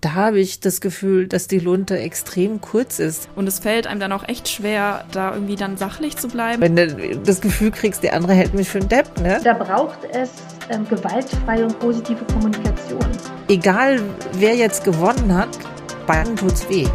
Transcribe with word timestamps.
Da 0.00 0.14
habe 0.14 0.38
ich 0.38 0.60
das 0.60 0.80
Gefühl, 0.80 1.26
dass 1.26 1.48
die 1.48 1.58
Lunte 1.58 1.98
extrem 1.98 2.60
kurz 2.60 3.00
ist. 3.00 3.28
Und 3.34 3.48
es 3.48 3.58
fällt 3.58 3.88
einem 3.88 3.98
dann 3.98 4.12
auch 4.12 4.28
echt 4.28 4.48
schwer, 4.48 5.04
da 5.10 5.34
irgendwie 5.34 5.56
dann 5.56 5.76
sachlich 5.76 6.16
zu 6.16 6.28
bleiben. 6.28 6.62
Wenn 6.62 6.76
du 6.76 7.16
das 7.18 7.40
Gefühl 7.40 7.72
kriegst, 7.72 8.04
der 8.04 8.14
andere 8.14 8.34
hält 8.34 8.54
mich 8.54 8.68
für 8.68 8.78
einen 8.78 8.88
Depp, 8.88 9.20
ne? 9.20 9.40
Da 9.42 9.54
braucht 9.54 9.98
es 10.12 10.30
ähm, 10.70 10.88
gewaltfreie 10.88 11.64
und 11.64 11.80
positive 11.80 12.24
Kommunikation. 12.32 13.04
Egal, 13.48 14.00
wer 14.34 14.54
jetzt 14.54 14.84
gewonnen 14.84 15.34
hat, 15.34 15.58
beiden 16.06 16.36
tut's 16.36 16.68
weh. 16.68 16.86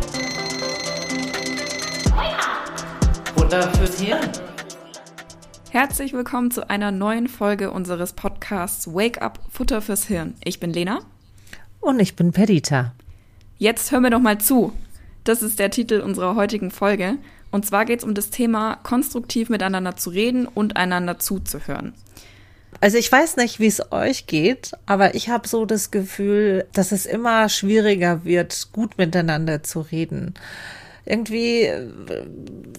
Futter 3.35 3.69
fürs 3.73 3.99
Hirn. 3.99 4.29
Herzlich 5.71 6.13
willkommen 6.13 6.51
zu 6.51 6.69
einer 6.69 6.91
neuen 6.91 7.27
Folge 7.27 7.71
unseres 7.71 8.13
Podcasts 8.13 8.87
Wake 8.87 9.21
Up 9.21 9.39
Futter 9.49 9.81
fürs 9.81 10.05
Hirn. 10.05 10.35
Ich 10.41 10.61
bin 10.61 10.71
Lena. 10.71 11.01
Und 11.83 11.99
ich 11.99 12.15
bin 12.15 12.31
Perdita. 12.31 12.93
Jetzt 13.57 13.91
hör 13.91 13.99
mir 13.99 14.09
doch 14.09 14.21
mal 14.21 14.37
zu. 14.37 14.71
Das 15.25 15.41
ist 15.41 15.59
der 15.59 15.69
Titel 15.69 15.99
unserer 15.99 16.35
heutigen 16.35 16.71
Folge. 16.71 17.17
Und 17.51 17.65
zwar 17.65 17.83
geht 17.83 17.99
es 17.99 18.05
um 18.05 18.13
das 18.13 18.29
Thema, 18.29 18.77
konstruktiv 18.83 19.49
miteinander 19.49 19.97
zu 19.97 20.09
reden 20.09 20.47
und 20.47 20.77
einander 20.77 21.19
zuzuhören. 21.19 21.93
Also 22.79 22.97
ich 22.97 23.11
weiß 23.11 23.35
nicht, 23.35 23.59
wie 23.59 23.67
es 23.67 23.91
euch 23.91 24.27
geht, 24.27 24.71
aber 24.85 25.13
ich 25.13 25.27
habe 25.27 25.45
so 25.45 25.65
das 25.65 25.91
Gefühl, 25.91 26.65
dass 26.71 26.93
es 26.93 27.05
immer 27.05 27.49
schwieriger 27.49 28.23
wird, 28.23 28.69
gut 28.71 28.97
miteinander 28.97 29.61
zu 29.61 29.81
reden 29.81 30.35
irgendwie 31.05 31.63
äh, 31.63 31.87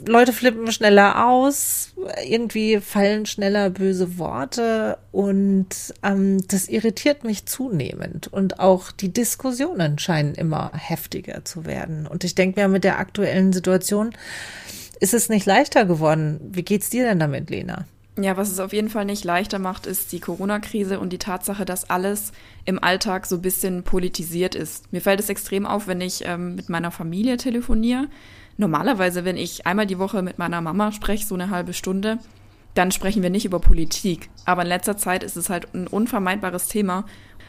Leute 0.06 0.32
flippen 0.32 0.70
schneller 0.72 1.26
aus, 1.26 1.94
irgendwie 2.26 2.80
fallen 2.80 3.26
schneller 3.26 3.70
böse 3.70 4.18
Worte 4.18 4.98
und 5.12 5.68
ähm, 6.02 6.46
das 6.48 6.68
irritiert 6.68 7.24
mich 7.24 7.46
zunehmend 7.46 8.28
und 8.32 8.60
auch 8.60 8.92
die 8.92 9.12
Diskussionen 9.12 9.98
scheinen 9.98 10.34
immer 10.34 10.72
heftiger 10.74 11.44
zu 11.44 11.64
werden 11.64 12.06
und 12.06 12.24
ich 12.24 12.34
denke 12.34 12.60
mir 12.60 12.68
mit 12.68 12.84
der 12.84 12.98
aktuellen 12.98 13.52
Situation 13.52 14.12
ist 15.00 15.12
es 15.14 15.28
nicht 15.28 15.44
leichter 15.44 15.84
geworden. 15.84 16.40
Wie 16.52 16.62
geht's 16.62 16.88
dir 16.88 17.04
denn 17.04 17.18
damit, 17.18 17.50
Lena? 17.50 17.84
Ja, 18.16 18.36
was 18.36 18.50
es 18.50 18.60
auf 18.60 18.72
jeden 18.72 18.90
Fall 18.90 19.04
nicht 19.04 19.24
leichter 19.24 19.58
macht, 19.58 19.86
ist 19.86 20.12
die 20.12 20.20
Corona-Krise 20.20 21.00
und 21.00 21.12
die 21.12 21.18
Tatsache, 21.18 21.64
dass 21.64 21.90
alles 21.90 22.30
im 22.64 22.82
Alltag 22.82 23.26
so 23.26 23.36
ein 23.36 23.42
bisschen 23.42 23.82
politisiert 23.82 24.54
ist. 24.54 24.92
Mir 24.92 25.00
fällt 25.00 25.18
es 25.18 25.28
extrem 25.28 25.66
auf, 25.66 25.88
wenn 25.88 26.00
ich 26.00 26.22
ähm, 26.24 26.54
mit 26.54 26.68
meiner 26.68 26.92
Familie 26.92 27.38
telefoniere. 27.38 28.06
Normalerweise, 28.56 29.24
wenn 29.24 29.36
ich 29.36 29.66
einmal 29.66 29.86
die 29.86 29.98
Woche 29.98 30.22
mit 30.22 30.38
meiner 30.38 30.60
Mama 30.60 30.92
spreche, 30.92 31.26
so 31.26 31.34
eine 31.34 31.50
halbe 31.50 31.72
Stunde, 31.72 32.18
dann 32.74 32.92
sprechen 32.92 33.22
wir 33.22 33.30
nicht 33.30 33.46
über 33.46 33.58
Politik. 33.58 34.30
Aber 34.44 34.62
in 34.62 34.68
letzter 34.68 34.96
Zeit 34.96 35.24
ist 35.24 35.36
es 35.36 35.50
halt 35.50 35.74
ein 35.74 35.88
unvermeidbares 35.88 36.68
Thema. 36.68 37.06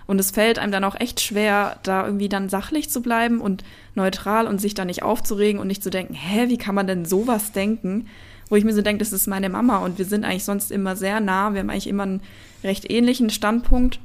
Und 0.08 0.20
es 0.20 0.32
fällt 0.32 0.60
einem 0.60 0.72
dann 0.72 0.84
auch 0.84 1.00
echt 1.00 1.20
schwer, 1.20 1.80
da 1.84 2.06
irgendwie 2.06 2.30
dann 2.30 2.50
sachlich 2.50 2.90
zu 2.90 3.02
bleiben 3.02 3.42
und 3.42 3.64
neutral 3.96 4.48
und 4.48 4.62
sich 4.62 4.74
da 4.74 4.86
nicht 4.86 5.04
aufzuregen 5.04 5.60
und 5.60 5.68
nicht 5.68 5.84
zu 5.84 5.90
denken, 5.90 6.14
hä, 6.14 6.46
wie 6.48 6.58
kann 6.58 6.76
man 6.76 6.88
denn 6.88 7.06
sowas 7.06 7.52
denken? 7.52 8.08
Wo 8.50 8.56
ich 8.56 8.64
mir 8.64 8.74
so 8.74 8.82
denke, 8.82 9.00
das 9.00 9.14
ist 9.14 9.28
meine 9.28 9.50
Mama 9.50 9.78
und 9.80 9.98
wir 9.98 10.06
sind 10.06 10.24
eigentlich 10.24 10.44
sonst 10.44 10.72
immer 10.72 10.96
sehr 10.96 11.20
nah, 11.20 11.54
wir 11.54 11.62
haben 11.62 11.70
eigentlich 11.70 11.88
immer 11.88 12.04
einen 12.04 12.22
recht 12.64 12.90
ähnlichen 12.90 13.30
Standpunkt. 13.30 14.00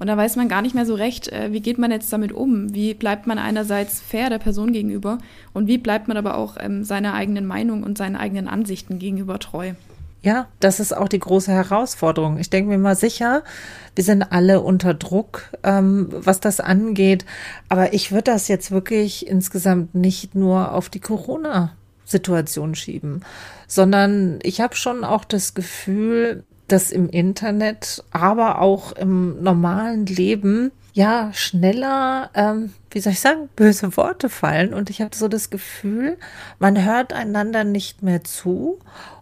Und 0.00 0.06
da 0.06 0.16
weiß 0.16 0.36
man 0.36 0.48
gar 0.48 0.62
nicht 0.62 0.76
mehr 0.76 0.86
so 0.86 0.94
recht, 0.94 1.28
äh, 1.32 1.52
wie 1.52 1.60
geht 1.60 1.78
man 1.78 1.90
jetzt 1.90 2.12
damit 2.12 2.30
um? 2.30 2.72
Wie 2.72 2.94
bleibt 2.94 3.26
man 3.26 3.38
einerseits 3.38 4.00
fair 4.00 4.30
der 4.30 4.38
Person 4.38 4.72
gegenüber 4.72 5.18
und 5.52 5.66
wie 5.66 5.78
bleibt 5.78 6.06
man 6.06 6.16
aber 6.16 6.36
auch 6.36 6.56
ähm, 6.60 6.84
seiner 6.84 7.14
eigenen 7.14 7.46
Meinung 7.46 7.82
und 7.82 7.98
seinen 7.98 8.14
eigenen 8.14 8.46
Ansichten 8.46 9.00
gegenüber 9.00 9.40
treu? 9.40 9.72
Ja, 10.22 10.48
das 10.58 10.80
ist 10.80 10.96
auch 10.96 11.08
die 11.08 11.20
große 11.20 11.52
Herausforderung. 11.52 12.38
Ich 12.38 12.50
denke 12.50 12.70
mir 12.70 12.78
mal 12.78 12.96
sicher, 12.96 13.44
wir 13.94 14.02
sind 14.02 14.22
alle 14.32 14.60
unter 14.60 14.92
Druck, 14.94 15.50
ähm, 15.62 16.08
was 16.10 16.40
das 16.40 16.60
angeht. 16.60 17.24
Aber 17.68 17.92
ich 17.92 18.10
würde 18.10 18.32
das 18.32 18.48
jetzt 18.48 18.70
wirklich 18.70 19.28
insgesamt 19.28 19.94
nicht 19.94 20.34
nur 20.34 20.72
auf 20.72 20.88
die 20.88 21.00
Corona 21.00 21.72
Situation 22.08 22.74
schieben, 22.74 23.24
sondern 23.66 24.38
ich 24.42 24.60
habe 24.60 24.74
schon 24.74 25.04
auch 25.04 25.24
das 25.24 25.54
Gefühl, 25.54 26.44
dass 26.68 26.90
im 26.90 27.08
Internet, 27.08 28.04
aber 28.10 28.60
auch 28.60 28.92
im 28.92 29.42
normalen 29.42 30.06
Leben 30.06 30.70
ja 30.92 31.30
schneller, 31.32 32.30
ähm, 32.34 32.72
wie 32.90 33.00
soll 33.00 33.12
ich 33.12 33.20
sagen, 33.20 33.48
böse 33.56 33.96
Worte 33.96 34.28
fallen. 34.28 34.74
Und 34.74 34.90
ich 34.90 35.00
habe 35.00 35.14
so 35.14 35.28
das 35.28 35.50
Gefühl, 35.50 36.18
man 36.58 36.84
hört 36.84 37.12
einander 37.12 37.64
nicht 37.64 38.02
mehr 38.02 38.24
zu. 38.24 38.78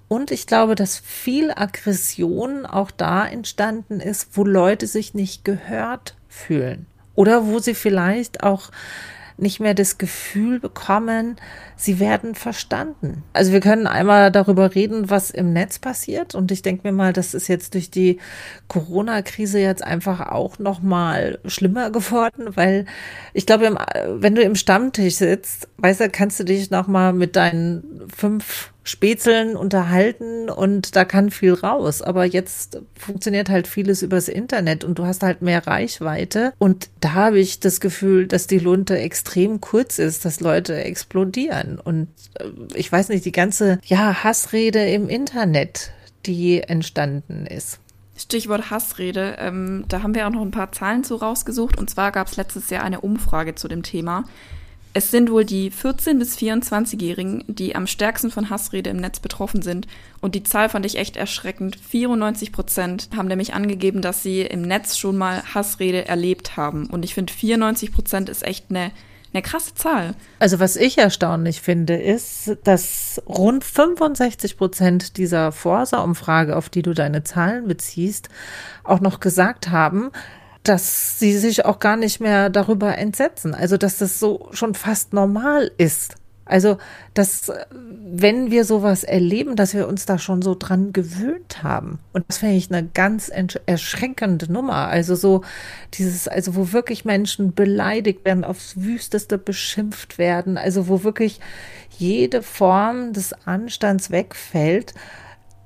Und 0.09 0.31
ich 0.31 0.47
glaube, 0.47 0.75
dass 0.75 0.99
viel 0.99 1.51
Aggression 1.51 2.65
auch 2.65 2.91
da 2.91 3.27
entstanden 3.27 4.01
ist, 4.01 4.31
wo 4.37 4.45
Leute 4.45 4.87
sich 4.87 5.15
nicht 5.15 5.45
gehört 5.45 6.15
fühlen. 6.29 6.87
Oder 7.15 7.47
wo 7.47 7.59
sie 7.59 7.75
vielleicht 7.75 8.43
auch 8.43 8.71
nicht 9.39 9.61
mehr 9.61 9.75
das 9.75 9.99
Gefühl 9.99 10.61
bekommen, 10.61 11.37
sie 11.77 12.01
werden 12.01 12.35
verstanden. 12.35 13.23
Also 13.33 13.53
wir 13.53 13.61
können 13.61 13.87
einmal 13.87 14.33
darüber 14.33 14.75
reden, 14.75 15.11
was 15.11 15.31
im 15.31 15.53
Netz 15.53 15.79
passiert. 15.79 16.35
Und 16.35 16.51
ich 16.51 16.63
denke 16.63 16.87
mir 16.89 16.93
mal, 16.93 17.13
das 17.13 17.35
ist 17.35 17.49
jetzt 17.49 17.75
durch 17.75 17.91
die 17.91 18.19
Corona-Krise 18.69 19.59
jetzt 19.59 19.85
einfach 19.85 20.21
auch 20.33 20.59
noch 20.59 20.81
mal 20.81 21.39
schlimmer 21.45 21.91
geworden, 21.91 22.57
weil 22.57 22.87
ich 23.35 23.47
glaube, 23.47 23.77
wenn 24.07 24.35
du 24.35 24.43
im 24.43 24.55
Stammtisch 24.55 25.17
sitzt, 25.17 25.69
weißt 25.79 26.01
du, 26.01 26.11
kannst 26.11 26.41
du 26.41 26.45
dich 26.45 26.71
noch 26.71 26.87
mal 26.87 27.13
mit 27.13 27.37
deinen 27.37 28.09
fünf 28.15 28.73
Spätzeln 28.87 29.57
unterhalten 29.57 30.49
und 30.49 30.95
da 30.95 31.05
kann 31.05 31.31
viel 31.31 31.55
raus. 31.55 32.03
Aber 32.03 32.25
jetzt 32.25 32.81
funktioniert 32.95 33.51
halt 33.51 33.67
vieles 33.67 34.03
übers 34.03 34.29
Internet 34.29 34.85
und 34.85 34.99
du 34.99 35.05
hast 35.05 35.23
halt 35.23 35.43
mehr 35.43 35.67
Reichweite. 35.67 36.53
Und 36.59 36.89
da 37.01 37.15
habe 37.15 37.41
ich 37.41 37.59
das 37.59 37.81
Gefühl, 37.81 38.29
dass 38.29 38.47
die 38.47 38.61
Lunte 38.61 38.97
extrem 38.97 39.61
kurz 39.61 39.99
ist, 39.99 40.25
dass 40.25 40.41
Leute 40.41 40.77
explodieren. 40.77 41.81
Und 41.81 42.09
äh, 42.35 42.45
ich 42.75 42.91
weiß 42.91 43.09
nicht, 43.09 43.25
die 43.25 43.33
ganze, 43.33 43.81
ja, 43.85 44.23
Hassrede 44.23 44.89
im 44.91 45.09
Internet, 45.09 45.91
die 46.25 46.63
entstanden 46.63 47.47
ist. 47.47 47.81
Stichwort 48.17 48.71
Hassrede. 48.71 49.37
Ähm, 49.39 49.85
da 49.89 50.03
haben 50.03 50.15
wir 50.15 50.27
auch 50.27 50.33
noch 50.33 50.43
ein 50.43 50.51
paar 50.51 50.73
Zahlen 50.73 51.05
zu 51.05 51.17
rausgesucht. 51.17 51.77
Und 51.77 51.91
zwar 51.91 52.13
gab 52.13 52.29
es 52.29 52.37
letztes 52.37 52.71
Jahr 52.71 52.85
eine 52.85 53.01
Umfrage 53.01 53.57
zu 53.57 53.67
dem 53.69 53.83
Thema. 53.83 54.25
Es 54.97 55.11
sind 55.11 55.31
wohl 55.31 55.45
die 55.45 55.71
14- 55.71 56.19
bis 56.19 56.39
24-Jährigen, 56.39 57.45
die 57.49 57.77
am 57.77 57.87
stärksten 57.87 58.31
von 58.31 58.49
Hassrede 58.49 58.89
im 58.89 58.97
Netz 58.97 59.21
betroffen 59.21 59.61
sind. 59.61 59.87
Und 60.23 60.35
die 60.35 60.43
Zahl 60.43 60.71
fand 60.71 60.87
ich 60.87 60.97
echt 60.97 61.19
erschreckend. 61.19 61.77
94 61.77 62.51
Prozent 62.51 63.11
haben 63.15 63.29
nämlich 63.29 63.53
angegeben, 63.53 64.01
dass 64.01 64.23
sie 64.23 64.41
im 64.41 64.63
Netz 64.63 64.97
schon 64.97 65.19
mal 65.19 65.43
Hassrede 65.53 66.09
erlebt 66.09 66.57
haben. 66.57 66.87
Und 66.87 67.05
ich 67.05 67.13
finde, 67.13 67.31
94 67.31 67.93
Prozent 67.93 68.31
ist 68.31 68.43
echt 68.43 68.71
eine, 68.71 68.91
eine 69.35 69.43
krasse 69.43 69.75
Zahl. 69.75 70.15
Also 70.39 70.61
was 70.61 70.77
ich 70.77 70.97
erstaunlich 70.97 71.61
finde, 71.61 71.97
ist, 71.97 72.57
dass 72.65 73.21
rund 73.27 73.65
65 73.65 74.57
Prozent 74.57 75.19
dieser 75.19 75.53
Forsa-Umfrage, 75.53 76.57
auf 76.57 76.71
die 76.71 76.81
du 76.81 76.95
deine 76.95 77.23
Zahlen 77.23 77.69
beziehst, 77.69 78.31
auch 78.83 79.01
noch 79.01 79.21
gesagt 79.21 79.69
haben, 79.69 80.11
dass 80.69 81.19
sie 81.19 81.39
sich 81.39 81.65
auch 81.65 81.79
gar 81.79 81.97
nicht 81.97 82.21
mehr 82.21 82.51
darüber 82.51 82.99
entsetzen. 82.99 83.55
Also, 83.55 83.77
dass 83.77 83.99
das 83.99 84.19
so 84.19 84.49
schon 84.53 84.75
fast 84.75 85.13
normal 85.13 85.71
ist. 85.79 86.17
Also, 86.45 86.79
dass, 87.15 87.53
wenn 87.73 88.53
wir 88.53 88.65
sowas 88.65 89.03
erleben, 89.03 89.57
dass 89.57 89.75
wir 89.75 89.89
uns 89.89 90.07
da 90.07 90.17
schon 90.17 90.43
so 90.43 90.55
dran 90.55 90.93
gewöhnt 90.93 91.65
haben. 91.65 91.99
Und 92.13 92.25
das 92.29 92.39
finde 92.39 92.55
ich 92.55 92.73
eine 92.73 92.87
ganz 92.87 93.33
erschreckende 93.67 94.51
Nummer. 94.53 94.87
Also, 94.89 95.15
so 95.17 95.43
dieses, 95.95 96.29
also, 96.29 96.55
wo 96.55 96.73
wirklich 96.73 97.05
Menschen 97.05 97.53
beleidigt 97.53 98.25
werden, 98.25 98.45
aufs 98.45 98.77
Wüsteste 98.77 99.39
beschimpft 99.39 100.19
werden. 100.19 100.57
Also, 100.57 100.89
wo 100.89 101.03
wirklich 101.03 101.41
jede 101.99 102.43
Form 102.43 103.13
des 103.13 103.33
Anstands 103.45 104.11
wegfällt, 104.11 104.95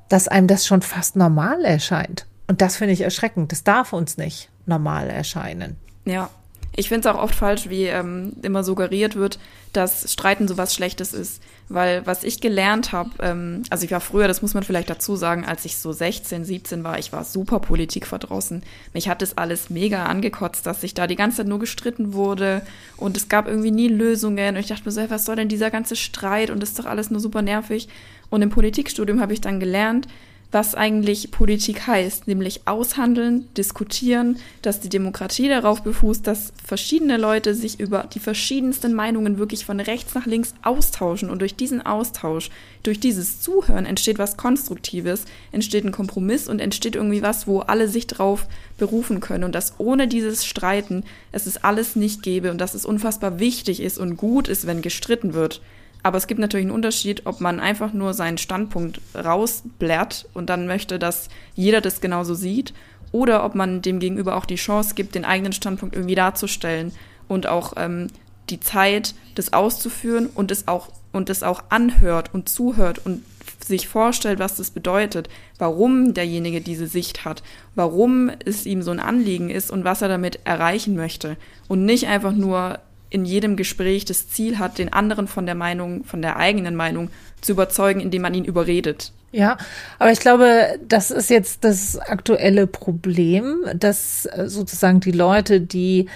dass 0.08 0.28
einem 0.28 0.46
das 0.46 0.66
schon 0.66 0.82
fast 0.82 1.16
normal 1.16 1.64
erscheint. 1.64 2.26
Und 2.48 2.62
das 2.62 2.76
finde 2.76 2.94
ich 2.94 3.02
erschreckend. 3.02 3.52
Das 3.52 3.64
darf 3.64 3.92
uns 3.92 4.16
nicht 4.16 4.50
normal 4.70 5.10
erscheinen. 5.10 5.76
Ja, 6.06 6.30
ich 6.76 6.88
finde 6.88 7.08
es 7.08 7.14
auch 7.14 7.20
oft 7.20 7.34
falsch, 7.34 7.68
wie 7.68 7.84
ähm, 7.84 8.32
immer 8.42 8.62
suggeriert 8.62 9.16
wird, 9.16 9.38
dass 9.72 10.10
Streiten 10.10 10.48
sowas 10.48 10.74
Schlechtes 10.74 11.12
ist. 11.12 11.42
Weil 11.68 12.06
was 12.06 12.24
ich 12.24 12.40
gelernt 12.40 12.92
habe, 12.92 13.10
ähm, 13.20 13.64
also 13.70 13.84
ich 13.84 13.90
war 13.90 14.00
früher, 14.00 14.28
das 14.28 14.40
muss 14.40 14.54
man 14.54 14.62
vielleicht 14.62 14.88
dazu 14.88 15.14
sagen, 15.16 15.44
als 15.44 15.64
ich 15.64 15.76
so 15.76 15.92
16, 15.92 16.44
17 16.44 16.82
war, 16.82 16.98
ich 16.98 17.12
war 17.12 17.24
super 17.24 17.60
Politik 17.60 18.06
verdrossen. 18.06 18.62
Mich 18.94 19.08
hat 19.08 19.20
das 19.20 19.36
alles 19.36 19.68
mega 19.68 20.04
angekotzt, 20.04 20.64
dass 20.64 20.80
sich 20.80 20.94
da 20.94 21.06
die 21.06 21.16
ganze 21.16 21.38
Zeit 21.38 21.48
nur 21.48 21.58
gestritten 21.58 22.12
wurde 22.12 22.62
und 22.96 23.16
es 23.16 23.28
gab 23.28 23.46
irgendwie 23.46 23.72
nie 23.72 23.88
Lösungen. 23.88 24.54
Und 24.54 24.60
ich 24.60 24.68
dachte 24.68 24.84
mir 24.84 24.92
so, 24.92 25.10
was 25.10 25.24
soll 25.24 25.36
denn 25.36 25.48
dieser 25.48 25.70
ganze 25.70 25.96
Streit 25.96 26.50
und 26.50 26.60
das 26.60 26.70
ist 26.70 26.78
doch 26.78 26.86
alles 26.86 27.10
nur 27.10 27.20
super 27.20 27.42
nervig. 27.42 27.88
Und 28.30 28.42
im 28.42 28.50
Politikstudium 28.50 29.20
habe 29.20 29.32
ich 29.32 29.40
dann 29.40 29.60
gelernt, 29.60 30.06
was 30.52 30.74
eigentlich 30.74 31.30
Politik 31.30 31.86
heißt, 31.86 32.26
nämlich 32.26 32.62
aushandeln, 32.66 33.48
diskutieren, 33.56 34.38
dass 34.62 34.80
die 34.80 34.88
Demokratie 34.88 35.48
darauf 35.48 35.82
befußt, 35.82 36.26
dass 36.26 36.52
verschiedene 36.64 37.18
Leute 37.18 37.54
sich 37.54 37.78
über 37.78 38.08
die 38.12 38.18
verschiedensten 38.18 38.92
Meinungen 38.92 39.38
wirklich 39.38 39.64
von 39.64 39.78
rechts 39.78 40.14
nach 40.14 40.26
links 40.26 40.54
austauschen 40.62 41.30
und 41.30 41.40
durch 41.40 41.54
diesen 41.54 41.84
Austausch, 41.86 42.50
durch 42.82 42.98
dieses 42.98 43.40
Zuhören 43.40 43.86
entsteht 43.86 44.18
was 44.18 44.36
Konstruktives, 44.36 45.24
entsteht 45.52 45.84
ein 45.84 45.92
Kompromiss 45.92 46.48
und 46.48 46.60
entsteht 46.60 46.96
irgendwie 46.96 47.22
was, 47.22 47.46
wo 47.46 47.60
alle 47.60 47.88
sich 47.88 48.08
drauf 48.08 48.48
berufen 48.76 49.20
können 49.20 49.44
und 49.44 49.54
dass 49.54 49.74
ohne 49.78 50.08
dieses 50.08 50.44
Streiten 50.44 51.04
es 51.30 51.46
es 51.46 51.62
alles 51.62 51.94
nicht 51.94 52.22
gäbe 52.22 52.50
und 52.50 52.58
dass 52.58 52.74
es 52.74 52.84
unfassbar 52.84 53.38
wichtig 53.38 53.80
ist 53.80 53.98
und 53.98 54.16
gut 54.16 54.48
ist, 54.48 54.66
wenn 54.66 54.82
gestritten 54.82 55.32
wird. 55.32 55.60
Aber 56.02 56.18
es 56.18 56.26
gibt 56.26 56.40
natürlich 56.40 56.64
einen 56.64 56.74
Unterschied, 56.74 57.26
ob 57.26 57.40
man 57.40 57.60
einfach 57.60 57.92
nur 57.92 58.14
seinen 58.14 58.38
Standpunkt 58.38 59.00
rausblärt 59.14 60.28
und 60.34 60.50
dann 60.50 60.66
möchte, 60.66 60.98
dass 60.98 61.28
jeder 61.54 61.80
das 61.80 62.00
genauso 62.00 62.34
sieht, 62.34 62.72
oder 63.12 63.44
ob 63.44 63.54
man 63.54 63.82
dem 63.82 63.98
Gegenüber 63.98 64.36
auch 64.36 64.44
die 64.46 64.54
Chance 64.54 64.94
gibt, 64.94 65.14
den 65.14 65.24
eigenen 65.24 65.52
Standpunkt 65.52 65.96
irgendwie 65.96 66.14
darzustellen 66.14 66.92
und 67.28 67.46
auch 67.46 67.74
ähm, 67.76 68.06
die 68.50 68.60
Zeit, 68.60 69.14
das 69.34 69.52
auszuführen 69.52 70.28
und 70.32 70.50
es 70.50 70.68
auch 70.68 70.88
und 71.12 71.28
es 71.28 71.42
auch 71.42 71.64
anhört 71.70 72.32
und 72.32 72.48
zuhört 72.48 73.04
und 73.04 73.24
sich 73.64 73.88
vorstellt, 73.88 74.38
was 74.38 74.56
das 74.56 74.70
bedeutet, 74.70 75.28
warum 75.58 76.14
derjenige 76.14 76.60
diese 76.60 76.86
Sicht 76.86 77.24
hat, 77.24 77.42
warum 77.74 78.30
es 78.44 78.64
ihm 78.64 78.82
so 78.82 78.90
ein 78.90 79.00
Anliegen 79.00 79.50
ist 79.50 79.70
und 79.70 79.84
was 79.84 80.02
er 80.02 80.08
damit 80.08 80.40
erreichen 80.44 80.94
möchte. 80.94 81.36
Und 81.68 81.84
nicht 81.84 82.06
einfach 82.06 82.32
nur 82.32 82.78
in 83.10 83.24
jedem 83.24 83.56
Gespräch 83.56 84.04
das 84.04 84.28
Ziel 84.28 84.58
hat, 84.58 84.78
den 84.78 84.92
anderen 84.92 85.28
von 85.28 85.44
der 85.44 85.54
Meinung, 85.54 86.04
von 86.04 86.22
der 86.22 86.36
eigenen 86.36 86.76
Meinung 86.76 87.10
zu 87.40 87.52
überzeugen, 87.52 88.00
indem 88.00 88.22
man 88.22 88.34
ihn 88.34 88.44
überredet. 88.44 89.12
Ja, 89.32 89.58
aber 89.98 90.10
ich 90.10 90.20
glaube, 90.20 90.78
das 90.86 91.10
ist 91.10 91.30
jetzt 91.30 91.62
das 91.62 91.98
aktuelle 91.98 92.66
Problem, 92.66 93.64
dass 93.74 94.26
äh, 94.26 94.48
sozusagen 94.48 95.00
die 95.00 95.12
Leute, 95.12 95.60
die 95.60 96.06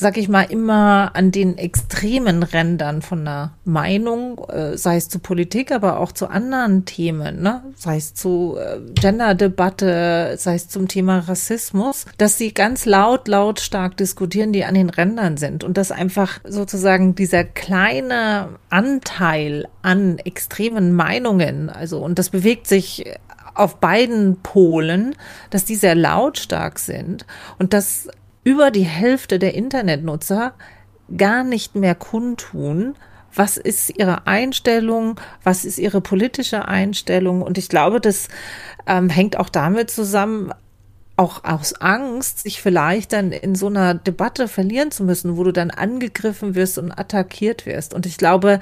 sag 0.00 0.16
ich 0.16 0.28
mal, 0.28 0.44
immer 0.44 1.10
an 1.14 1.32
den 1.32 1.58
extremen 1.58 2.44
Rändern 2.44 3.02
von 3.02 3.22
einer 3.22 3.54
Meinung, 3.64 4.38
äh, 4.48 4.76
sei 4.76 4.96
es 4.96 5.08
zu 5.08 5.18
Politik, 5.18 5.72
aber 5.72 5.98
auch 5.98 6.12
zu 6.12 6.28
anderen 6.28 6.84
Themen, 6.84 7.42
ne? 7.42 7.64
sei 7.74 7.96
es 7.96 8.14
zu 8.14 8.56
äh, 8.56 8.78
Genderdebatte, 8.94 10.36
sei 10.38 10.54
es 10.54 10.68
zum 10.68 10.86
Thema 10.86 11.18
Rassismus, 11.18 12.06
dass 12.16 12.38
sie 12.38 12.54
ganz 12.54 12.86
laut, 12.86 13.26
lautstark 13.26 13.96
diskutieren, 13.96 14.52
die 14.52 14.64
an 14.64 14.74
den 14.74 14.90
Rändern 14.90 15.36
sind 15.36 15.64
und 15.64 15.76
dass 15.76 15.90
einfach 15.90 16.38
sozusagen 16.46 17.16
dieser 17.16 17.42
kleine 17.42 18.50
Anteil 18.70 19.66
an 19.82 20.18
extremen 20.18 20.92
Meinungen, 20.92 21.70
also 21.70 21.98
und 21.98 22.20
das 22.20 22.30
bewegt 22.30 22.68
sich 22.68 23.04
auf 23.58 23.80
beiden 23.80 24.36
Polen, 24.42 25.16
dass 25.50 25.64
die 25.64 25.74
sehr 25.74 25.96
lautstark 25.96 26.78
sind 26.78 27.26
und 27.58 27.72
dass 27.72 28.08
über 28.48 28.70
die 28.70 28.86
Hälfte 28.86 29.38
der 29.38 29.52
Internetnutzer 29.52 30.54
gar 31.14 31.44
nicht 31.44 31.74
mehr 31.74 31.94
kundtun, 31.94 32.94
was 33.34 33.58
ist 33.58 33.90
ihre 33.98 34.26
Einstellung, 34.26 35.20
was 35.42 35.66
ist 35.66 35.78
ihre 35.78 36.00
politische 36.00 36.66
Einstellung. 36.66 37.42
Und 37.42 37.58
ich 37.58 37.68
glaube, 37.68 38.00
das 38.00 38.28
ähm, 38.86 39.10
hängt 39.10 39.38
auch 39.38 39.50
damit 39.50 39.90
zusammen, 39.90 40.50
auch 41.18 41.42
aus 41.42 41.74
Angst, 41.74 42.44
sich 42.44 42.62
vielleicht 42.62 43.12
dann 43.12 43.32
in 43.32 43.56
so 43.56 43.66
einer 43.66 43.94
Debatte 43.94 44.46
verlieren 44.46 44.92
zu 44.92 45.02
müssen, 45.02 45.36
wo 45.36 45.42
du 45.42 45.52
dann 45.52 45.72
angegriffen 45.72 46.54
wirst 46.54 46.78
und 46.78 46.92
attackiert 46.92 47.66
wirst. 47.66 47.92
Und 47.92 48.06
ich 48.06 48.18
glaube, 48.18 48.60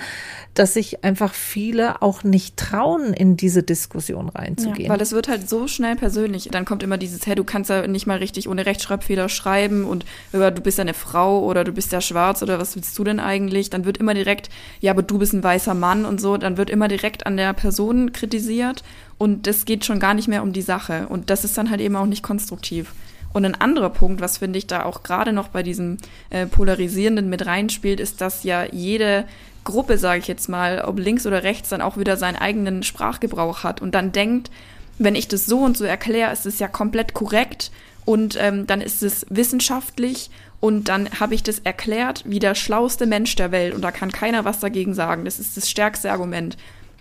dass 0.55 0.73
sich 0.73 1.05
einfach 1.05 1.35
viele 1.35 2.01
auch 2.01 2.25
nicht 2.25 2.57
trauen, 2.57 3.13
in 3.13 3.37
diese 3.37 3.63
Diskussion 3.63 4.31
reinzugehen. 4.31 4.87
Ja, 4.87 4.89
weil 4.89 5.03
es 5.03 5.13
wird 5.13 5.29
halt 5.29 5.51
so 5.51 5.69
schnell 5.69 5.97
persönlich. 5.97 6.49
Dann 6.51 6.65
kommt 6.65 6.83
immer 6.83 6.97
dieses, 6.97 7.27
hey, 7.27 7.35
du 7.35 7.45
kannst 7.45 7.69
ja 7.69 7.87
nicht 7.87 8.07
mal 8.07 8.17
richtig 8.17 8.49
ohne 8.49 8.65
Rechtschreibfehler 8.65 9.29
schreiben 9.29 9.85
und 9.85 10.07
du 10.33 10.61
bist 10.63 10.79
ja 10.79 10.83
eine 10.83 10.95
Frau 10.95 11.45
oder 11.45 11.63
du 11.63 11.73
bist 11.73 11.93
ja 11.93 12.01
schwarz 12.01 12.43
oder 12.43 12.59
was 12.59 12.75
willst 12.75 12.99
du 12.99 13.05
denn 13.05 13.21
eigentlich? 13.21 13.69
Dann 13.69 13.85
wird 13.85 13.99
immer 13.99 14.15
direkt, 14.15 14.49
ja, 14.81 14.93
aber 14.93 15.03
du 15.03 15.19
bist 15.19 15.35
ein 15.35 15.45
weißer 15.45 15.75
Mann 15.75 16.07
und 16.07 16.23
so. 16.23 16.39
Dann 16.39 16.57
wird 16.57 16.71
immer 16.71 16.89
direkt 16.89 17.27
an 17.27 17.37
der 17.37 17.53
Person 17.53 18.13
kritisiert 18.13 18.83
und 19.19 19.47
es 19.47 19.65
geht 19.65 19.85
schon 19.85 20.01
gar 20.01 20.15
nicht 20.15 20.29
mehr 20.29 20.43
um 20.43 20.53
die 20.53 20.63
Sache. 20.63 21.07
Und 21.09 21.31
das 21.31 21.45
ist 21.45 21.57
dann 21.57 21.71
halt 21.71 21.81
eben 21.81 21.97
auch 21.97 22.07
nicht 22.07 22.23
konstruktiv. 22.23 22.93
Und 23.33 23.45
ein 23.45 23.55
anderer 23.55 23.91
Punkt, 23.91 24.21
was 24.21 24.39
finde 24.39 24.59
ich 24.59 24.67
da 24.67 24.85
auch 24.85 25.03
gerade 25.03 25.33
noch 25.33 25.49
bei 25.49 25.63
diesem 25.63 25.99
äh, 26.31 26.47
Polarisierenden 26.47 27.29
mit 27.29 27.45
reinspielt, 27.45 28.01
ist, 28.01 28.21
dass 28.21 28.45
ja 28.45 28.65
jede 28.65 29.25
Gruppe, 29.65 29.99
sage 29.99 30.21
ich 30.21 30.29
jetzt 30.29 30.49
mal, 30.49 30.81
ob 30.81 30.99
links 30.99 31.27
oder 31.27 31.43
rechts, 31.43 31.69
dann 31.69 31.83
auch 31.83 31.99
wieder 31.99 32.17
seinen 32.17 32.37
eigenen 32.37 32.83
Sprachgebrauch 32.83 33.65
hat 33.65 33.83
und 33.83 33.95
dann 33.95 34.13
denkt, 34.13 34.51
wenn 34.99 35.15
ich 35.15 35.29
das 35.29 35.45
so 35.45 35.59
und 35.59 35.77
so 35.77 35.85
erkläre, 35.85 36.33
ist 36.33 36.47
es 36.47 36.59
ja 36.59 36.69
komplett 36.69 37.13
korrekt 37.13 37.71
und 38.07 38.39
ähm, 38.41 38.67
dann 38.67 38.81
ist 38.81 39.03
es 39.03 39.27
wissenschaftlich 39.29 40.31
und 40.61 40.89
dann 40.89 41.11
habe 41.21 41.35
ich 41.35 41.43
das 41.43 41.59
erklärt 41.59 42.23
wie 42.25 42.39
der 42.39 42.55
schlauste 42.55 43.05
Mensch 43.05 43.35
der 43.35 43.53
Welt 43.53 43.75
und 43.75 43.83
da 43.83 43.91
kann 43.91 44.11
keiner 44.11 44.47
was 44.47 44.61
dagegen 44.61 44.95
sagen. 44.95 45.27
Das 45.27 45.39
ist 45.39 45.57
das 45.57 45.69
stärkste 45.69 46.11
Argument. 46.11 46.57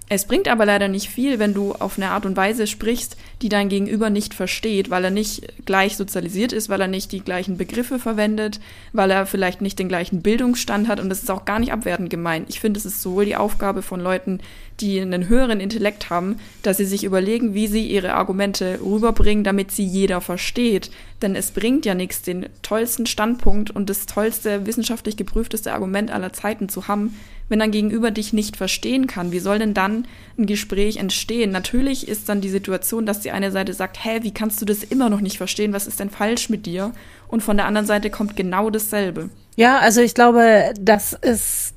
Es 0.08 0.26
bringt 0.26 0.48
aber 0.48 0.68
leider 0.68 0.88
nicht 0.88 1.10
viel, 1.10 1.40
wenn 1.40 1.56
du 1.56 1.74
auf 1.74 1.98
eine 1.98 2.12
Art 2.12 2.28
und 2.28 2.38
Weise 2.38 2.68
sprichst, 2.68 3.18
die 3.42 3.50
dein 3.50 3.70
Gegenüber 3.70 4.12
nicht 4.12 4.36
versteht, 4.36 4.92
weil 4.92 5.04
er 5.04 5.10
nicht 5.10 5.66
gleich 5.66 5.98
sozialisiert 5.98 6.54
ist, 6.54 6.70
weil 6.70 6.80
er 6.80 6.88
nicht 6.88 7.12
die 7.12 7.22
gleichen 7.22 7.58
Begriffe 7.58 7.98
verwendet, 7.98 8.60
weil 8.94 9.10
er 9.10 9.26
vielleicht 9.26 9.62
nicht 9.62 9.80
den 9.80 9.90
gleichen 9.90 10.22
Bildungsstand 10.22 10.88
hat 10.88 11.00
und 11.00 11.10
das 11.10 11.24
ist 11.24 11.32
auch 11.32 11.46
gar 11.46 11.58
nicht 11.58 11.74
abwertend 11.74 12.12
gemeint. 12.12 12.50
Ich 12.50 12.60
finde, 12.60 12.78
es 12.78 12.86
ist 12.86 13.02
sowohl 13.02 13.26
die 13.26 13.36
Aufgabe 13.36 13.82
von 13.82 14.00
Leuten, 14.00 14.42
die 14.80 15.02
einen 15.02 15.28
höheren 15.28 15.60
Intellekt 15.60 16.12
haben, 16.12 16.38
dass 16.62 16.78
sie 16.78 16.86
sich 16.86 17.04
überlegen, 17.04 17.56
wie 17.56 17.68
sie 17.68 17.88
ihre 17.88 18.14
Argumente 18.14 18.80
rüberbringen, 18.84 19.44
damit 19.44 19.72
sie 19.72 19.86
jeder 19.86 20.22
versteht. 20.22 20.92
Denn 21.24 21.36
es 21.36 21.52
bringt 21.52 21.86
ja 21.86 21.96
nichts, 21.96 22.22
den 22.22 22.48
tollsten 22.62 23.08
Standpunkt 23.08 23.72
und 23.72 23.90
das 23.90 24.06
tollste, 24.06 24.68
wissenschaftlich 24.68 25.18
geprüfteste 25.18 25.74
Argument 25.74 26.12
aller 26.12 26.34
Zeiten 26.34 26.70
zu 26.70 26.88
haben, 26.88 27.16
wenn 27.50 27.60
dein 27.60 27.72
Gegenüber 27.72 28.12
dich 28.12 28.34
nicht 28.34 28.58
verstehen 28.58 29.08
kann. 29.08 29.32
Wie 29.32 29.40
soll 29.40 29.60
denn 29.60 29.74
dann 29.74 30.08
ein 30.38 30.46
Gespräch 30.46 30.98
entstehen? 30.98 31.52
Natürlich 31.52 32.08
ist 32.08 32.28
dann 32.30 32.42
die 32.42 32.50
Situation, 32.50 33.06
dass 33.06 33.20
die 33.20 33.32
eine 33.32 33.52
Seite 33.52 33.74
sagt, 33.74 34.04
hä, 34.04 34.20
wie 34.22 34.34
kannst 34.34 34.62
du 34.62 34.66
das 34.66 34.84
immer 34.84 35.10
noch 35.10 35.22
nicht 35.22 35.38
verstehen? 35.38 35.74
Was 35.74 35.88
ist 35.88 36.00
denn 36.00 36.10
falsch 36.10 36.50
mit 36.50 36.66
dir? 36.66 36.92
Und 37.28 37.42
von 37.42 37.58
der 37.58 37.66
anderen 37.66 37.88
Seite 37.88 38.10
kommt 38.10 38.36
genau 38.36 38.70
dasselbe. 38.70 39.30
Ja, 39.56 39.80
also 39.80 40.02
ich 40.02 40.14
glaube, 40.14 40.74
das 40.80 41.14
ist 41.14 41.74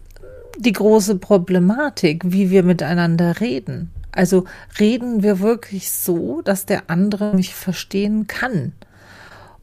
die 0.59 0.73
große 0.73 1.17
Problematik, 1.17 2.23
wie 2.25 2.51
wir 2.51 2.63
miteinander 2.63 3.41
reden. 3.41 3.91
Also 4.11 4.45
reden 4.81 5.23
wir 5.23 5.41
wirklich 5.41 5.91
so, 5.91 6.43
dass 6.43 6.67
der 6.67 6.91
andere 6.91 7.35
mich 7.35 7.55
verstehen 7.55 8.27
kann. 8.27 8.73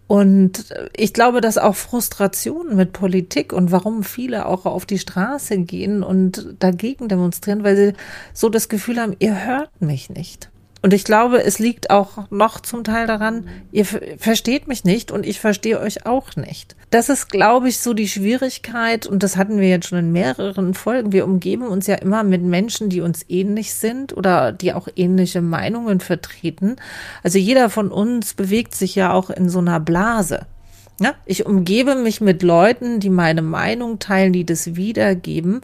Und 0.07 0.74
ich 0.96 1.13
glaube, 1.13 1.42
dass 1.42 1.57
auch 1.57 1.75
Frustration 1.75 2.75
mit 2.75 2.94
Politik 2.94 3.54
und 3.54 3.72
warum 3.72 4.04
viele 4.04 4.46
auch 4.46 4.66
auf 4.66 4.86
die 4.86 5.00
Straße 5.00 5.57
gehen 5.60 6.04
und 6.04 6.56
dagegen 6.60 7.07
demonstrieren, 7.07 7.63
weil 7.63 7.75
sie 7.75 7.94
so 8.34 8.50
das 8.50 8.69
Gefühl 8.69 9.00
haben, 9.00 9.16
ihr 9.19 9.46
hört 9.46 9.81
mich 9.81 10.10
nicht. 10.10 10.50
Und 10.86 10.94
ich 10.94 11.04
glaube, 11.04 11.44
es 11.44 11.58
liegt 11.58 11.90
auch 11.90 12.30
noch 12.30 12.60
zum 12.60 12.84
Teil 12.84 13.08
daran, 13.08 13.48
ihr 13.72 13.86
versteht 13.86 14.68
mich 14.68 14.84
nicht 14.84 15.12
und 15.12 15.26
ich 15.26 15.40
verstehe 15.40 15.80
euch 15.80 16.06
auch 16.06 16.36
nicht. 16.36 16.76
Das 16.92 17.10
ist, 17.10 17.30
glaube 17.30 17.70
ich, 17.70 17.80
so 17.80 17.96
die 17.96 18.08
Schwierigkeit 18.08 19.08
und 19.08 19.24
das 19.24 19.36
hatten 19.36 19.58
wir 19.58 19.68
jetzt 19.68 19.88
schon 19.88 19.98
in 19.98 20.12
mehreren 20.12 20.76
Folgen. 20.76 21.12
Wir 21.12 21.26
umgeben 21.26 21.66
uns 21.66 21.88
ja 21.88 21.95
immer 21.95 22.24
mit 22.24 22.44
Menschen, 22.44 22.90
die 22.90 23.02
uns 23.02 23.26
ähnlich 23.28 23.74
sind 23.74 24.16
oder 24.16 24.52
die 24.52 24.74
auch 24.74 24.88
ähnliche 24.95 25.42
Meinungen 25.42 26.02
vertreten. 26.02 26.76
Also 27.24 27.40
jeder 27.40 27.71
von 27.71 27.90
uns 27.90 28.36
bewegt 28.36 28.76
sich 28.76 28.94
ja 28.94 29.12
auch 29.12 29.31
in 29.31 29.50
so 29.50 29.57
einer 29.57 29.80
Blase. 29.80 30.45
Ja, 31.02 31.14
ich 31.25 31.45
umgebe 31.45 31.95
mich 31.95 32.21
mit 32.21 32.42
Leuten, 32.42 33.02
die 33.02 33.09
meine 33.09 33.42
Meinung 33.42 33.99
teilen, 33.99 34.31
die 34.31 34.45
das 34.45 34.78
wiedergeben. 34.78 35.59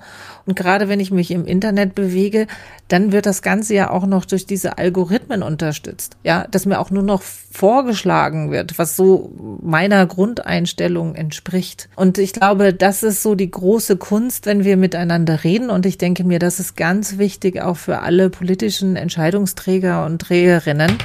Und 0.45 0.57
gerade 0.57 0.89
wenn 0.89 0.99
ich 0.99 1.09
mich 1.09 1.31
im 1.31 1.45
Internet 1.45 1.95
bewege, 1.95 2.47
dann 2.89 3.13
wird 3.13 3.25
das 3.25 3.41
Ganze 3.41 3.73
ja 3.73 3.91
auch 3.91 4.05
noch 4.05 4.25
durch 4.25 4.45
diese 4.45 4.77
Algorithmen 4.77 5.41
unterstützt. 5.41 6.17
Ja, 6.25 6.45
dass 6.51 6.65
mir 6.65 6.79
auch 6.79 6.91
nur 6.91 7.03
noch 7.03 7.21
vorgeschlagen 7.21 8.51
wird, 8.51 8.77
was 8.77 8.97
so 8.97 9.31
meiner 9.61 10.05
Grundeinstellung 10.05 11.15
entspricht. 11.15 11.87
Und 11.95 12.17
ich 12.17 12.33
glaube, 12.33 12.73
das 12.73 13.01
ist 13.01 13.23
so 13.23 13.33
die 13.33 13.49
große 13.49 13.95
Kunst, 13.95 14.45
wenn 14.45 14.65
wir 14.65 14.75
miteinander 14.75 15.45
reden. 15.45 15.69
Und 15.69 15.85
ich 15.85 15.97
denke 15.97 16.25
mir, 16.25 16.39
das 16.39 16.59
ist 16.59 16.75
ganz 16.75 17.19
wichtig 17.19 17.61
auch 17.61 17.77
für 17.77 17.99
alle 17.99 18.29
politischen 18.29 18.97
Entscheidungsträger 18.97 20.05
und 20.05 20.19
Trägerinnen, 20.19 20.97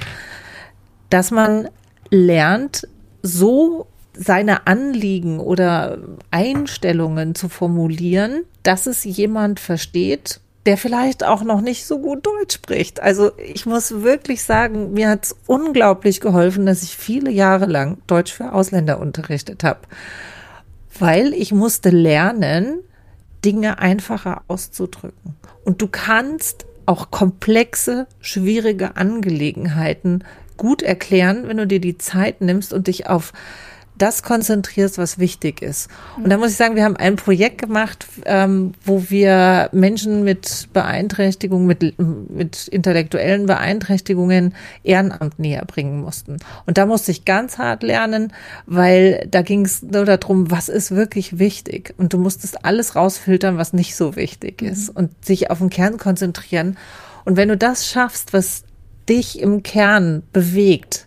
dass 1.10 1.30
man 1.30 1.68
lernt, 2.10 2.88
so 3.22 3.86
seine 4.18 4.66
Anliegen 4.66 5.40
oder 5.40 5.98
Einstellungen 6.30 7.34
zu 7.34 7.48
formulieren, 7.48 8.44
dass 8.62 8.86
es 8.86 9.04
jemand 9.04 9.60
versteht, 9.60 10.40
der 10.66 10.76
vielleicht 10.76 11.24
auch 11.24 11.44
noch 11.44 11.60
nicht 11.60 11.86
so 11.86 12.00
gut 12.00 12.26
Deutsch 12.26 12.54
spricht. 12.54 13.00
Also 13.00 13.30
ich 13.38 13.66
muss 13.66 14.02
wirklich 14.02 14.42
sagen, 14.42 14.92
mir 14.92 15.08
hat 15.08 15.26
es 15.26 15.36
unglaublich 15.46 16.20
geholfen, 16.20 16.66
dass 16.66 16.82
ich 16.82 16.96
viele 16.96 17.30
Jahre 17.30 17.66
lang 17.66 17.98
Deutsch 18.08 18.32
für 18.32 18.52
Ausländer 18.52 18.98
unterrichtet 18.98 19.62
habe, 19.62 19.80
weil 20.98 21.32
ich 21.32 21.52
musste 21.52 21.90
lernen, 21.90 22.80
Dinge 23.44 23.78
einfacher 23.78 24.42
auszudrücken. 24.48 25.36
Und 25.64 25.82
du 25.82 25.86
kannst 25.86 26.66
auch 26.84 27.10
komplexe, 27.10 28.08
schwierige 28.20 28.96
Angelegenheiten 28.96 30.24
gut 30.56 30.82
erklären, 30.82 31.46
wenn 31.46 31.58
du 31.58 31.66
dir 31.66 31.80
die 31.80 31.98
Zeit 31.98 32.40
nimmst 32.40 32.72
und 32.72 32.86
dich 32.88 33.08
auf 33.08 33.32
das 33.98 34.22
konzentrierst, 34.22 34.98
was 34.98 35.18
wichtig 35.18 35.62
ist. 35.62 35.88
Und 36.16 36.30
da 36.30 36.36
muss 36.36 36.50
ich 36.50 36.56
sagen, 36.56 36.76
wir 36.76 36.84
haben 36.84 36.96
ein 36.96 37.16
Projekt 37.16 37.58
gemacht, 37.58 38.06
ähm, 38.24 38.72
wo 38.84 39.08
wir 39.08 39.68
Menschen 39.72 40.24
mit 40.24 40.68
Beeinträchtigungen, 40.72 41.66
mit, 41.66 41.98
mit 41.98 42.68
intellektuellen 42.68 43.46
Beeinträchtigungen 43.46 44.54
Ehrenamt 44.82 45.38
näher 45.38 45.64
bringen 45.64 46.00
mussten. 46.00 46.36
Und 46.66 46.78
da 46.78 46.86
musste 46.86 47.10
ich 47.10 47.24
ganz 47.24 47.58
hart 47.58 47.82
lernen, 47.82 48.32
weil 48.66 49.26
da 49.30 49.42
ging 49.42 49.64
es 49.64 49.82
nur 49.82 50.04
darum, 50.04 50.50
was 50.50 50.68
ist 50.68 50.90
wirklich 50.90 51.38
wichtig. 51.38 51.94
Und 51.96 52.12
du 52.12 52.18
musstest 52.18 52.64
alles 52.64 52.96
rausfiltern, 52.96 53.56
was 53.56 53.72
nicht 53.72 53.96
so 53.96 54.16
wichtig 54.16 54.62
ist 54.62 54.90
mhm. 54.90 54.96
und 54.96 55.24
sich 55.24 55.50
auf 55.50 55.58
den 55.58 55.70
Kern 55.70 55.96
konzentrieren. 55.96 56.76
Und 57.24 57.36
wenn 57.36 57.48
du 57.48 57.56
das 57.56 57.86
schaffst, 57.86 58.32
was 58.32 58.64
dich 59.08 59.40
im 59.40 59.62
Kern 59.62 60.22
bewegt, 60.32 61.06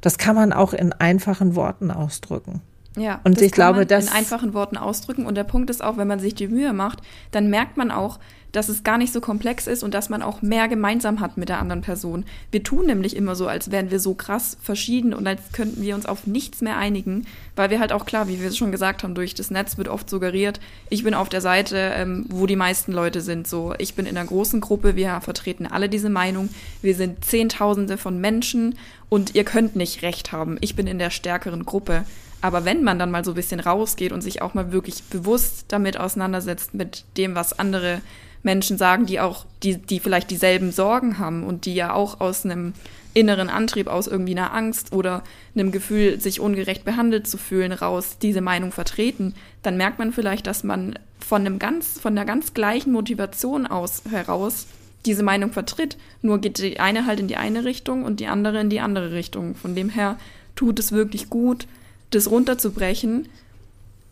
das 0.00 0.18
kann 0.18 0.34
man 0.36 0.52
auch 0.52 0.72
in 0.72 0.92
einfachen 0.92 1.54
Worten 1.54 1.90
ausdrücken. 1.90 2.62
Ja, 2.96 3.20
und 3.22 3.40
ich 3.40 3.52
glaube, 3.52 3.86
das 3.86 4.08
in 4.08 4.12
einfachen 4.12 4.52
Worten 4.52 4.76
ausdrücken. 4.76 5.24
Und 5.24 5.36
der 5.36 5.44
Punkt 5.44 5.70
ist 5.70 5.82
auch, 5.82 5.96
wenn 5.96 6.08
man 6.08 6.18
sich 6.18 6.34
die 6.34 6.48
Mühe 6.48 6.72
macht, 6.72 7.00
dann 7.30 7.48
merkt 7.48 7.76
man 7.76 7.90
auch, 7.90 8.18
dass 8.52 8.68
es 8.68 8.82
gar 8.82 8.98
nicht 8.98 9.12
so 9.12 9.20
komplex 9.20 9.66
ist 9.66 9.82
und 9.82 9.94
dass 9.94 10.08
man 10.08 10.22
auch 10.22 10.42
mehr 10.42 10.68
gemeinsam 10.68 11.20
hat 11.20 11.36
mit 11.36 11.48
der 11.48 11.58
anderen 11.58 11.82
Person. 11.82 12.24
Wir 12.50 12.62
tun 12.62 12.86
nämlich 12.86 13.16
immer 13.16 13.34
so, 13.34 13.46
als 13.46 13.70
wären 13.70 13.90
wir 13.90 14.00
so 14.00 14.14
krass 14.14 14.56
verschieden 14.60 15.14
und 15.14 15.26
als 15.26 15.40
könnten 15.52 15.82
wir 15.82 15.94
uns 15.94 16.06
auf 16.06 16.26
nichts 16.26 16.60
mehr 16.60 16.76
einigen, 16.76 17.26
weil 17.56 17.70
wir 17.70 17.80
halt 17.80 17.92
auch 17.92 18.06
klar, 18.06 18.28
wie 18.28 18.40
wir 18.40 18.48
es 18.48 18.56
schon 18.56 18.72
gesagt 18.72 19.02
haben, 19.02 19.14
durch 19.14 19.34
das 19.34 19.50
Netz 19.50 19.78
wird 19.78 19.88
oft 19.88 20.10
suggeriert, 20.10 20.60
ich 20.88 21.04
bin 21.04 21.14
auf 21.14 21.28
der 21.28 21.40
Seite, 21.40 21.76
ähm, 21.94 22.26
wo 22.28 22.46
die 22.46 22.56
meisten 22.56 22.92
Leute 22.92 23.20
sind. 23.20 23.46
So, 23.46 23.74
ich 23.78 23.94
bin 23.94 24.06
in 24.06 24.16
einer 24.16 24.26
großen 24.26 24.60
Gruppe, 24.60 24.96
wir 24.96 25.20
vertreten 25.20 25.66
alle 25.66 25.88
diese 25.88 26.10
Meinung, 26.10 26.48
wir 26.82 26.94
sind 26.94 27.24
Zehntausende 27.24 27.98
von 27.98 28.20
Menschen 28.20 28.76
und 29.08 29.34
ihr 29.34 29.44
könnt 29.44 29.76
nicht 29.76 30.02
recht 30.02 30.32
haben. 30.32 30.56
Ich 30.60 30.76
bin 30.76 30.86
in 30.86 30.98
der 30.98 31.10
stärkeren 31.10 31.64
Gruppe. 31.64 32.04
Aber 32.40 32.64
wenn 32.64 32.82
man 32.82 32.98
dann 32.98 33.10
mal 33.10 33.24
so 33.24 33.32
ein 33.32 33.36
bisschen 33.36 33.60
rausgeht 33.60 34.12
und 34.12 34.22
sich 34.22 34.42
auch 34.42 34.54
mal 34.54 34.72
wirklich 34.72 35.02
bewusst 35.04 35.66
damit 35.68 35.98
auseinandersetzt, 35.98 36.74
mit 36.74 37.04
dem, 37.16 37.34
was 37.34 37.58
andere 37.58 38.00
Menschen 38.42 38.78
sagen, 38.78 39.06
die 39.06 39.20
auch, 39.20 39.44
die, 39.62 39.76
die 39.76 40.00
vielleicht 40.00 40.30
dieselben 40.30 40.72
Sorgen 40.72 41.18
haben 41.18 41.44
und 41.44 41.66
die 41.66 41.74
ja 41.74 41.92
auch 41.92 42.20
aus 42.20 42.44
einem 42.44 42.72
inneren 43.12 43.48
Antrieb, 43.48 43.88
aus 43.88 44.06
irgendwie 44.06 44.36
einer 44.36 44.54
Angst 44.54 44.92
oder 44.92 45.22
einem 45.54 45.72
Gefühl, 45.72 46.20
sich 46.20 46.40
ungerecht 46.40 46.84
behandelt 46.84 47.26
zu 47.26 47.38
fühlen, 47.38 47.72
raus 47.72 48.16
diese 48.22 48.40
Meinung 48.40 48.72
vertreten, 48.72 49.34
dann 49.62 49.76
merkt 49.76 49.98
man 49.98 50.12
vielleicht, 50.12 50.46
dass 50.46 50.64
man 50.64 50.98
von 51.18 51.40
einem 51.40 51.58
ganz, 51.58 51.98
von 52.00 52.16
einer 52.16 52.24
ganz 52.24 52.54
gleichen 52.54 52.92
Motivation 52.92 53.66
aus 53.66 54.02
heraus 54.10 54.66
diese 55.06 55.22
Meinung 55.22 55.52
vertritt. 55.52 55.96
Nur 56.22 56.40
geht 56.40 56.58
die 56.58 56.80
eine 56.80 57.06
halt 57.06 57.20
in 57.20 57.28
die 57.28 57.36
eine 57.36 57.64
Richtung 57.64 58.04
und 58.04 58.20
die 58.20 58.26
andere 58.26 58.60
in 58.60 58.70
die 58.70 58.80
andere 58.80 59.12
Richtung. 59.12 59.54
Von 59.54 59.74
dem 59.74 59.90
her 59.90 60.16
tut 60.56 60.78
es 60.78 60.92
wirklich 60.92 61.30
gut, 61.30 61.66
das 62.10 62.30
runterzubrechen 62.30 63.28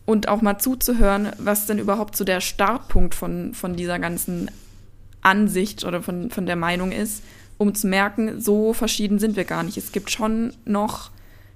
und 0.05 0.27
auch 0.27 0.41
mal 0.41 0.57
zuzuhören, 0.57 1.29
was 1.37 1.65
denn 1.65 1.79
überhaupt 1.79 2.15
so 2.15 2.23
der 2.23 2.41
Startpunkt 2.41 3.13
von, 3.13 3.53
von 3.53 3.75
dieser 3.75 3.99
ganzen 3.99 4.49
Ansicht 5.21 5.83
oder 5.83 6.01
von, 6.01 6.31
von 6.31 6.45
der 6.45 6.55
Meinung 6.55 6.91
ist, 6.91 7.23
um 7.57 7.75
zu 7.75 7.87
merken, 7.87 8.39
so 8.39 8.73
verschieden 8.73 9.19
sind 9.19 9.35
wir 9.35 9.43
gar 9.43 9.63
nicht. 9.63 9.77
Es 9.77 9.91
gibt 9.91 10.09
schon 10.09 10.53
noch 10.65 11.11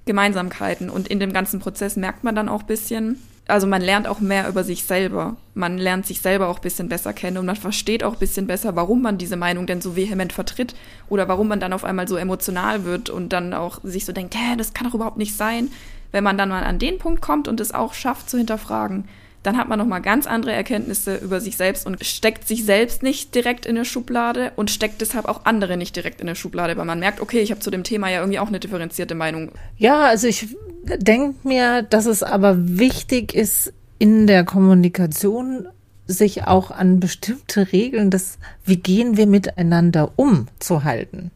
Gemeinsamkeiten 0.05 0.89
und 0.89 1.07
in 1.07 1.19
dem 1.19 1.33
ganzen 1.33 1.59
Prozess 1.59 1.95
merkt 1.95 2.23
man 2.23 2.35
dann 2.35 2.49
auch 2.49 2.61
ein 2.61 2.67
bisschen, 2.67 3.17
also 3.47 3.67
man 3.67 3.81
lernt 3.81 4.07
auch 4.07 4.19
mehr 4.19 4.47
über 4.47 4.63
sich 4.63 4.83
selber. 4.83 5.37
Man 5.53 5.77
lernt 5.77 6.05
sich 6.05 6.21
selber 6.21 6.47
auch 6.47 6.57
ein 6.57 6.61
bisschen 6.61 6.89
besser 6.89 7.13
kennen 7.13 7.37
und 7.37 7.45
man 7.45 7.55
versteht 7.55 8.03
auch 8.03 8.13
ein 8.13 8.19
bisschen 8.19 8.47
besser, 8.47 8.75
warum 8.75 9.01
man 9.01 9.17
diese 9.17 9.35
Meinung 9.35 9.65
denn 9.65 9.81
so 9.81 9.95
vehement 9.95 10.31
vertritt 10.31 10.75
oder 11.09 11.27
warum 11.27 11.47
man 11.47 11.59
dann 11.59 11.73
auf 11.73 11.83
einmal 11.83 12.07
so 12.07 12.17
emotional 12.17 12.85
wird 12.85 13.09
und 13.09 13.29
dann 13.29 13.53
auch 13.53 13.79
sich 13.83 14.05
so 14.05 14.13
denkt, 14.13 14.35
hä, 14.35 14.55
das 14.57 14.73
kann 14.73 14.87
doch 14.87 14.93
überhaupt 14.93 15.17
nicht 15.17 15.35
sein. 15.35 15.69
Wenn 16.13 16.23
man 16.23 16.37
dann 16.37 16.49
mal 16.49 16.63
an 16.63 16.79
den 16.79 16.99
Punkt 16.99 17.21
kommt 17.21 17.49
und 17.49 17.59
es 17.59 17.73
auch 17.73 17.93
schafft 17.93 18.29
zu 18.29 18.37
hinterfragen, 18.37 19.05
dann 19.41 19.57
hat 19.57 19.67
man 19.67 19.77
nochmal 19.77 20.01
ganz 20.01 20.25
andere 20.25 20.53
Erkenntnisse 20.53 21.17
über 21.17 21.41
sich 21.41 21.57
selbst 21.57 21.85
und 21.85 22.03
steckt 22.05 22.47
sich 22.47 22.63
selbst 22.63 23.03
nicht 23.03 23.35
direkt 23.35 23.65
in 23.65 23.75
eine 23.75 23.83
Schublade 23.83 24.53
und 24.55 24.71
steckt 24.71 25.01
deshalb 25.01 25.25
auch 25.25 25.43
andere 25.43 25.75
nicht 25.75 25.95
direkt 25.95 26.21
in 26.21 26.29
eine 26.29 26.35
Schublade, 26.35 26.77
weil 26.77 26.85
man 26.85 26.99
merkt, 26.99 27.19
okay, 27.19 27.41
ich 27.41 27.51
habe 27.51 27.59
zu 27.59 27.71
dem 27.71 27.83
Thema 27.83 28.09
ja 28.09 28.19
irgendwie 28.19 28.39
auch 28.39 28.47
eine 28.47 28.59
differenzierte 28.59 29.15
Meinung. 29.15 29.51
Ja, 29.77 30.03
also 30.03 30.27
ich 30.27 30.47
denke 30.85 31.35
mir, 31.45 31.81
dass 31.81 32.05
es 32.05 32.23
aber 32.23 32.55
wichtig 32.57 33.33
ist, 33.33 33.73
in 33.99 34.27
der 34.27 34.45
Kommunikation 34.45 35.67
sich 36.05 36.45
auch 36.45 36.71
an 36.71 36.99
bestimmte 36.99 37.71
Regeln 37.71 38.11
des, 38.11 38.37
wie 38.65 38.77
gehen 38.77 39.17
wir 39.17 39.27
miteinander 39.27 40.11
um, 40.15 40.47
zu 40.59 40.83
halten. 40.83 41.31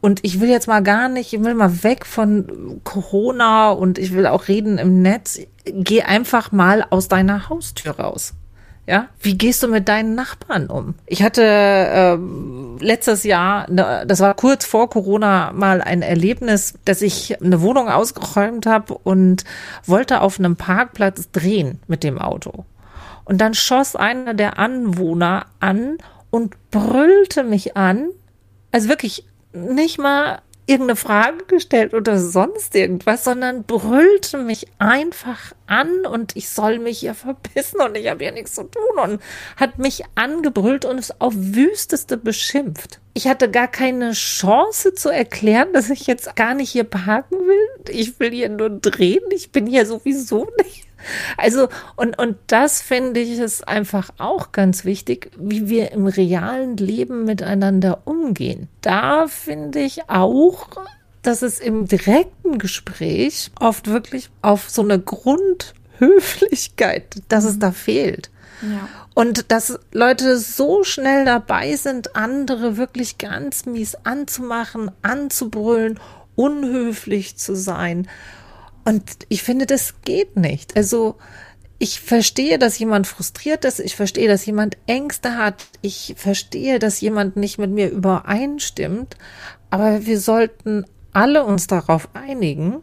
Und 0.00 0.20
ich 0.22 0.40
will 0.40 0.48
jetzt 0.48 0.66
mal 0.66 0.82
gar 0.82 1.08
nicht, 1.08 1.32
ich 1.32 1.44
will 1.44 1.54
mal 1.54 1.84
weg 1.84 2.06
von 2.06 2.80
Corona 2.82 3.70
und 3.70 3.98
ich 3.98 4.12
will 4.12 4.26
auch 4.26 4.48
reden 4.48 4.78
im 4.78 5.00
Netz. 5.00 5.38
Geh 5.64 6.02
einfach 6.02 6.50
mal 6.50 6.84
aus 6.90 7.06
deiner 7.08 7.48
Haustür 7.48 7.92
raus. 7.92 8.34
Ja, 8.84 9.06
wie 9.20 9.38
gehst 9.38 9.62
du 9.62 9.68
mit 9.68 9.88
deinen 9.88 10.16
Nachbarn 10.16 10.66
um? 10.66 10.94
Ich 11.06 11.22
hatte 11.22 11.42
äh, 11.44 12.84
letztes 12.84 13.22
Jahr, 13.22 13.70
ne, 13.70 14.04
das 14.08 14.18
war 14.18 14.34
kurz 14.34 14.64
vor 14.64 14.90
Corona, 14.90 15.52
mal 15.52 15.80
ein 15.80 16.02
Erlebnis, 16.02 16.74
dass 16.84 17.00
ich 17.00 17.40
eine 17.40 17.60
Wohnung 17.62 17.88
ausgeräumt 17.88 18.66
habe 18.66 18.94
und 18.94 19.44
wollte 19.86 20.20
auf 20.20 20.40
einem 20.40 20.56
Parkplatz 20.56 21.30
drehen 21.30 21.78
mit 21.86 22.02
dem 22.02 22.18
Auto. 22.18 22.64
Und 23.24 23.40
dann 23.40 23.54
schoss 23.54 23.94
einer 23.94 24.34
der 24.34 24.58
Anwohner 24.58 25.46
an 25.60 25.98
und 26.30 26.56
brüllte 26.72 27.44
mich 27.44 27.76
an. 27.76 28.08
Also 28.72 28.88
wirklich 28.88 29.24
nicht 29.52 29.98
mal 29.98 30.42
irgendeine 30.66 30.96
Frage 30.96 31.44
gestellt 31.46 31.92
oder 31.92 32.18
sonst 32.18 32.74
irgendwas, 32.74 33.24
sondern 33.24 33.64
brüllte 33.64 34.38
mich 34.38 34.66
einfach 34.78 35.52
an 35.66 36.06
und 36.06 36.36
ich 36.36 36.48
soll 36.48 36.78
mich 36.78 37.00
hier 37.00 37.14
verbissen 37.14 37.80
und 37.80 37.96
ich 37.96 38.08
habe 38.08 38.24
hier 38.24 38.32
nichts 38.32 38.54
zu 38.54 38.62
tun 38.64 38.98
und 39.02 39.22
hat 39.56 39.78
mich 39.78 40.04
angebrüllt 40.14 40.84
und 40.84 40.98
es 40.98 41.20
auf 41.20 41.34
wüsteste 41.36 42.16
beschimpft. 42.16 43.00
Ich 43.14 43.26
hatte 43.26 43.50
gar 43.50 43.68
keine 43.68 44.12
Chance 44.12 44.94
zu 44.94 45.08
erklären, 45.08 45.72
dass 45.72 45.90
ich 45.90 46.06
jetzt 46.06 46.34
gar 46.36 46.54
nicht 46.54 46.70
hier 46.70 46.84
parken 46.84 47.36
will. 47.36 47.68
Ich 47.90 48.18
will 48.20 48.30
hier 48.30 48.48
nur 48.48 48.70
drehen. 48.70 49.22
Ich 49.30 49.50
bin 49.52 49.66
hier 49.66 49.84
sowieso 49.84 50.48
nicht. 50.62 50.86
Also, 51.36 51.68
und, 51.96 52.16
und 52.18 52.36
das 52.46 52.80
finde 52.80 53.20
ich 53.20 53.38
ist 53.38 53.66
einfach 53.66 54.10
auch 54.18 54.52
ganz 54.52 54.84
wichtig, 54.84 55.30
wie 55.38 55.68
wir 55.68 55.90
im 55.92 56.06
realen 56.06 56.76
Leben 56.76 57.24
miteinander 57.24 58.02
umgehen. 58.04 58.68
Da 58.80 59.26
finde 59.28 59.80
ich 59.80 60.08
auch, 60.08 60.68
dass 61.22 61.42
es 61.42 61.58
im 61.60 61.86
direkten 61.86 62.58
Gespräch 62.58 63.50
oft 63.60 63.88
wirklich 63.88 64.30
auf 64.42 64.70
so 64.70 64.82
eine 64.82 64.98
Grundhöflichkeit, 64.98 67.22
dass 67.28 67.44
es 67.44 67.58
da 67.58 67.72
fehlt. 67.72 68.30
Ja. 68.62 68.88
Und 69.14 69.50
dass 69.50 69.78
Leute 69.92 70.38
so 70.38 70.84
schnell 70.84 71.24
dabei 71.24 71.76
sind, 71.76 72.16
andere 72.16 72.76
wirklich 72.76 73.18
ganz 73.18 73.66
mies 73.66 73.96
anzumachen, 74.04 74.90
anzubrüllen, 75.02 76.00
unhöflich 76.34 77.36
zu 77.36 77.54
sein. 77.54 78.08
Und 78.84 79.04
ich 79.28 79.42
finde, 79.42 79.66
das 79.66 79.94
geht 80.04 80.36
nicht. 80.36 80.76
Also 80.76 81.16
ich 81.78 82.00
verstehe, 82.00 82.58
dass 82.58 82.78
jemand 82.78 83.06
frustriert 83.06 83.64
ist. 83.64 83.80
Ich 83.80 83.96
verstehe, 83.96 84.28
dass 84.28 84.46
jemand 84.46 84.76
Ängste 84.86 85.36
hat. 85.36 85.64
Ich 85.80 86.14
verstehe, 86.16 86.78
dass 86.78 87.00
jemand 87.00 87.36
nicht 87.36 87.58
mit 87.58 87.70
mir 87.70 87.90
übereinstimmt. 87.90 89.16
Aber 89.70 90.06
wir 90.06 90.20
sollten 90.20 90.84
alle 91.12 91.44
uns 91.44 91.66
darauf 91.66 92.08
einigen, 92.14 92.82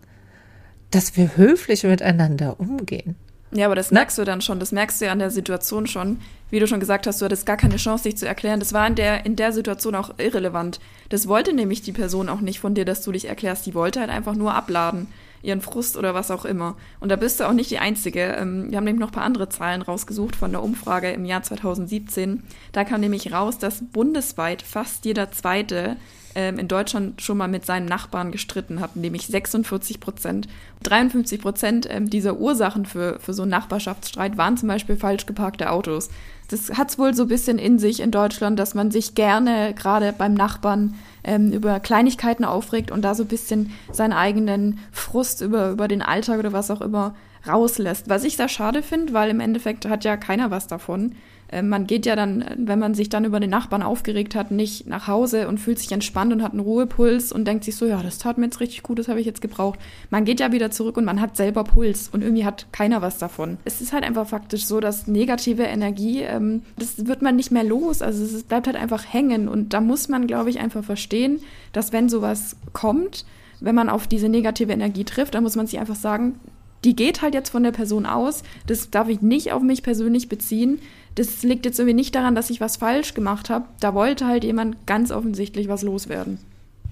dass 0.91 1.15
wir 1.15 1.37
höflich 1.37 1.83
miteinander 1.83 2.59
umgehen. 2.59 3.15
Ja, 3.51 3.65
aber 3.65 3.75
das 3.75 3.91
merkst 3.91 4.17
du 4.17 4.25
dann 4.25 4.41
schon, 4.41 4.59
das 4.59 4.71
merkst 4.71 5.01
du 5.01 5.05
ja 5.05 5.11
an 5.11 5.19
der 5.19 5.31
Situation 5.31 5.87
schon. 5.87 6.19
Wie 6.51 6.59
du 6.59 6.67
schon 6.67 6.79
gesagt 6.79 7.07
hast, 7.07 7.19
du 7.21 7.25
hattest 7.25 7.45
gar 7.45 7.57
keine 7.57 7.77
Chance, 7.77 8.03
dich 8.03 8.17
zu 8.17 8.27
erklären. 8.27 8.59
Das 8.59 8.73
war 8.73 8.85
in 8.85 8.95
der, 8.95 9.25
in 9.25 9.35
der 9.35 9.53
Situation 9.53 9.95
auch 9.95 10.15
irrelevant. 10.19 10.79
Das 11.09 11.27
wollte 11.27 11.53
nämlich 11.53 11.81
die 11.81 11.91
Person 11.91 12.29
auch 12.29 12.41
nicht 12.41 12.59
von 12.59 12.75
dir, 12.75 12.85
dass 12.85 13.01
du 13.01 13.11
dich 13.11 13.29
erklärst. 13.29 13.65
Die 13.65 13.73
wollte 13.73 14.01
halt 14.01 14.09
einfach 14.09 14.35
nur 14.35 14.53
abladen 14.53 15.07
ihren 15.41 15.61
Frust 15.61 15.97
oder 15.97 16.13
was 16.13 16.31
auch 16.31 16.45
immer. 16.45 16.75
Und 16.99 17.09
da 17.09 17.15
bist 17.15 17.39
du 17.39 17.47
auch 17.47 17.53
nicht 17.53 17.71
die 17.71 17.79
Einzige. 17.79 18.35
Ähm, 18.37 18.69
wir 18.69 18.77
haben 18.77 18.83
nämlich 18.83 19.01
noch 19.01 19.09
ein 19.09 19.13
paar 19.13 19.23
andere 19.23 19.49
Zahlen 19.49 19.81
rausgesucht 19.81 20.35
von 20.35 20.51
der 20.51 20.63
Umfrage 20.63 21.11
im 21.11 21.25
Jahr 21.25 21.43
2017. 21.43 22.43
Da 22.71 22.83
kam 22.83 23.01
nämlich 23.01 23.31
raus, 23.31 23.57
dass 23.57 23.83
bundesweit 23.91 24.61
fast 24.61 25.05
jeder 25.05 25.31
Zweite 25.31 25.97
in 26.35 26.67
Deutschland 26.67 27.21
schon 27.21 27.37
mal 27.37 27.47
mit 27.47 27.65
seinen 27.65 27.85
Nachbarn 27.85 28.31
gestritten 28.31 28.79
hat, 28.79 28.95
nämlich 28.95 29.27
46 29.27 29.99
Prozent. 29.99 30.47
53 30.83 31.41
Prozent 31.41 31.87
ähm, 31.89 32.09
dieser 32.09 32.37
Ursachen 32.37 32.85
für, 32.85 33.19
für 33.19 33.33
so 33.33 33.41
einen 33.41 33.51
Nachbarschaftsstreit 33.51 34.37
waren 34.37 34.57
zum 34.57 34.69
Beispiel 34.69 34.95
falsch 34.95 35.25
geparkte 35.25 35.71
Autos. 35.71 36.09
Das 36.49 36.71
hat 36.77 36.89
es 36.89 36.97
wohl 36.97 37.13
so 37.13 37.23
ein 37.23 37.29
bisschen 37.29 37.59
in 37.59 37.79
sich 37.79 37.99
in 37.99 38.11
Deutschland, 38.11 38.57
dass 38.59 38.73
man 38.73 38.91
sich 38.91 39.15
gerne 39.15 39.73
gerade 39.73 40.13
beim 40.13 40.33
Nachbarn 40.33 40.95
ähm, 41.23 41.51
über 41.51 41.79
Kleinigkeiten 41.79 42.45
aufregt 42.45 42.91
und 42.91 43.03
da 43.03 43.15
so 43.15 43.23
ein 43.23 43.27
bisschen 43.27 43.71
seinen 43.91 44.13
eigenen 44.13 44.79
Frust 44.91 45.41
über, 45.41 45.71
über 45.71 45.87
den 45.87 46.01
Alltag 46.01 46.39
oder 46.39 46.53
was 46.53 46.71
auch 46.71 46.81
immer 46.81 47.15
rauslässt. 47.47 48.09
Was 48.09 48.23
ich 48.23 48.37
sehr 48.37 48.49
schade 48.49 48.83
finde, 48.83 49.13
weil 49.13 49.29
im 49.29 49.39
Endeffekt 49.39 49.87
hat 49.87 50.03
ja 50.03 50.17
keiner 50.17 50.51
was 50.51 50.67
davon. 50.67 51.15
Äh, 51.51 51.61
man 51.61 51.87
geht 51.87 52.05
ja 52.05 52.15
dann, 52.15 52.45
wenn 52.57 52.79
man 52.79 52.93
sich 52.93 53.09
dann 53.09 53.25
über 53.25 53.39
den 53.39 53.49
Nachbarn 53.49 53.81
aufgeregt 53.81 54.35
hat, 54.35 54.51
nicht 54.51 54.87
nach 54.87 55.07
Hause 55.07 55.47
und 55.47 55.59
fühlt 55.59 55.79
sich 55.79 55.91
entspannt 55.91 56.31
und 56.31 56.43
hat 56.43 56.51
einen 56.51 56.61
Ruhepuls 56.61 57.31
und 57.31 57.45
denkt 57.45 57.63
sich 57.63 57.75
so, 57.75 57.85
ja, 57.85 58.01
das 58.01 58.17
tat 58.17 58.37
mir 58.37 58.45
jetzt 58.45 58.59
richtig 58.59 58.83
gut, 58.83 58.99
das 58.99 59.07
habe 59.07 59.19
ich 59.19 59.25
jetzt 59.25 59.41
gebraucht. 59.41 59.79
Man 60.09 60.25
geht 60.25 60.39
ja 60.39 60.51
wieder 60.51 60.71
zurück 60.71 60.97
und 60.97 61.05
man 61.05 61.21
hat 61.21 61.35
selber 61.37 61.63
Puls 61.63 62.09
und 62.11 62.21
irgendwie 62.21 62.45
hat 62.45 62.67
keiner 62.71 63.01
was 63.01 63.17
davon. 63.17 63.57
Es 63.65 63.81
ist 63.81 63.93
halt 63.93 64.03
einfach 64.03 64.27
faktisch 64.27 64.65
so, 64.65 64.79
dass 64.79 65.07
negative 65.07 65.63
Energie, 65.63 66.21
ähm, 66.21 66.61
das 66.77 67.07
wird 67.07 67.21
man 67.21 67.35
nicht 67.35 67.51
mehr 67.51 67.63
los. 67.63 68.01
Also 68.01 68.23
es 68.23 68.43
bleibt 68.43 68.67
halt 68.67 68.77
einfach 68.77 69.05
hängen 69.11 69.47
und 69.47 69.73
da 69.73 69.81
muss 69.81 70.09
man, 70.09 70.27
glaube 70.27 70.49
ich, 70.49 70.59
einfach 70.59 70.83
verstehen, 70.83 71.39
dass 71.73 71.93
wenn 71.93 72.09
sowas 72.09 72.55
kommt, 72.73 73.25
wenn 73.61 73.75
man 73.75 73.89
auf 73.89 74.07
diese 74.07 74.29
negative 74.29 74.71
Energie 74.71 75.03
trifft, 75.03 75.35
dann 75.35 75.43
muss 75.43 75.55
man 75.55 75.67
sich 75.67 75.79
einfach 75.79 75.95
sagen, 75.95 76.39
die 76.83 76.95
geht 76.95 77.21
halt 77.21 77.33
jetzt 77.33 77.49
von 77.49 77.63
der 77.63 77.71
Person 77.71 78.05
aus. 78.05 78.43
Das 78.67 78.89
darf 78.89 79.09
ich 79.09 79.21
nicht 79.21 79.51
auf 79.51 79.61
mich 79.61 79.83
persönlich 79.83 80.29
beziehen. 80.29 80.79
Das 81.19 81.43
liegt 81.43 81.65
jetzt 81.65 81.79
irgendwie 81.79 81.95
nicht 81.95 82.15
daran, 82.15 82.33
dass 82.33 82.49
ich 82.49 82.61
was 82.61 82.77
falsch 82.77 83.13
gemacht 83.13 83.49
habe. 83.49 83.65
Da 83.81 83.93
wollte 83.93 84.25
halt 84.25 84.45
jemand 84.45 84.87
ganz 84.87 85.11
offensichtlich 85.11 85.67
was 85.67 85.81
loswerden. 85.81 86.39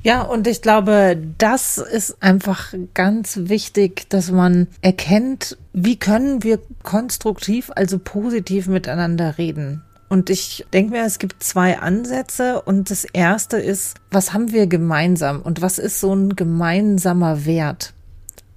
Ja, 0.03 0.21
und 0.21 0.47
ich 0.47 0.61
glaube, 0.61 1.17
das 1.37 1.77
ist 1.77 2.21
einfach 2.21 2.73
ganz 2.93 3.39
wichtig, 3.43 4.09
dass 4.09 4.29
man 4.29 4.67
erkennt, 4.81 5.57
wie 5.71 5.95
können 5.95 6.43
wir 6.43 6.59
konstruktiv, 6.83 7.71
also 7.73 7.99
positiv 7.99 8.67
miteinander 8.67 9.37
reden. 9.37 9.81
Und 10.09 10.29
ich 10.29 10.65
denke 10.73 10.91
mir, 10.91 11.05
es 11.05 11.19
gibt 11.19 11.41
zwei 11.41 11.79
Ansätze. 11.79 12.61
Und 12.61 12.91
das 12.91 13.05
erste 13.05 13.55
ist, 13.55 13.95
was 14.11 14.33
haben 14.33 14.51
wir 14.51 14.67
gemeinsam 14.67 15.41
und 15.41 15.61
was 15.61 15.79
ist 15.79 16.01
so 16.01 16.13
ein 16.13 16.35
gemeinsamer 16.35 17.45
Wert? 17.45 17.93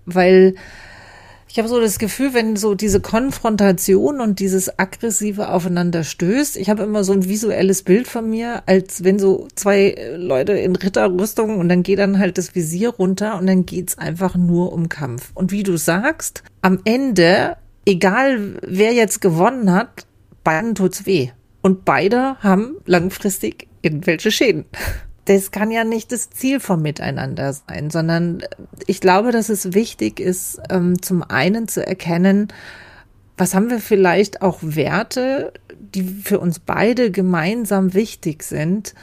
Weil 0.05 0.57
ich 1.51 1.59
habe 1.59 1.69
so 1.69 1.81
das 1.81 1.99
Gefühl, 1.99 2.33
wenn 2.33 2.55
so 2.55 2.77
diese 2.77 3.01
Konfrontation 3.01 4.21
und 4.21 4.39
dieses 4.39 4.79
aggressive 4.79 5.49
aufeinander 5.49 6.05
stößt, 6.05 6.57
ich 6.57 6.71
habe 6.71 6.85
immer 6.85 7.03
so 7.03 7.13
ein 7.13 7.29
visuelles 7.29 7.83
Bild 7.83 8.07
von 8.07 8.31
mir, 8.31 8.63
als 8.67 9.03
wenn 9.03 9.19
so 9.19 9.49
zwei 9.57 9.97
Leute 10.17 10.53
in 10.53 10.77
Ritterrüstung 10.77 11.59
und 11.59 11.69
dann 11.69 11.83
geht 11.83 11.99
dann 11.99 12.21
halt 12.21 12.39
das 12.39 12.55
Visier 12.55 12.91
runter 12.91 13.37
und 13.37 13.49
dann 13.49 13.67
geht's 13.67 13.99
einfach 13.99 14.37
nur 14.37 14.73
um 14.73 14.89
Kampf. 14.89 15.33
Und 15.35 15.51
wie 15.51 15.65
du 15.65 15.77
sagst, 15.77 16.45
am 16.63 16.79
Ende, 16.85 17.57
egal 17.85 18.59
wer 18.63 18.93
jetzt 18.93 19.21
gewonnen 19.21 19.73
hat, 19.73 20.07
beiden 20.45 20.77
tut's 20.77 21.05
weh. 21.05 21.31
Und 21.63 21.85
beide 21.85 22.37
haben 22.39 22.77
langfristig 22.87 23.67
irgendwelche 23.83 24.31
Schäden 24.31 24.67
das 25.27 25.51
kann 25.51 25.71
ja 25.71 25.85
nicht 25.85 26.13
das 26.13 26.31
Ziel 26.31 26.61
vom 26.61 26.83
Miteinander 26.83 27.53
sein, 27.53 27.91
sondern 27.91 28.43
ich 28.87 29.01
glaube, 29.01 29.33
dass 29.33 29.49
es 29.49 29.75
wichtig 29.75 30.19
ist, 30.19 30.61
ähm, 30.71 31.01
zum 31.03 31.23
einen 31.23 31.69
zu 31.69 31.87
erkennen, 31.87 32.49
was 33.37 33.55
haben 33.55 33.71
wir 33.71 33.81
vielleicht 33.81 34.43
auch 34.43 34.59
Werte, 34.61 35.53
die 35.95 36.03
für 36.03 36.41
uns 36.41 36.59
beide 36.59 37.11
gemeinsam 37.11 37.95
wichtig 37.95 38.43
sind, 38.43 38.95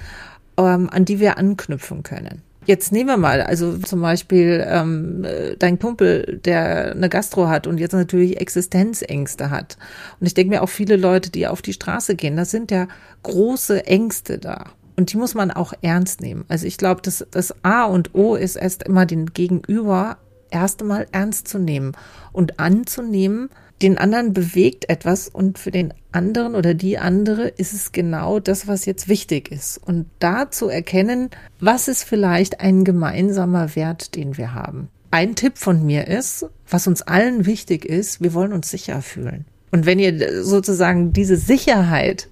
ähm, 0.58 0.90
an 0.92 1.06
die 1.06 1.20
wir 1.20 1.38
anknüpfen 1.38 2.04
können. 2.04 2.42
Jetzt 2.66 2.92
nehmen 2.92 3.08
wir 3.08 3.18
mal, 3.18 3.42
also 3.42 3.78
zum 3.78 4.02
Beispiel 4.02 4.66
ähm, 4.68 5.26
dein 5.58 5.80
Kumpel, 5.80 6.42
der 6.44 6.92
eine 6.92 7.08
Gastro 7.08 7.48
hat 7.48 7.66
und 7.66 7.78
jetzt 7.78 7.94
natürlich 7.94 8.42
Existenzängste 8.42 9.50
hat. 9.50 9.78
Und 10.20 10.28
ich 10.28 10.34
denke 10.34 10.54
mir 10.54 10.62
auch 10.62 10.70
viele 10.70 10.98
Leute, 10.98 11.32
die 11.32 11.48
auf 11.48 11.62
die 11.62 11.72
Straße 11.72 12.16
gehen, 12.16 12.36
da 12.36 12.44
sind 12.44 12.70
ja 12.70 12.90
große 13.24 13.86
Ängste 13.86 14.38
da. 14.38 14.66
Und 14.98 15.14
die 15.14 15.18
muss 15.18 15.36
man 15.36 15.52
auch 15.52 15.74
ernst 15.82 16.22
nehmen. 16.22 16.44
Also 16.48 16.66
ich 16.66 16.78
glaube, 16.78 17.02
das, 17.04 17.26
das 17.32 17.54
A 17.64 17.86
und 17.86 18.16
O 18.16 18.36
ist 18.36 18.56
erst 18.56 18.84
immer 18.84 19.06
den 19.06 19.28
Gegenüber 19.28 20.18
erst 20.50 20.82
einmal 20.82 21.08
ernst 21.12 21.48
zu 21.48 21.60
nehmen 21.60 21.92
und 22.32 22.60
anzunehmen, 22.60 23.50
den 23.82 24.00
anderen 24.00 24.34
bewegt 24.34 24.90
etwas 24.90 25.30
und 25.30 25.60
für 25.60 25.70
den 25.70 25.94
anderen 26.12 26.56
oder 26.56 26.74
die 26.74 26.98
andere 26.98 27.48
ist 27.48 27.74
es 27.74 27.92
genau 27.92 28.40
das, 28.40 28.68
was 28.68 28.86
jetzt 28.86 29.08
wichtig 29.08 29.52
ist. 29.52 29.78
Und 29.78 30.08
da 30.18 30.50
zu 30.50 30.68
erkennen, 30.68 31.30
was 31.60 31.88
ist 31.88 32.04
vielleicht 32.04 32.60
ein 32.60 32.84
gemeinsamer 32.84 33.76
Wert, 33.76 34.16
den 34.16 34.36
wir 34.38 34.56
haben. 34.56 34.90
Ein 35.12 35.36
Tipp 35.36 35.60
von 35.60 35.86
mir 35.86 36.08
ist, 36.08 36.48
was 36.68 36.88
uns 36.88 37.04
allen 37.04 37.46
wichtig 37.46 37.86
ist, 37.86 38.22
wir 38.22 38.34
wollen 38.34 38.52
uns 38.52 38.72
sicher 38.72 39.04
fühlen. 39.04 39.46
Und 39.72 39.86
wenn 39.86 40.00
ihr 40.00 40.44
sozusagen 40.44 41.14
diese 41.14 41.38
Sicherheit 41.38 42.30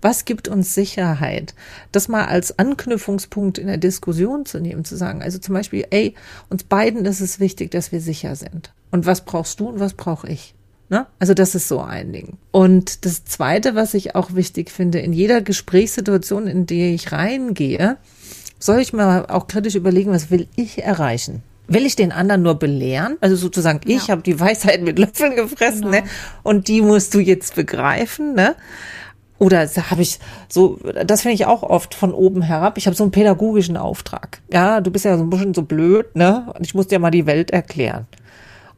was 0.00 0.24
gibt 0.24 0.48
uns 0.48 0.74
Sicherheit? 0.74 1.54
Das 1.92 2.08
mal 2.08 2.26
als 2.26 2.58
Anknüpfungspunkt 2.58 3.58
in 3.58 3.66
der 3.66 3.78
Diskussion 3.78 4.46
zu 4.46 4.60
nehmen, 4.60 4.84
zu 4.84 4.96
sagen, 4.96 5.22
also 5.22 5.38
zum 5.38 5.54
Beispiel, 5.54 5.86
ey, 5.90 6.14
uns 6.48 6.64
beiden 6.64 7.04
ist 7.04 7.20
es 7.20 7.40
wichtig, 7.40 7.70
dass 7.70 7.92
wir 7.92 8.00
sicher 8.00 8.36
sind. 8.36 8.72
Und 8.90 9.06
was 9.06 9.24
brauchst 9.24 9.60
du 9.60 9.68
und 9.68 9.80
was 9.80 9.94
brauche 9.94 10.28
ich? 10.28 10.54
Ne? 10.90 11.06
Also 11.18 11.34
das 11.34 11.54
ist 11.54 11.68
so 11.68 11.80
ein 11.80 12.12
Ding. 12.12 12.38
Und 12.50 13.04
das 13.04 13.24
Zweite, 13.24 13.74
was 13.74 13.92
ich 13.94 14.14
auch 14.14 14.34
wichtig 14.34 14.70
finde, 14.70 15.00
in 15.00 15.12
jeder 15.12 15.42
Gesprächssituation, 15.42 16.46
in 16.46 16.64
die 16.64 16.94
ich 16.94 17.12
reingehe, 17.12 17.98
soll 18.58 18.80
ich 18.80 18.92
mal 18.92 19.26
auch 19.26 19.46
kritisch 19.46 19.74
überlegen, 19.74 20.10
was 20.10 20.30
will 20.30 20.48
ich 20.56 20.82
erreichen? 20.82 21.42
Will 21.66 21.84
ich 21.84 21.96
den 21.96 22.12
anderen 22.12 22.42
nur 22.42 22.54
belehren? 22.54 23.18
Also 23.20 23.36
sozusagen, 23.36 23.80
ich 23.84 24.06
ja. 24.06 24.12
habe 24.12 24.22
die 24.22 24.40
Weisheit 24.40 24.80
mit 24.80 24.98
Löffeln 24.98 25.36
gefressen, 25.36 25.82
genau. 25.82 25.98
ne? 25.98 26.04
Und 26.42 26.68
die 26.68 26.80
musst 26.80 27.12
du 27.12 27.18
jetzt 27.18 27.54
begreifen, 27.54 28.34
ne? 28.34 28.56
Oder 29.38 29.68
habe 29.68 30.02
ich 30.02 30.18
so, 30.48 30.78
das 31.04 31.22
finde 31.22 31.34
ich 31.34 31.46
auch 31.46 31.62
oft 31.62 31.94
von 31.94 32.12
oben 32.12 32.42
herab. 32.42 32.76
Ich 32.76 32.86
habe 32.86 32.96
so 32.96 33.04
einen 33.04 33.12
pädagogischen 33.12 33.76
Auftrag. 33.76 34.40
Ja, 34.52 34.80
du 34.80 34.90
bist 34.90 35.04
ja 35.04 35.16
so 35.16 35.22
ein 35.22 35.30
bisschen 35.30 35.54
so 35.54 35.62
blöd, 35.62 36.16
ne? 36.16 36.52
Und 36.56 36.66
ich 36.66 36.74
muss 36.74 36.88
dir 36.88 36.98
mal 36.98 37.10
die 37.10 37.26
Welt 37.26 37.52
erklären. 37.52 38.06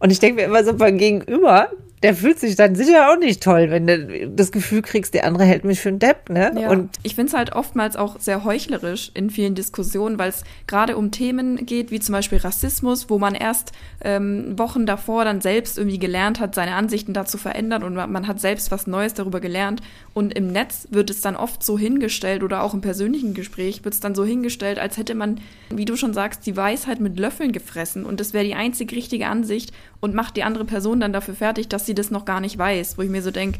Und 0.00 0.10
ich 0.10 0.18
denke 0.18 0.36
mir 0.36 0.46
immer 0.46 0.62
so 0.62 0.74
beim 0.74 0.98
Gegenüber, 0.98 1.68
der 2.02 2.14
fühlt 2.14 2.38
sich 2.38 2.56
dann 2.56 2.74
sicher 2.74 3.10
auch 3.10 3.18
nicht 3.18 3.42
toll, 3.42 3.70
wenn 3.70 3.86
du 3.86 4.28
das 4.28 4.52
Gefühl 4.52 4.80
kriegst, 4.80 5.12
der 5.12 5.26
andere 5.26 5.44
hält 5.44 5.64
mich 5.64 5.80
für 5.80 5.90
einen 5.90 5.98
Depp, 5.98 6.30
ne? 6.30 6.50
Ja. 6.58 6.70
Und 6.70 6.96
ich 7.02 7.14
finde 7.14 7.28
es 7.28 7.34
halt 7.36 7.52
oftmals 7.52 7.96
auch 7.96 8.18
sehr 8.18 8.44
heuchlerisch 8.44 9.10
in 9.12 9.28
vielen 9.28 9.54
Diskussionen, 9.54 10.18
weil 10.18 10.30
es 10.30 10.44
gerade 10.66 10.96
um 10.96 11.10
Themen 11.10 11.66
geht, 11.66 11.90
wie 11.90 12.00
zum 12.00 12.14
Beispiel 12.14 12.38
Rassismus, 12.38 13.10
wo 13.10 13.18
man 13.18 13.34
erst 13.34 13.72
ähm, 14.02 14.58
Wochen 14.58 14.86
davor 14.86 15.26
dann 15.26 15.42
selbst 15.42 15.76
irgendwie 15.76 15.98
gelernt 15.98 16.40
hat, 16.40 16.54
seine 16.54 16.74
Ansichten 16.74 17.12
dazu 17.12 17.36
verändern 17.36 17.82
und 17.82 17.94
man, 17.94 18.10
man 18.10 18.26
hat 18.26 18.40
selbst 18.40 18.70
was 18.70 18.86
Neues 18.86 19.12
darüber 19.12 19.40
gelernt. 19.40 19.82
Und 20.14 20.32
im 20.32 20.48
Netz 20.48 20.88
wird 20.90 21.10
es 21.10 21.20
dann 21.20 21.36
oft 21.36 21.62
so 21.62 21.78
hingestellt 21.78 22.42
oder 22.42 22.62
auch 22.62 22.72
im 22.72 22.80
persönlichen 22.80 23.34
Gespräch 23.34 23.84
wird 23.84 23.92
es 23.92 24.00
dann 24.00 24.14
so 24.14 24.24
hingestellt, 24.24 24.78
als 24.78 24.96
hätte 24.96 25.14
man, 25.14 25.40
wie 25.68 25.84
du 25.84 25.96
schon 25.96 26.14
sagst, 26.14 26.46
die 26.46 26.56
Weisheit 26.56 26.98
mit 26.98 27.18
Löffeln 27.18 27.52
gefressen 27.52 28.06
und 28.06 28.20
das 28.20 28.32
wäre 28.32 28.44
die 28.44 28.54
einzig 28.54 28.92
richtige 28.92 29.26
Ansicht 29.26 29.72
und 30.00 30.14
macht 30.14 30.36
die 30.36 30.44
andere 30.44 30.64
Person 30.64 31.00
dann 31.00 31.12
dafür 31.12 31.34
fertig, 31.34 31.68
dass 31.68 31.86
sie 31.86 31.94
das 31.94 32.10
noch 32.10 32.24
gar 32.24 32.40
nicht 32.40 32.58
weiß, 32.58 32.98
wo 32.98 33.02
ich 33.02 33.10
mir 33.10 33.22
so 33.22 33.30
denke, 33.30 33.58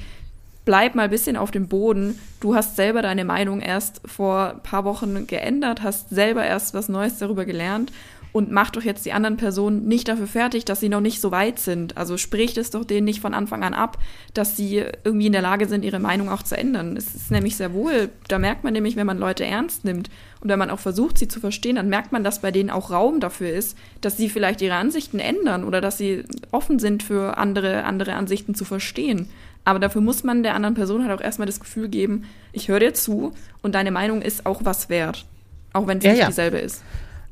bleib 0.65 0.95
mal 0.95 1.05
ein 1.05 1.11
bisschen 1.11 1.37
auf 1.37 1.51
dem 1.51 1.69
Boden. 1.69 2.19
Du 2.41 2.55
hast 2.55 2.77
selber 2.77 3.03
deine 3.03 3.25
Meinung 3.25 3.61
erst 3.61 4.01
vor 4.05 4.53
ein 4.55 4.63
paar 4.63 4.85
Wochen 4.85 5.27
geändert, 5.27 5.83
hast 5.83 6.11
selber 6.11 6.45
erst 6.45 6.75
was 6.75 6.89
Neues 6.89 7.19
darüber 7.19 7.45
gelernt 7.45 7.93
und 8.33 8.51
mach 8.51 8.71
doch 8.71 8.83
jetzt 8.83 9.05
die 9.07 9.13
anderen 9.13 9.37
Personen 9.37 9.87
nicht 9.87 10.09
dafür 10.09 10.27
fertig, 10.27 10.65
dass 10.65 10.81
sie 10.81 10.89
noch 10.89 11.01
nicht 11.01 11.21
so 11.21 11.31
weit 11.31 11.59
sind. 11.59 11.97
Also 11.97 12.17
spricht 12.17 12.59
es 12.59 12.71
doch 12.71 12.85
denen 12.85 13.05
nicht 13.05 13.21
von 13.21 13.35
Anfang 13.35 13.65
an 13.65 13.75
ab, 13.75 13.99
dass 14.35 14.57
sie 14.57 14.85
irgendwie 15.05 15.27
in 15.27 15.33
der 15.33 15.43
Lage 15.43 15.67
sind, 15.67 15.85
ihre 15.85 15.99
Meinung 15.99 16.29
auch 16.29 16.43
zu 16.43 16.57
ändern. 16.57 16.97
Es 16.97 17.15
ist 17.15 17.31
nämlich 17.31 17.57
sehr 17.57 17.75
wohl, 17.75 18.11
da 18.29 18.39
merkt 18.39 18.65
man 18.65 18.73
nämlich, 18.73 18.97
wenn 18.97 19.07
man 19.07 19.19
Leute 19.19 19.45
ernst 19.45 19.85
nimmt 19.85 20.11
und 20.41 20.49
wenn 20.49 20.59
man 20.59 20.71
auch 20.71 20.79
versucht, 20.79 21.19
sie 21.19 21.29
zu 21.29 21.41
verstehen, 21.41 21.77
dann 21.77 21.89
merkt 21.89 22.13
man, 22.13 22.25
dass 22.25 22.41
bei 22.41 22.51
denen 22.51 22.71
auch 22.71 22.91
Raum 22.91 23.21
dafür 23.21 23.51
ist, 23.51 23.77
dass 24.01 24.17
sie 24.17 24.29
vielleicht 24.29 24.63
ihre 24.63 24.75
Ansichten 24.75 25.19
ändern 25.19 25.65
oder 25.65 25.81
dass 25.81 25.99
sie 25.99 26.25
offen 26.51 26.79
sind 26.79 27.03
für 27.03 27.37
andere, 27.37 27.85
andere 27.85 28.15
Ansichten 28.15 28.55
zu 28.55 28.65
verstehen. 28.65 29.29
Aber 29.65 29.79
dafür 29.79 30.01
muss 30.01 30.25
man 30.25 30.43
der 30.43 30.55
anderen 30.55 30.75
Person 30.75 31.07
halt 31.07 31.19
auch 31.19 31.23
erstmal 31.23 31.47
das 31.47 31.61
Gefühl 31.61 31.89
geben, 31.89 32.25
ich 32.53 32.69
höre 32.69 32.81
dir 32.81 32.95
zu 32.95 33.33
und 33.63 33.75
deine 33.75 33.91
Meinung 33.91 34.23
ist 34.23 34.47
auch 34.47 34.65
was 34.65 34.89
wert. 34.89 35.27
Auch 35.73 35.87
wenn 35.87 35.99
es 35.99 36.05
ja, 36.05 36.11
nicht 36.13 36.21
ja. 36.21 36.27
dieselbe 36.29 36.59
ist. 36.59 36.83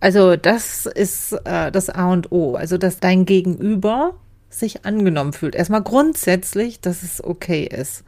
Also 0.00 0.36
das 0.36 0.86
ist 0.86 1.32
äh, 1.44 1.72
das 1.72 1.90
A 1.90 2.12
und 2.12 2.32
O. 2.32 2.54
Also 2.54 2.78
dass 2.78 3.00
dein 3.00 3.24
Gegenüber 3.24 4.14
sich 4.50 4.84
angenommen 4.84 5.32
fühlt. 5.32 5.54
Erstmal 5.54 5.82
grundsätzlich, 5.82 6.80
dass 6.80 7.02
es 7.02 7.22
okay 7.22 7.64
ist. 7.64 8.04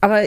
Aber 0.00 0.22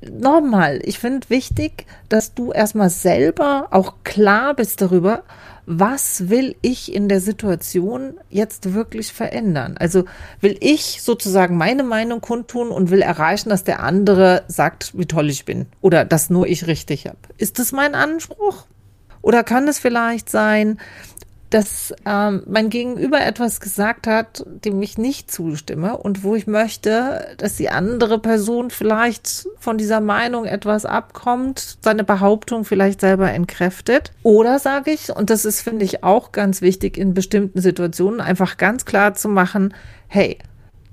nochmal, 0.00 0.80
ich 0.82 0.98
finde 0.98 1.30
wichtig, 1.30 1.86
dass 2.08 2.34
du 2.34 2.50
erstmal 2.50 2.90
selber 2.90 3.68
auch 3.70 3.94
klar 4.02 4.54
bist 4.54 4.80
darüber, 4.82 5.22
was 5.66 6.28
will 6.28 6.56
ich 6.62 6.92
in 6.92 7.08
der 7.08 7.20
Situation 7.20 8.14
jetzt 8.28 8.74
wirklich 8.74 9.12
verändern? 9.12 9.76
Also 9.78 10.04
will 10.40 10.56
ich 10.58 11.00
sozusagen 11.00 11.56
meine 11.56 11.84
Meinung 11.84 12.20
kundtun 12.20 12.70
und 12.70 12.90
will 12.90 13.02
erreichen, 13.02 13.50
dass 13.50 13.62
der 13.62 13.84
andere 13.84 14.42
sagt, 14.48 14.98
wie 14.98 15.06
toll 15.06 15.30
ich 15.30 15.44
bin 15.44 15.66
oder 15.80 16.04
dass 16.04 16.28
nur 16.28 16.48
ich 16.48 16.66
richtig 16.66 17.06
habe. 17.06 17.18
Ist 17.38 17.60
das 17.60 17.70
mein 17.70 17.94
Anspruch? 17.94 18.66
Oder 19.22 19.44
kann 19.44 19.68
es 19.68 19.78
vielleicht 19.78 20.30
sein, 20.30 20.78
dass 21.50 21.92
ähm, 22.06 22.44
mein 22.46 22.70
Gegenüber 22.70 23.20
etwas 23.20 23.60
gesagt 23.60 24.06
hat, 24.06 24.44
dem 24.46 24.80
ich 24.82 24.98
nicht 24.98 25.32
zustimme 25.32 25.96
und 25.96 26.22
wo 26.22 26.36
ich 26.36 26.46
möchte, 26.46 27.26
dass 27.38 27.56
die 27.56 27.70
andere 27.70 28.20
Person 28.20 28.70
vielleicht 28.70 29.48
von 29.58 29.76
dieser 29.76 30.00
Meinung 30.00 30.44
etwas 30.44 30.86
abkommt, 30.86 31.78
seine 31.82 32.04
Behauptung 32.04 32.64
vielleicht 32.64 33.00
selber 33.00 33.32
entkräftet. 33.32 34.12
Oder 34.22 34.60
sage 34.60 34.92
ich, 34.92 35.10
und 35.10 35.28
das 35.28 35.44
ist, 35.44 35.60
finde 35.60 35.84
ich, 35.84 36.04
auch 36.04 36.30
ganz 36.30 36.62
wichtig 36.62 36.96
in 36.96 37.14
bestimmten 37.14 37.60
Situationen, 37.60 38.20
einfach 38.20 38.56
ganz 38.56 38.84
klar 38.84 39.14
zu 39.14 39.28
machen, 39.28 39.74
hey, 40.06 40.38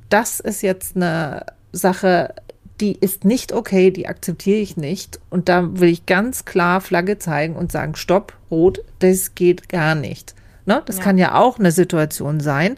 das 0.09 0.39
ist 0.39 0.63
jetzt 0.63 0.95
eine 0.95 1.45
Sache, 1.71 2.33
die 2.79 2.93
ist 2.93 3.25
nicht 3.25 3.53
okay, 3.53 3.91
die 3.91 4.07
akzeptiere 4.07 4.59
ich 4.59 4.77
nicht. 4.77 5.19
Und 5.29 5.49
da 5.49 5.79
will 5.79 5.89
ich 5.89 6.05
ganz 6.05 6.45
klar 6.45 6.81
Flagge 6.81 7.17
zeigen 7.17 7.55
und 7.55 7.71
sagen, 7.71 7.95
stopp, 7.95 8.33
rot, 8.51 8.83
das 8.99 9.35
geht 9.35 9.69
gar 9.69 9.95
nicht. 9.95 10.35
Ne? 10.65 10.83
Das 10.85 10.97
ja. 10.97 11.03
kann 11.03 11.17
ja 11.17 11.35
auch 11.35 11.59
eine 11.59 11.71
Situation 11.71 12.39
sein. 12.39 12.77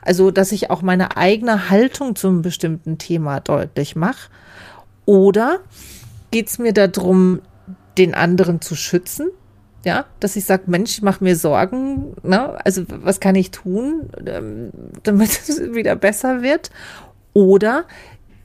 Also, 0.00 0.30
dass 0.30 0.52
ich 0.52 0.70
auch 0.70 0.80
meine 0.82 1.16
eigene 1.16 1.70
Haltung 1.70 2.16
zum 2.16 2.40
bestimmten 2.40 2.98
Thema 2.98 3.40
deutlich 3.40 3.96
mache. 3.96 4.30
Oder 5.04 5.60
geht 6.30 6.48
es 6.48 6.58
mir 6.58 6.72
darum, 6.72 7.42
den 7.98 8.14
anderen 8.14 8.60
zu 8.60 8.74
schützen? 8.74 9.28
Ja, 9.84 10.06
dass 10.18 10.34
ich 10.34 10.44
sage, 10.44 10.64
Mensch, 10.66 10.92
ich 10.92 11.02
mache 11.02 11.22
mir 11.22 11.36
Sorgen. 11.36 12.14
Ne? 12.22 12.64
Also, 12.64 12.84
was 12.88 13.20
kann 13.20 13.34
ich 13.34 13.50
tun, 13.50 14.08
ähm, 14.24 14.70
damit 15.02 15.30
es 15.48 15.60
wieder 15.74 15.96
besser 15.96 16.42
wird? 16.42 16.70
Oder 17.32 17.84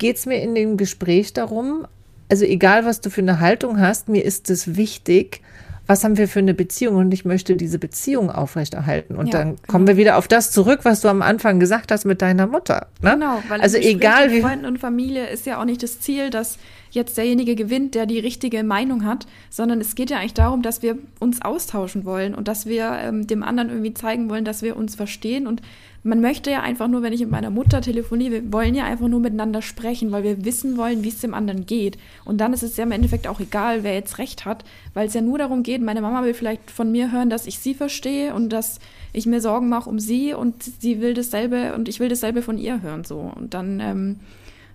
geht 0.02 0.18
es 0.18 0.26
mir 0.26 0.42
in 0.42 0.56
dem 0.56 0.78
Gespräch 0.78 1.32
darum, 1.32 1.86
also 2.28 2.44
egal, 2.44 2.86
was 2.86 3.02
du 3.02 3.12
für 3.12 3.22
eine 3.22 3.40
Haltung 3.40 3.80
hast, 3.80 4.10
mir 4.10 4.26
ist 4.26 4.50
es 4.50 4.76
wichtig, 4.76 5.42
was 5.86 6.04
haben 6.04 6.18
wir 6.18 6.28
für 6.28 6.40
eine 6.40 6.56
Beziehung 6.56 6.96
und 6.96 7.14
ich 7.14 7.24
möchte 7.24 7.56
diese 7.56 7.78
Beziehung 7.78 8.32
aufrechterhalten. 8.32 9.16
Und 9.16 9.28
ja, 9.28 9.34
dann 9.34 9.48
genau. 9.50 9.62
kommen 9.68 9.88
wir 9.88 9.98
wieder 9.98 10.18
auf 10.18 10.28
das 10.28 10.52
zurück, 10.52 10.80
was 10.84 11.02
du 11.02 11.08
am 11.08 11.22
Anfang 11.22 11.60
gesagt 11.60 11.92
hast 11.92 12.06
mit 12.06 12.24
deiner 12.24 12.48
Mutter. 12.48 12.88
Ne? 13.04 13.12
Genau, 13.12 13.44
weil 13.48 13.62
also 13.62 13.78
egal 13.78 14.32
wie 14.32 14.42
Freunden 14.42 14.66
und 14.66 14.80
Familie 14.80 15.28
ist 15.28 15.46
ja 15.46 15.60
auch 15.60 15.66
nicht 15.66 15.84
das 15.84 16.00
Ziel, 16.00 16.32
dass 16.32 16.58
jetzt 16.90 17.18
derjenige 17.18 17.56
gewinnt, 17.56 17.94
der 17.94 18.08
die 18.08 18.20
richtige 18.20 18.64
Meinung 18.64 19.06
hat, 19.06 19.28
sondern 19.52 19.82
es 19.82 19.94
geht 19.94 20.10
ja 20.10 20.18
eigentlich 20.18 20.34
darum, 20.34 20.64
dass 20.64 20.82
wir 20.82 20.98
uns 21.20 21.44
austauschen 21.44 22.06
wollen 22.06 22.34
und 22.34 22.48
dass 22.48 22.66
wir 22.66 22.92
ähm, 23.04 23.28
dem 23.28 23.44
anderen 23.44 23.70
irgendwie 23.70 23.94
zeigen 23.94 24.30
wollen, 24.30 24.46
dass 24.46 24.64
wir 24.64 24.76
uns 24.78 24.96
verstehen 24.96 25.46
und 25.46 25.62
man 26.04 26.20
möchte 26.20 26.50
ja 26.50 26.62
einfach 26.62 26.88
nur, 26.88 27.04
wenn 27.04 27.14
ich 27.14 27.22
mit 27.22 27.30
meiner 27.30 27.52
Mutter 27.52 27.80
telefoniere, 27.82 28.32
wir 28.32 28.54
wollen 28.54 28.74
ja 28.74 28.86
einfach 28.86 29.08
nur 29.08 29.20
miteinander 29.20 29.62
sprechen, 29.62 30.12
weil 30.12 30.24
wir 30.24 30.44
wissen 30.44 30.76
wollen, 30.78 31.04
wie 31.04 31.10
es 31.10 31.22
dem 31.22 31.36
anderen 31.36 31.68
geht. 31.68 31.98
Und 32.26 32.40
dann 32.40 32.54
ist 32.54 32.64
es 32.64 32.76
ja 32.78 32.84
im 32.86 32.92
Endeffekt 32.92 33.28
auch 33.28 33.40
egal, 33.40 33.84
wer 33.84 33.94
jetzt 33.94 34.18
recht 34.18 34.46
hat, 34.46 34.64
weil 34.96 35.08
es 35.08 35.14
ja 35.14 35.22
nur 35.22 35.38
darum 35.38 35.62
geht, 35.62 35.82
meine 35.82 36.02
Mama 36.02 36.24
will 36.24 36.34
vielleicht 36.34 36.72
von 36.72 36.92
mir 36.92 37.12
hören, 37.12 37.30
dass 37.30 37.46
ich 37.46 37.60
sie 37.60 37.76
verstehe 37.76 38.34
und 38.34 38.50
dass 38.50 38.80
ich 39.14 39.28
mir 39.28 39.42
Sorgen 39.42 39.70
mache 39.70 39.90
um 39.90 40.00
sie 40.00 40.34
und 40.34 40.64
sie 40.64 41.02
will 41.02 41.14
dasselbe 41.14 41.76
und 41.76 41.88
ich 41.88 42.00
will 42.00 42.10
dasselbe 42.10 42.42
von 42.42 42.58
ihr 42.58 42.82
hören 42.82 43.04
so. 43.04 43.32
Und 43.36 43.54
dann, 43.54 43.80
ähm, 43.80 44.20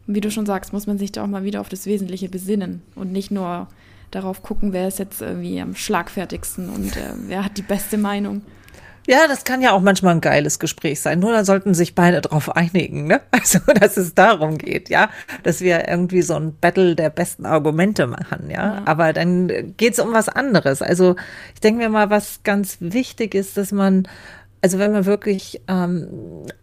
wie 0.06 0.20
du 0.20 0.30
schon 0.30 0.46
sagst, 0.46 0.72
muss 0.72 0.86
man 0.86 0.98
sich 0.98 1.10
da 1.10 1.24
auch 1.24 1.28
mal 1.28 1.42
wieder 1.42 1.60
auf 1.60 1.68
das 1.68 1.86
Wesentliche 1.86 2.28
besinnen 2.28 2.82
und 2.94 3.10
nicht 3.10 3.32
nur 3.32 3.66
darauf 4.12 4.42
gucken, 4.42 4.72
wer 4.72 4.86
ist 4.86 5.00
jetzt 5.00 5.20
irgendwie 5.20 5.60
am 5.60 5.74
schlagfertigsten 5.74 6.68
und 6.68 6.96
äh, 6.96 7.14
wer 7.26 7.44
hat 7.44 7.58
die 7.58 7.62
beste 7.62 7.98
Meinung. 7.98 8.42
Ja, 9.06 9.28
das 9.28 9.44
kann 9.44 9.62
ja 9.62 9.72
auch 9.72 9.80
manchmal 9.80 10.14
ein 10.14 10.20
geiles 10.20 10.58
Gespräch 10.58 11.00
sein. 11.00 11.20
Nur 11.20 11.32
da 11.32 11.44
sollten 11.44 11.74
sich 11.74 11.94
beide 11.94 12.20
drauf 12.20 12.54
einigen, 12.54 13.06
ne? 13.06 13.20
Also, 13.30 13.60
dass 13.78 13.96
es 13.96 14.14
darum 14.14 14.58
geht, 14.58 14.88
ja, 14.88 15.10
dass 15.44 15.60
wir 15.60 15.88
irgendwie 15.88 16.22
so 16.22 16.34
ein 16.34 16.56
Battle 16.58 16.96
der 16.96 17.10
besten 17.10 17.46
Argumente 17.46 18.06
machen, 18.08 18.50
ja. 18.50 18.76
ja. 18.76 18.82
Aber 18.84 19.12
dann 19.12 19.74
geht's 19.76 20.00
um 20.00 20.12
was 20.12 20.28
anderes. 20.28 20.82
Also, 20.82 21.14
ich 21.54 21.60
denke 21.60 21.82
mir 21.82 21.88
mal, 21.88 22.10
was 22.10 22.40
ganz 22.42 22.78
wichtig 22.80 23.34
ist, 23.34 23.56
dass 23.56 23.70
man 23.70 24.08
also 24.62 24.80
wenn 24.80 24.90
man 24.90 25.04
wirklich, 25.06 25.60
ähm, 25.68 26.08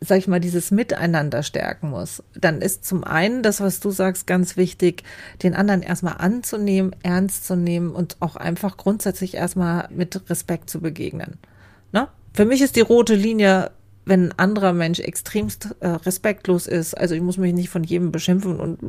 sag 0.01 0.17
ich 0.17 0.27
mal, 0.27 0.41
dieses 0.41 0.71
Miteinander 0.71 1.41
stärken 1.41 1.89
muss, 1.91 2.21
dann 2.35 2.61
ist 2.61 2.83
zum 2.83 3.05
einen 3.05 3.43
das, 3.43 3.61
was 3.61 3.79
du 3.79 3.91
sagst, 3.91 4.27
ganz 4.27 4.57
wichtig, 4.57 5.03
den 5.41 5.53
anderen 5.53 5.81
erstmal 5.81 6.15
anzunehmen, 6.17 6.93
ernst 7.03 7.45
zu 7.45 7.55
nehmen 7.55 7.91
und 7.91 8.17
auch 8.19 8.35
einfach 8.35 8.75
grundsätzlich 8.75 9.35
erstmal 9.35 9.87
mit 9.89 10.29
Respekt 10.29 10.69
zu 10.69 10.81
begegnen. 10.81 11.37
Ne? 11.93 12.09
Für 12.33 12.45
mich 12.45 12.61
ist 12.61 12.75
die 12.75 12.81
rote 12.81 13.15
Linie, 13.15 13.71
wenn 14.05 14.29
ein 14.29 14.39
anderer 14.39 14.73
Mensch 14.73 14.99
extremst 14.99 15.75
äh, 15.79 15.87
respektlos 15.87 16.67
ist, 16.67 16.93
also 16.97 17.15
ich 17.15 17.21
muss 17.21 17.37
mich 17.37 17.53
nicht 17.53 17.69
von 17.69 17.83
jedem 17.83 18.11
beschimpfen 18.11 18.59
und 18.59 18.79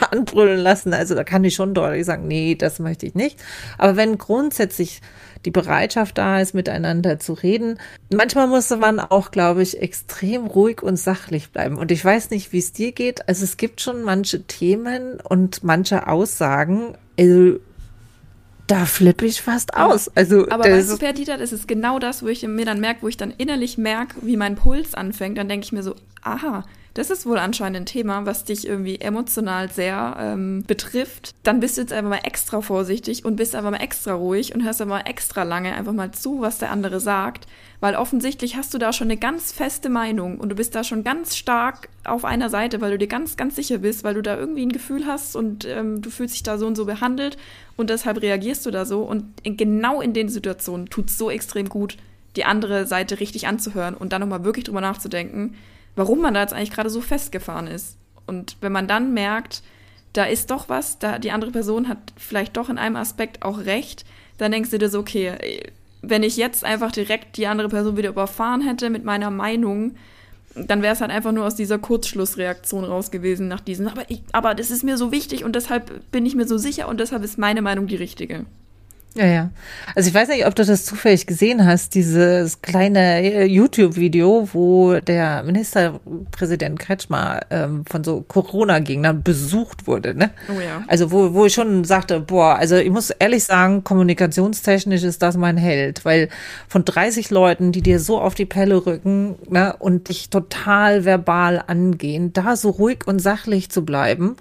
anbrüllen 0.10 0.60
lassen, 0.60 0.94
also 0.94 1.14
da 1.14 1.24
kann 1.24 1.44
ich 1.44 1.54
schon 1.54 1.74
deutlich 1.74 2.06
sagen, 2.06 2.26
nee, 2.28 2.54
das 2.54 2.78
möchte 2.78 3.06
ich 3.06 3.14
nicht. 3.14 3.38
Aber 3.78 3.96
wenn 3.96 4.16
grundsätzlich 4.16 5.00
die 5.44 5.50
Bereitschaft 5.50 6.18
da 6.18 6.40
ist, 6.40 6.54
miteinander 6.54 7.18
zu 7.18 7.34
reden. 7.34 7.78
Manchmal 8.12 8.46
muss 8.46 8.70
man 8.70 8.98
auch, 8.98 9.30
glaube 9.30 9.62
ich, 9.62 9.80
extrem 9.80 10.46
ruhig 10.46 10.82
und 10.82 10.96
sachlich 10.96 11.50
bleiben. 11.50 11.76
Und 11.76 11.90
ich 11.90 12.04
weiß 12.04 12.30
nicht, 12.30 12.52
wie 12.52 12.58
es 12.58 12.72
dir 12.72 12.92
geht. 12.92 13.28
Also 13.28 13.44
es 13.44 13.56
gibt 13.56 13.80
schon 13.80 14.02
manche 14.02 14.42
Themen 14.44 15.20
und 15.20 15.62
manche 15.62 16.08
Aussagen, 16.08 16.94
also 17.18 17.58
da 18.66 18.86
flippe 18.86 19.26
ich 19.26 19.42
fast 19.42 19.74
aus. 19.76 20.10
Also, 20.14 20.48
aber 20.48 20.64
weißt 20.64 20.92
du, 20.92 20.98
Perdita, 20.98 21.36
das 21.36 21.52
ist 21.52 21.68
genau 21.68 21.98
das, 21.98 22.22
wo 22.22 22.28
ich 22.28 22.46
mir 22.46 22.64
dann 22.64 22.80
merke, 22.80 23.02
wo 23.02 23.08
ich 23.08 23.16
dann 23.16 23.32
innerlich 23.36 23.78
merke, 23.78 24.16
wie 24.22 24.36
mein 24.36 24.56
Puls 24.56 24.94
anfängt. 24.94 25.38
Dann 25.38 25.48
denke 25.48 25.64
ich 25.64 25.72
mir 25.72 25.82
so, 25.82 25.94
aha, 26.22 26.64
das 26.94 27.10
ist 27.10 27.26
wohl 27.26 27.38
anscheinend 27.38 27.76
ein 27.76 27.86
Thema, 27.86 28.24
was 28.24 28.44
dich 28.44 28.66
irgendwie 28.66 29.00
emotional 29.00 29.70
sehr 29.70 30.16
ähm, 30.18 30.62
betrifft. 30.66 31.34
Dann 31.42 31.58
bist 31.58 31.76
du 31.76 31.82
jetzt 31.82 31.92
einfach 31.92 32.10
mal 32.10 32.20
extra 32.22 32.60
vorsichtig 32.60 33.24
und 33.24 33.36
bist 33.36 33.56
einfach 33.56 33.72
mal 33.72 33.82
extra 33.82 34.14
ruhig 34.14 34.54
und 34.54 34.64
hörst 34.64 34.80
aber 34.80 34.90
mal 34.90 35.00
extra 35.00 35.42
lange 35.42 35.74
einfach 35.74 35.92
mal 35.92 36.12
zu, 36.12 36.40
was 36.40 36.58
der 36.58 36.70
andere 36.70 37.00
sagt. 37.00 37.46
Weil 37.84 37.96
offensichtlich 37.96 38.56
hast 38.56 38.72
du 38.72 38.78
da 38.78 38.94
schon 38.94 39.08
eine 39.08 39.18
ganz 39.18 39.52
feste 39.52 39.90
Meinung 39.90 40.40
und 40.40 40.48
du 40.48 40.54
bist 40.54 40.74
da 40.74 40.84
schon 40.84 41.04
ganz 41.04 41.36
stark 41.36 41.90
auf 42.04 42.24
einer 42.24 42.48
Seite, 42.48 42.80
weil 42.80 42.92
du 42.92 42.96
dir 42.98 43.08
ganz, 43.08 43.36
ganz 43.36 43.56
sicher 43.56 43.76
bist, 43.76 44.04
weil 44.04 44.14
du 44.14 44.22
da 44.22 44.38
irgendwie 44.38 44.64
ein 44.64 44.72
Gefühl 44.72 45.04
hast 45.04 45.36
und 45.36 45.66
ähm, 45.66 46.00
du 46.00 46.08
fühlst 46.08 46.34
dich 46.34 46.42
da 46.42 46.56
so 46.56 46.66
und 46.66 46.76
so 46.76 46.86
behandelt 46.86 47.36
und 47.76 47.90
deshalb 47.90 48.22
reagierst 48.22 48.64
du 48.64 48.70
da 48.70 48.86
so. 48.86 49.02
Und 49.02 49.24
in, 49.42 49.58
genau 49.58 50.00
in 50.00 50.14
den 50.14 50.30
Situationen 50.30 50.88
tut 50.88 51.10
es 51.10 51.18
so 51.18 51.30
extrem 51.30 51.68
gut, 51.68 51.98
die 52.36 52.46
andere 52.46 52.86
Seite 52.86 53.20
richtig 53.20 53.46
anzuhören 53.46 53.94
und 53.94 54.14
dann 54.14 54.22
nochmal 54.22 54.44
wirklich 54.44 54.64
drüber 54.64 54.80
nachzudenken 54.80 55.54
warum 55.96 56.20
man 56.20 56.34
da 56.34 56.40
jetzt 56.40 56.52
eigentlich 56.52 56.70
gerade 56.70 56.90
so 56.90 57.00
festgefahren 57.00 57.66
ist. 57.66 57.96
Und 58.26 58.56
wenn 58.60 58.72
man 58.72 58.88
dann 58.88 59.14
merkt, 59.14 59.62
da 60.12 60.24
ist 60.24 60.50
doch 60.50 60.68
was, 60.68 60.98
da 60.98 61.18
die 61.18 61.30
andere 61.30 61.50
Person 61.50 61.88
hat 61.88 61.98
vielleicht 62.16 62.56
doch 62.56 62.68
in 62.68 62.78
einem 62.78 62.96
Aspekt 62.96 63.42
auch 63.42 63.58
recht, 63.58 64.04
dann 64.38 64.52
denkst 64.52 64.70
du 64.70 64.78
dir 64.78 64.88
so, 64.88 65.00
okay, 65.00 65.70
wenn 66.10 66.22
ich 66.22 66.36
jetzt 66.36 66.64
einfach 66.64 66.92
direkt 66.92 67.36
die 67.36 67.46
andere 67.46 67.68
Person 67.68 67.96
wieder 67.96 68.10
überfahren 68.10 68.60
hätte 68.60 68.90
mit 68.90 69.04
meiner 69.04 69.30
Meinung, 69.30 69.96
dann 70.54 70.82
wäre 70.82 70.94
es 70.94 71.00
halt 71.00 71.10
einfach 71.10 71.32
nur 71.32 71.46
aus 71.46 71.56
dieser 71.56 71.78
Kurzschlussreaktion 71.78 72.84
raus 72.84 73.10
gewesen 73.10 73.48
nach 73.48 73.60
diesen, 73.60 73.88
aber, 73.88 74.08
ich, 74.08 74.22
aber 74.32 74.54
das 74.54 74.70
ist 74.70 74.84
mir 74.84 74.96
so 74.96 75.10
wichtig 75.10 75.44
und 75.44 75.56
deshalb 75.56 76.10
bin 76.12 76.26
ich 76.26 76.34
mir 76.34 76.46
so 76.46 76.58
sicher 76.58 76.88
und 76.88 77.00
deshalb 77.00 77.24
ist 77.24 77.38
meine 77.38 77.62
Meinung 77.62 77.86
die 77.86 77.96
richtige. 77.96 78.46
Ja, 79.16 79.26
ja. 79.26 79.50
Also 79.94 80.08
ich 80.08 80.14
weiß 80.14 80.28
nicht, 80.28 80.44
ob 80.44 80.56
du 80.56 80.64
das 80.64 80.84
zufällig 80.84 81.26
gesehen 81.26 81.64
hast, 81.64 81.94
dieses 81.94 82.62
kleine 82.62 83.22
äh, 83.22 83.44
YouTube-Video, 83.44 84.48
wo 84.52 84.94
der 84.98 85.44
Ministerpräsident 85.44 86.80
Kretschmer 86.80 87.42
ähm, 87.50 87.84
von 87.86 88.02
so 88.02 88.22
Corona-Gegnern 88.22 89.22
besucht 89.22 89.86
wurde. 89.86 90.16
Ne? 90.16 90.30
Oh 90.48 90.60
ja. 90.60 90.82
Also 90.88 91.12
wo, 91.12 91.32
wo 91.32 91.46
ich 91.46 91.54
schon 91.54 91.84
sagte, 91.84 92.18
boah, 92.18 92.56
also 92.56 92.74
ich 92.74 92.90
muss 92.90 93.10
ehrlich 93.10 93.44
sagen, 93.44 93.84
kommunikationstechnisch 93.84 95.04
ist 95.04 95.22
das 95.22 95.36
mein 95.36 95.58
Held, 95.58 96.04
weil 96.04 96.28
von 96.66 96.84
30 96.84 97.30
Leuten, 97.30 97.70
die 97.70 97.82
dir 97.82 98.00
so 98.00 98.20
auf 98.20 98.34
die 98.34 98.46
Pelle 98.46 98.84
rücken 98.84 99.36
ne, 99.48 99.76
und 99.78 100.08
dich 100.08 100.28
total 100.28 101.04
verbal 101.04 101.62
angehen, 101.64 102.32
da 102.32 102.56
so 102.56 102.70
ruhig 102.70 103.06
und 103.06 103.20
sachlich 103.20 103.70
zu 103.70 103.84
bleiben 103.84 104.36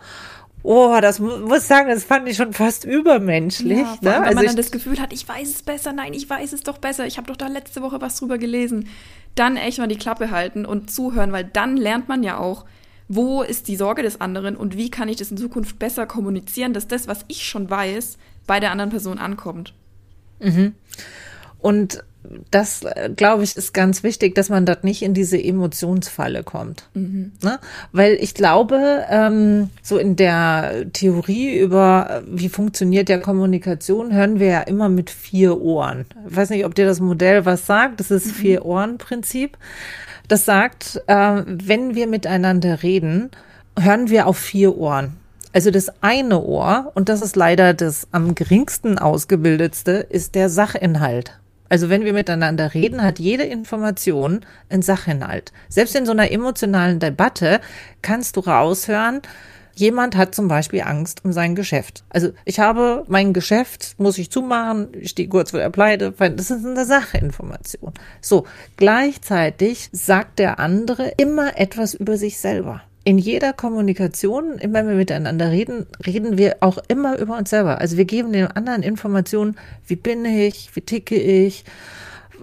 Oh, 0.65 0.97
das 1.01 1.19
muss 1.19 1.67
sagen, 1.67 1.89
das 1.89 2.05
fand 2.05 2.27
ich 2.27 2.37
schon 2.37 2.53
fast 2.53 2.85
übermenschlich. 2.85 3.79
Ja, 3.79 3.83
ne? 3.83 3.97
Wenn 4.01 4.13
also 4.13 4.35
man 4.35 4.45
dann 4.45 4.55
das 4.55 4.71
Gefühl 4.71 4.99
hat, 4.99 5.11
ich 5.11 5.27
weiß 5.27 5.49
es 5.49 5.61
besser, 5.61 5.91
nein, 5.91 6.13
ich 6.13 6.29
weiß 6.29 6.53
es 6.53 6.63
doch 6.63 6.77
besser, 6.77 7.05
ich 7.05 7.17
habe 7.17 7.27
doch 7.27 7.35
da 7.35 7.47
letzte 7.47 7.81
Woche 7.81 7.99
was 7.99 8.17
drüber 8.17 8.37
gelesen. 8.37 8.87
Dann 9.35 9.57
echt 9.57 9.79
mal 9.79 9.87
die 9.87 9.97
Klappe 9.97 10.31
halten 10.31 10.65
und 10.65 10.89
zuhören, 10.89 11.33
weil 11.33 11.43
dann 11.43 11.75
lernt 11.75 12.07
man 12.07 12.23
ja 12.23 12.37
auch, 12.37 12.63
wo 13.09 13.41
ist 13.41 13.67
die 13.67 13.75
Sorge 13.75 14.03
des 14.03 14.21
anderen 14.21 14.55
und 14.55 14.77
wie 14.77 14.89
kann 14.89 15.09
ich 15.09 15.17
das 15.17 15.31
in 15.31 15.37
Zukunft 15.37 15.79
besser 15.79 16.05
kommunizieren, 16.05 16.71
dass 16.71 16.87
das, 16.87 17.09
was 17.09 17.25
ich 17.27 17.45
schon 17.45 17.69
weiß, 17.69 18.17
bei 18.47 18.61
der 18.61 18.71
anderen 18.71 18.89
Person 18.89 19.17
ankommt. 19.17 19.73
Mhm. 20.39 20.75
Und 21.59 22.05
das, 22.51 22.83
äh, 22.83 23.09
glaube 23.15 23.43
ich, 23.43 23.55
ist 23.55 23.73
ganz 23.73 24.03
wichtig, 24.03 24.35
dass 24.35 24.49
man 24.49 24.65
dort 24.65 24.83
nicht 24.83 25.01
in 25.01 25.13
diese 25.13 25.41
Emotionsfalle 25.41 26.43
kommt. 26.43 26.89
Mhm. 26.93 27.33
Ne? 27.43 27.59
Weil 27.91 28.13
ich 28.19 28.33
glaube, 28.33 29.05
ähm, 29.09 29.69
so 29.81 29.97
in 29.97 30.15
der 30.15 30.85
Theorie 30.93 31.57
über, 31.57 32.09
äh, 32.09 32.21
wie 32.27 32.49
funktioniert 32.49 33.09
der 33.09 33.19
Kommunikation, 33.19 34.13
hören 34.13 34.39
wir 34.39 34.47
ja 34.47 34.61
immer 34.61 34.89
mit 34.89 35.09
vier 35.09 35.61
Ohren. 35.61 36.05
Ich 36.29 36.35
weiß 36.35 36.49
nicht, 36.49 36.65
ob 36.65 36.75
dir 36.75 36.85
das 36.85 36.99
Modell 36.99 37.45
was 37.45 37.65
sagt. 37.65 37.99
Das 37.99 38.11
ist 38.11 38.27
mhm. 38.27 38.31
Vier-Ohren-Prinzip. 38.31 39.57
Das 40.27 40.45
sagt, 40.45 41.01
äh, 41.07 41.43
wenn 41.45 41.95
wir 41.95 42.07
miteinander 42.07 42.83
reden, 42.83 43.31
hören 43.77 44.09
wir 44.09 44.27
auf 44.27 44.37
vier 44.37 44.77
Ohren. 44.77 45.17
Also 45.51 45.69
das 45.69 45.91
eine 46.01 46.41
Ohr, 46.41 46.91
und 46.95 47.09
das 47.09 47.21
ist 47.21 47.35
leider 47.35 47.75
das 47.75 48.07
am 48.11 48.33
geringsten 48.33 48.97
ausgebildetste, 48.97 49.91
ist 50.09 50.33
der 50.33 50.49
Sachinhalt. 50.49 51.39
Also 51.73 51.89
wenn 51.89 52.05
wir 52.05 52.13
miteinander 52.13 52.75
reden, 52.75 53.01
hat 53.01 53.17
jede 53.17 53.45
Information 53.45 54.41
einen 54.69 54.83
Sachinhalt. 54.83 55.51
Selbst 55.69 55.95
in 55.95 56.05
so 56.05 56.11
einer 56.11 56.29
emotionalen 56.29 56.99
Debatte 56.99 57.61
kannst 58.03 58.37
du 58.37 58.41
raushören, 58.41 59.23
Jemand 59.75 60.15
hat 60.15 60.35
zum 60.35 60.47
Beispiel 60.47 60.83
Angst 60.83 61.25
um 61.25 61.33
sein 61.33 61.55
Geschäft. 61.55 62.03
Also 62.09 62.29
ich 62.45 62.59
habe 62.59 63.05
mein 63.07 63.33
Geschäft, 63.33 63.95
muss 63.97 64.19
ich 64.19 64.29
zumachen, 64.29 64.89
ich 64.93 65.09
stehe 65.09 65.27
kurz 65.27 65.49
vor 65.49 65.61
der 65.61 65.71
Pleite. 65.71 66.11
Das 66.11 66.51
ist 66.51 66.63
eine 66.63 66.85
Sachinformation. 66.85 67.91
So, 68.21 68.45
gleichzeitig 68.77 69.89
sagt 69.91 70.37
der 70.37 70.59
andere 70.59 71.13
immer 71.17 71.57
etwas 71.57 71.95
über 71.95 72.17
sich 72.17 72.37
selber. 72.37 72.83
In 73.03 73.17
jeder 73.17 73.51
Kommunikation, 73.53 74.57
immer 74.57 74.79
wenn 74.79 74.89
wir 74.89 74.95
miteinander 74.95 75.51
reden, 75.51 75.85
reden 76.05 76.37
wir 76.37 76.57
auch 76.61 76.77
immer 76.87 77.19
über 77.19 77.37
uns 77.37 77.49
selber. 77.49 77.79
Also 77.79 77.97
wir 77.97 78.05
geben 78.05 78.31
den 78.31 78.47
anderen 78.47 78.81
Informationen, 78.81 79.57
wie 79.87 79.97
bin 79.97 80.23
ich, 80.23 80.75
wie 80.75 80.81
ticke 80.81 81.15
ich, 81.15 81.65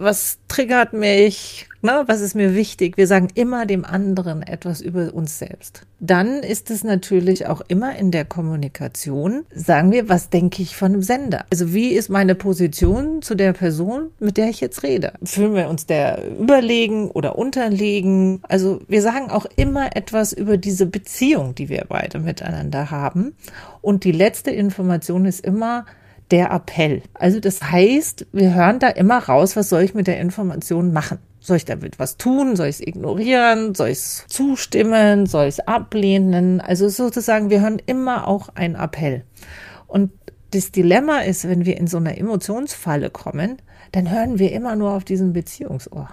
was 0.01 0.39
triggert 0.49 0.93
mich, 0.93 1.69
ne, 1.83 2.05
was 2.07 2.21
ist 2.21 2.35
mir 2.35 2.55
wichtig. 2.55 2.97
Wir 2.97 3.07
sagen 3.07 3.29
immer 3.35 3.67
dem 3.67 3.85
anderen 3.85 4.43
etwas 4.43 4.81
über 4.81 5.13
uns 5.15 5.39
selbst. 5.39 5.83
Dann 6.01 6.43
ist 6.43 6.71
es 6.71 6.83
natürlich 6.83 7.47
auch 7.47 7.61
immer 7.69 7.95
in 7.97 8.11
der 8.11 8.25
Kommunikation, 8.25 9.45
sagen 9.55 9.93
wir, 9.93 10.09
was 10.09 10.31
denke 10.31 10.63
ich 10.63 10.75
von 10.75 10.93
dem 10.93 11.03
Sender? 11.03 11.45
Also 11.53 11.75
wie 11.75 11.91
ist 11.91 12.09
meine 12.09 12.35
Position 12.35 13.21
zu 13.21 13.35
der 13.35 13.53
Person, 13.53 14.11
mit 14.19 14.39
der 14.39 14.49
ich 14.49 14.61
jetzt 14.61 14.83
rede? 14.83 15.13
Fühlen 15.23 15.55
wir 15.55 15.69
uns 15.69 15.87
der 15.87 16.23
überlegen 16.39 17.11
oder 17.11 17.37
unterlegen? 17.37 18.41
Also 18.49 18.81
wir 18.89 19.03
sagen 19.03 19.31
auch 19.31 19.47
immer 19.57 19.95
etwas 19.97 20.33
über 20.33 20.57
diese 20.57 20.87
Beziehung, 20.87 21.55
die 21.55 21.69
wir 21.69 21.85
beide 21.89 22.19
miteinander 22.19 22.91
haben. 22.91 23.35
Und 23.83 24.05
die 24.05 24.13
letzte 24.13 24.51
Information 24.51 25.27
ist 25.27 25.45
immer, 25.45 25.85
der 26.31 26.51
Appell. 26.53 27.03
Also 27.15 27.41
das 27.41 27.63
heißt, 27.63 28.27
wir 28.33 28.55
hören 28.55 28.79
da 28.79 28.89
immer 28.89 29.19
raus, 29.19 29.57
was 29.57 29.69
soll 29.69 29.83
ich 29.83 29.95
mit 29.95 30.07
der 30.07 30.21
Information 30.21 30.93
machen? 30.93 31.19
Soll 31.41 31.57
ich 31.57 31.65
damit 31.65 31.99
was 31.99 32.17
tun? 32.17 32.55
Soll 32.55 32.69
ich 32.69 32.77
es 32.77 32.87
ignorieren? 32.87 33.75
Soll 33.75 33.89
ich 33.89 33.99
es 33.99 34.25
zustimmen? 34.29 35.27
Soll 35.27 35.45
ich 35.45 35.59
es 35.59 35.61
ablehnen? 35.61 36.61
Also 36.61 36.89
sozusagen, 36.89 37.51
wir 37.51 37.63
hören 37.63 37.81
immer 37.87 38.29
auch 38.29 38.51
einen 38.55 38.75
Appell. 38.75 39.25
Und 39.87 40.13
das 40.53 40.71
Dilemma 40.71 41.21
ist, 41.21 41.49
wenn 41.49 41.65
wir 41.65 41.79
in 41.79 41.87
so 41.87 41.97
einer 41.97 42.19
Emotionsfalle 42.19 43.11
kommen, 43.11 43.57
dann 43.93 44.11
hören 44.11 44.39
wir 44.39 44.53
immer 44.53 44.77
nur 44.77 44.93
auf 44.93 45.05
diesen 45.05 45.33
Beziehungsohr. 45.33 46.11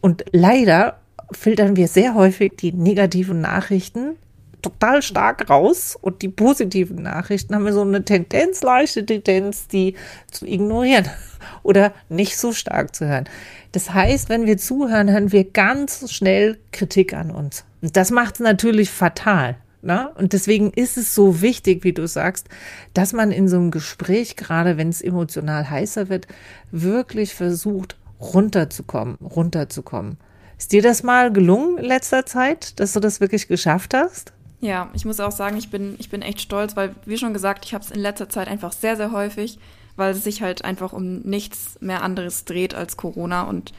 Und 0.00 0.24
leider 0.32 1.00
filtern 1.32 1.76
wir 1.76 1.88
sehr 1.88 2.14
häufig 2.14 2.52
die 2.56 2.72
negativen 2.72 3.40
Nachrichten 3.40 4.16
total 4.62 5.02
stark 5.02 5.48
raus 5.50 5.96
und 6.00 6.22
die 6.22 6.28
positiven 6.28 7.02
Nachrichten 7.02 7.54
haben 7.54 7.64
wir 7.64 7.72
so 7.72 7.82
eine 7.82 8.04
Tendenz, 8.04 8.62
leichte 8.62 9.04
Tendenz, 9.04 9.68
die 9.68 9.94
zu 10.30 10.46
ignorieren 10.46 11.08
oder 11.62 11.92
nicht 12.08 12.36
so 12.36 12.52
stark 12.52 12.94
zu 12.94 13.06
hören. 13.06 13.28
Das 13.72 13.92
heißt, 13.92 14.28
wenn 14.28 14.46
wir 14.46 14.58
zuhören, 14.58 15.10
hören 15.10 15.32
wir 15.32 15.44
ganz 15.44 16.10
schnell 16.12 16.58
Kritik 16.72 17.14
an 17.14 17.30
uns. 17.30 17.64
Und 17.82 17.96
das 17.96 18.10
macht 18.10 18.34
es 18.34 18.40
natürlich 18.40 18.90
fatal. 18.90 19.56
Ne? 19.82 20.10
Und 20.16 20.34
deswegen 20.34 20.70
ist 20.72 20.98
es 20.98 21.14
so 21.14 21.40
wichtig, 21.40 21.84
wie 21.84 21.92
du 21.92 22.06
sagst, 22.06 22.48
dass 22.92 23.12
man 23.12 23.32
in 23.32 23.48
so 23.48 23.56
einem 23.56 23.70
Gespräch, 23.70 24.36
gerade 24.36 24.76
wenn 24.76 24.90
es 24.90 25.00
emotional 25.00 25.70
heißer 25.70 26.08
wird, 26.08 26.26
wirklich 26.70 27.34
versucht, 27.34 27.96
runterzukommen, 28.20 29.16
runterzukommen. 29.16 30.18
Ist 30.58 30.72
dir 30.72 30.82
das 30.82 31.02
mal 31.02 31.32
gelungen 31.32 31.78
in 31.78 31.86
letzter 31.86 32.26
Zeit, 32.26 32.78
dass 32.78 32.92
du 32.92 33.00
das 33.00 33.20
wirklich 33.20 33.48
geschafft 33.48 33.94
hast? 33.94 34.34
Ja, 34.60 34.90
ich 34.92 35.06
muss 35.06 35.20
auch 35.20 35.32
sagen, 35.32 35.56
ich 35.56 35.70
bin, 35.70 35.96
ich 35.98 36.10
bin 36.10 36.20
echt 36.20 36.40
stolz, 36.40 36.76
weil, 36.76 36.94
wie 37.06 37.16
schon 37.16 37.32
gesagt, 37.32 37.64
ich 37.64 37.72
habe 37.72 37.82
es 37.82 37.90
in 37.90 38.00
letzter 38.00 38.28
Zeit 38.28 38.46
einfach 38.48 38.72
sehr, 38.72 38.96
sehr 38.96 39.10
häufig, 39.10 39.58
weil 39.96 40.12
es 40.12 40.22
sich 40.22 40.42
halt 40.42 40.64
einfach 40.64 40.92
um 40.92 41.20
nichts 41.20 41.78
mehr 41.80 42.02
anderes 42.02 42.44
dreht 42.44 42.74
als 42.74 42.98
Corona. 42.98 43.42
Und 43.42 43.72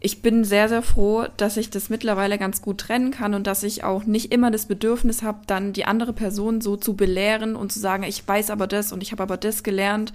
ich 0.00 0.20
bin 0.20 0.44
sehr, 0.44 0.68
sehr 0.68 0.82
froh, 0.82 1.26
dass 1.36 1.56
ich 1.56 1.70
das 1.70 1.90
mittlerweile 1.90 2.38
ganz 2.38 2.60
gut 2.60 2.78
trennen 2.78 3.12
kann 3.12 3.34
und 3.34 3.46
dass 3.46 3.62
ich 3.62 3.84
auch 3.84 4.04
nicht 4.04 4.32
immer 4.32 4.50
das 4.50 4.66
Bedürfnis 4.66 5.22
habe, 5.22 5.38
dann 5.46 5.72
die 5.72 5.84
andere 5.84 6.12
Person 6.12 6.60
so 6.60 6.76
zu 6.76 6.94
belehren 6.94 7.54
und 7.54 7.70
zu 7.70 7.78
sagen, 7.78 8.02
ich 8.02 8.26
weiß 8.26 8.50
aber 8.50 8.66
das 8.66 8.92
und 8.92 9.02
ich 9.02 9.12
habe 9.12 9.22
aber 9.22 9.36
das 9.36 9.62
gelernt, 9.62 10.12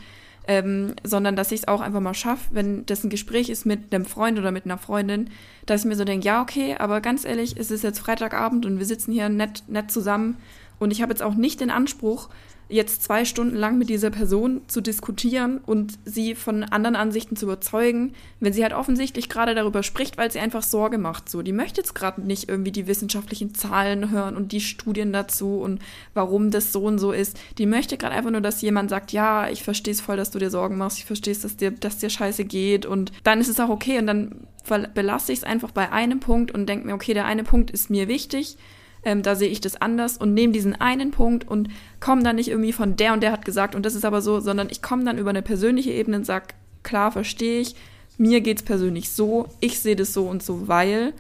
ähm, 0.49 0.95
sondern 1.03 1.35
dass 1.35 1.51
ich 1.51 1.62
es 1.62 1.67
auch 1.67 1.79
einfach 1.79 1.99
mal 1.99 2.15
schaffe, 2.15 2.49
wenn 2.49 2.83
das 2.88 3.03
ein 3.03 3.12
Gespräch 3.12 3.49
ist 3.49 3.67
mit 3.67 3.93
einem 3.93 4.03
Freund 4.03 4.39
oder 4.39 4.51
mit 4.51 4.65
einer 4.65 4.79
Freundin, 4.79 5.29
dass 5.67 5.81
ich 5.81 5.88
mir 5.88 5.95
so 5.95 6.05
denke, 6.05 6.25
ja, 6.25 6.41
okay, 6.41 6.75
aber 6.79 7.01
ganz 7.01 7.23
ehrlich, 7.23 7.55
es 7.55 7.69
ist 7.69 7.83
jetzt 7.83 7.99
Freitagabend 7.99 8.65
und 8.65 8.79
wir 8.79 8.85
sitzen 8.88 9.12
hier 9.12 9.29
nett, 9.29 9.62
nett 9.67 9.91
zusammen 9.91 10.38
und 10.79 10.89
ich 10.89 11.03
habe 11.03 11.12
jetzt 11.12 11.21
auch 11.21 11.35
nicht 11.35 11.62
den 11.62 11.69
Anspruch, 11.69 12.29
jetzt 12.69 13.03
zwei 13.03 13.25
Stunden 13.25 13.55
lang 13.55 13.79
mit 13.79 13.89
dieser 13.89 14.12
Person 14.12 14.62
zu 14.67 14.79
diskutieren 14.79 15.60
und 15.65 15.97
sie 16.05 16.36
von 16.36 16.63
anderen 16.63 16.95
Ansichten 16.95 17.36
zu 17.36 17.45
überzeugen, 17.45 18.13
wenn 18.39 18.53
sie 18.53 18.62
halt 18.62 18.73
offensichtlich 18.73 19.27
gerade 19.27 19.55
darüber 19.55 19.82
spricht, 19.82 20.17
weil 20.17 20.32
sie 20.32 20.39
einfach 20.39 20.62
Sorge 20.62 20.99
macht. 20.99 21.29
So, 21.29 21.41
die 21.41 21.51
möchte 21.51 21.82
jetzt 21.82 21.95
gerade 21.95 22.21
nicht 22.21 22.47
irgendwie 22.47 22.71
die 22.71 22.86
wissenschaftlichen 22.86 23.55
Zahlen 23.55 24.12
hören 24.12 24.38
und 24.38 24.51
die 24.51 24.62
Studien 24.62 25.12
dazu 25.12 25.60
und 25.60 25.82
warum 26.13 26.51
das 26.51 26.71
so 26.71 26.84
und 26.84 26.99
so 26.99 27.12
ist. 27.12 27.39
Die 27.58 27.65
möchte 27.65 27.97
gerade 27.97 28.13
einfach 28.13 28.32
nur, 28.32 28.41
dass 28.41 28.62
jemand 28.62 28.91
sagt, 28.91 29.12
ja, 29.12 29.49
ich 29.49 29.63
verstehe 29.63 29.93
es 29.93 30.01
voll, 30.01 30.17
dass 30.17 30.29
du 30.29 30.38
dir 30.38 30.51
Sorgen 30.51 30.77
machst, 30.77 30.99
ich 30.99 31.05
verstehe 31.05 31.34
es, 31.34 31.41
dass 31.41 31.58
dir, 31.58 31.71
dass 31.71 31.97
dir 31.97 32.12
scheiße 32.12 32.45
geht 32.45 32.86
und 32.86 33.12
dann 33.23 33.41
ist 33.41 33.47
es 33.49 33.60
auch 33.60 33.69
okay 33.69 33.97
und 33.97 34.05
dann 34.05 34.47
belasse 34.93 35.32
ich 35.32 35.39
es 35.39 35.43
einfach 35.43 35.71
bei 35.71 35.91
einem 35.91 36.19
Punkt 36.19 36.51
und 36.51 36.67
denke 36.67 36.86
mir, 36.86 36.93
okay, 36.93 37.15
der 37.15 37.25
eine 37.25 37.43
Punkt 37.43 37.71
ist 37.71 37.89
mir 37.89 38.08
wichtig 38.08 38.58
ähm, 39.03 39.23
da 39.23 39.35
sehe 39.35 39.49
ich 39.49 39.62
das 39.62 39.81
anders 39.81 40.17
und 40.17 40.33
nehme 40.33 40.53
diesen 40.53 40.79
einen 40.79 41.12
Punkt 41.12 41.47
und 41.47 41.69
komme 41.99 42.23
dann 42.23 42.35
nicht 42.35 42.49
irgendwie 42.49 42.73
von 42.73 42.95
der 42.95 43.13
und 43.13 43.21
der 43.21 43.31
hat 43.31 43.45
gesagt 43.45 43.75
und 43.75 43.85
das 43.85 43.95
ist 43.95 44.05
aber 44.05 44.21
so, 44.21 44.39
sondern 44.39 44.69
ich 44.69 44.81
komme 44.81 45.03
dann 45.03 45.17
über 45.17 45.29
eine 45.29 45.41
persönliche 45.41 45.91
Ebene 45.91 46.17
und 46.17 46.25
sage, 46.25 46.47
klar, 46.83 47.12
verstehe 47.12 47.62
ich, 47.62 47.75
mir 48.17 48.41
geht 48.41 48.57
es 48.57 48.63
persönlich 48.63 49.12
so, 49.12 49.47
ich 49.59 49.79
sehe 49.79 49.95
das 49.95 50.13
so 50.13 50.27
und 50.27 50.43
so, 50.43 50.67
weil. 50.67 51.13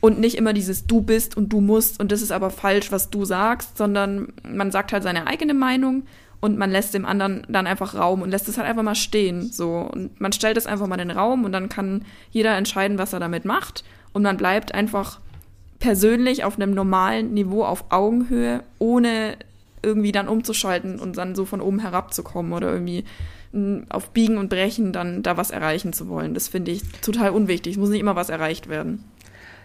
Und 0.00 0.20
nicht 0.20 0.36
immer 0.36 0.52
dieses 0.52 0.86
du 0.86 1.00
bist 1.00 1.36
und 1.36 1.52
du 1.52 1.60
musst 1.60 1.98
und 1.98 2.12
das 2.12 2.22
ist 2.22 2.30
aber 2.30 2.50
falsch, 2.50 2.92
was 2.92 3.10
du 3.10 3.24
sagst, 3.24 3.76
sondern 3.76 4.32
man 4.48 4.70
sagt 4.70 4.92
halt 4.92 5.02
seine 5.02 5.26
eigene 5.26 5.54
Meinung 5.54 6.04
und 6.40 6.56
man 6.56 6.70
lässt 6.70 6.94
dem 6.94 7.04
anderen 7.04 7.44
dann 7.48 7.66
einfach 7.66 7.96
Raum 7.96 8.22
und 8.22 8.30
lässt 8.30 8.48
es 8.48 8.58
halt 8.58 8.68
einfach 8.68 8.84
mal 8.84 8.94
stehen, 8.94 9.50
so. 9.50 9.90
Und 9.92 10.20
man 10.20 10.32
stellt 10.32 10.56
es 10.56 10.66
einfach 10.66 10.86
mal 10.86 11.00
in 11.00 11.08
den 11.08 11.16
Raum 11.16 11.44
und 11.44 11.50
dann 11.50 11.68
kann 11.68 12.04
jeder 12.30 12.56
entscheiden, 12.56 12.96
was 12.96 13.12
er 13.12 13.18
damit 13.18 13.44
macht 13.44 13.82
und 14.12 14.22
man 14.22 14.36
bleibt 14.36 14.72
einfach 14.72 15.18
persönlich 15.78 16.44
auf 16.44 16.56
einem 16.56 16.74
normalen 16.74 17.34
Niveau 17.34 17.64
auf 17.64 17.84
Augenhöhe, 17.90 18.62
ohne 18.78 19.36
irgendwie 19.82 20.12
dann 20.12 20.28
umzuschalten 20.28 20.98
und 20.98 21.16
dann 21.16 21.34
so 21.34 21.44
von 21.44 21.60
oben 21.60 21.78
herabzukommen 21.78 22.52
oder 22.52 22.72
irgendwie 22.72 23.04
auf 23.88 24.10
Biegen 24.10 24.36
und 24.36 24.50
Brechen 24.50 24.92
dann 24.92 25.22
da 25.22 25.36
was 25.36 25.50
erreichen 25.50 25.92
zu 25.92 26.08
wollen. 26.08 26.34
Das 26.34 26.48
finde 26.48 26.70
ich 26.70 26.82
total 27.00 27.30
unwichtig. 27.30 27.74
Es 27.74 27.78
muss 27.78 27.88
nicht 27.88 28.00
immer 28.00 28.16
was 28.16 28.28
erreicht 28.28 28.68
werden. 28.68 29.04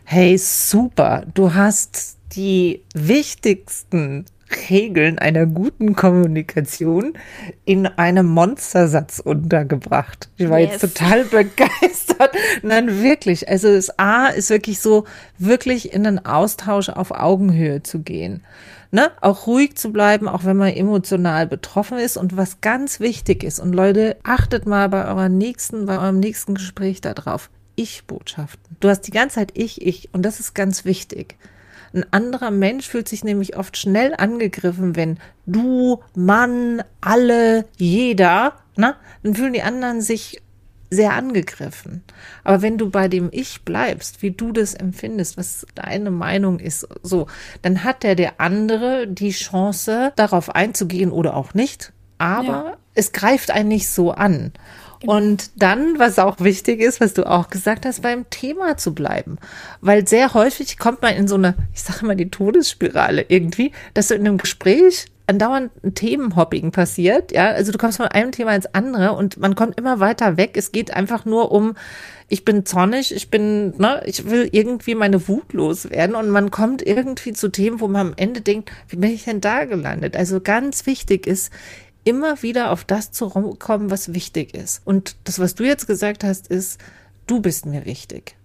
Hey, 0.06 0.38
super. 0.38 1.26
Du 1.34 1.54
hast 1.54 2.18
die 2.36 2.82
wichtigsten 2.94 4.26
Regeln 4.70 5.20
einer 5.20 5.46
guten 5.46 5.96
Kommunikation 5.96 7.14
in 7.66 7.88
einem 7.88 8.28
Monstersatz 8.28 9.20
untergebracht. 9.20 10.30
Ich 10.38 10.50
war 10.50 10.60
yes. 10.60 10.82
jetzt 10.82 10.82
total 10.82 11.24
begeistert. 11.26 12.36
Nein, 12.62 13.02
wirklich. 13.02 13.48
Also 13.50 13.74
das 13.74 13.98
A 14.00 14.28
ist 14.28 14.50
wirklich 14.50 14.80
so, 14.80 15.06
wirklich 15.38 15.94
in 15.94 16.04
den 16.04 16.26
Austausch 16.26 16.90
auf 16.90 17.12
Augenhöhe 17.12 17.84
zu 17.84 18.00
gehen. 18.00 18.44
Ne? 18.92 19.12
Auch 19.22 19.48
ruhig 19.48 19.76
zu 19.76 19.92
bleiben, 19.92 20.28
auch 20.28 20.46
wenn 20.46 20.58
man 20.58 20.72
emotional 20.72 21.48
betroffen 21.48 21.98
ist. 21.98 22.16
Und 22.16 22.38
was 22.38 22.62
ganz 22.62 23.00
wichtig 23.00 23.44
ist, 23.44 23.60
und 23.60 23.74
Leute, 23.74 24.18
achtet 24.24 24.68
mal 24.68 24.88
bei 24.90 25.08
eurer 25.08 25.30
nächsten, 25.30 25.88
bei 25.88 25.98
eurem 25.98 26.20
nächsten 26.20 26.54
Gespräch 26.54 27.02
darauf. 27.02 27.50
Ich-Botschaften. 27.76 28.78
Du 28.80 28.90
hast 28.90 29.02
die 29.02 29.12
ganze 29.12 29.36
Zeit 29.36 29.52
ich, 29.56 29.82
ich. 29.82 30.10
Und 30.14 30.24
das 30.24 30.40
ist 30.40 30.54
ganz 30.54 30.86
wichtig. 30.86 31.38
Ein 31.94 32.06
anderer 32.12 32.52
Mensch 32.52 32.88
fühlt 32.88 33.08
sich 33.08 33.24
nämlich 33.24 33.56
oft 33.56 33.78
schnell 33.78 34.16
angegriffen, 34.18 34.96
wenn 34.96 35.20
du, 35.46 36.02
Mann, 36.16 36.84
alle, 37.02 37.66
jeder, 37.78 38.54
na, 38.76 38.96
dann 39.22 39.36
fühlen 39.36 39.54
die 39.54 39.62
anderen 39.62 40.02
sich 40.02 40.42
sehr 40.90 41.14
angegriffen. 41.14 42.04
Aber 42.44 42.62
wenn 42.62 42.78
du 42.78 42.90
bei 42.90 43.08
dem 43.08 43.30
Ich 43.32 43.64
bleibst, 43.64 44.22
wie 44.22 44.32
du 44.32 44.52
das 44.52 44.74
empfindest, 44.74 45.38
was 45.38 45.66
deine 45.76 46.12
Meinung 46.12 46.60
ist, 46.60 46.88
so, 47.02 47.28
dann 47.62 47.84
hat 47.84 48.04
der 48.04 48.16
der 48.16 48.40
andere 48.40 49.08
die 49.08 49.32
Chance, 49.32 50.14
darauf 50.16 50.54
einzugehen 50.54 51.12
oder 51.12 51.36
auch 51.36 51.54
nicht. 51.54 51.94
Aber 52.18 52.48
ja. 52.48 52.78
es 52.94 53.12
greift 53.12 53.52
einen 53.52 53.70
nicht 53.70 53.90
so 53.90 54.12
an. 54.12 54.54
Und 55.06 55.52
dann, 55.56 56.00
was 56.00 56.20
auch 56.20 56.40
wichtig 56.40 56.80
ist, 56.80 57.02
was 57.02 57.14
du 57.14 57.30
auch 57.30 57.50
gesagt 57.50 57.86
hast, 57.86 58.02
beim 58.02 58.30
Thema 58.30 58.78
zu 58.78 58.94
bleiben. 58.94 59.38
Weil 59.82 60.08
sehr 60.08 60.34
häufig 60.34 60.78
kommt 60.78 61.02
man 61.02 61.16
in 61.16 61.28
so 61.28 61.36
eine, 61.36 61.56
ich 61.74 61.84
sage 61.84 62.06
mal, 62.06 62.16
die 62.16 62.30
Todesspirale 62.30 63.26
irgendwie, 63.28 63.72
dass 63.94 64.08
du 64.08 64.16
in 64.16 64.26
einem 64.26 64.38
Gespräch 64.38 65.08
andauernd 65.28 65.72
ein 65.84 65.94
Themenhopping 65.94 66.72
passiert, 66.72 67.32
ja, 67.32 67.48
also 67.48 67.72
du 67.72 67.78
kommst 67.78 67.98
von 67.98 68.08
einem 68.08 68.32
Thema 68.32 68.56
ins 68.56 68.66
andere 68.74 69.14
und 69.14 69.38
man 69.38 69.56
kommt 69.56 69.78
immer 69.78 70.00
weiter 70.00 70.38
weg. 70.38 70.52
Es 70.56 70.72
geht 70.72 70.94
einfach 70.94 71.26
nur 71.26 71.52
um, 71.52 71.76
ich 72.28 72.44
bin 72.44 72.66
zornig, 72.66 73.16
ich 73.16 73.30
bin, 73.30 73.74
ne, 73.78 74.02
ich 74.06 74.30
will 74.30 74.50
irgendwie 74.52 74.96
meine 74.96 75.28
Wut 75.28 75.54
loswerden 75.54 76.16
und 76.16 76.30
man 76.30 76.52
kommt 76.52 76.86
irgendwie 76.86 77.34
zu 77.34 77.50
Themen, 77.50 77.80
wo 77.80 77.88
man 77.88 78.08
am 78.08 78.14
Ende 78.18 78.42
denkt, 78.42 78.72
wie 78.90 78.98
bin 78.98 79.12
ich 79.12 79.24
denn 79.24 79.40
da 79.40 79.66
gelandet? 79.66 80.18
Also 80.18 80.42
ganz 80.42 80.86
wichtig 80.86 81.26
ist, 81.26 81.52
immer 82.04 82.42
wieder 82.42 82.72
auf 82.72 82.84
das 82.84 83.12
zu 83.12 83.30
kommen, 83.30 83.92
was 83.92 84.14
wichtig 84.14 84.56
ist. 84.56 84.82
Und 84.86 85.16
das, 85.24 85.40
was 85.40 85.56
du 85.56 85.64
jetzt 85.64 85.88
gesagt 85.88 86.24
hast, 86.24 86.48
ist, 86.48 86.80
du 87.28 87.42
bist 87.42 87.66
mir 87.66 87.86
wichtig. 87.86 88.36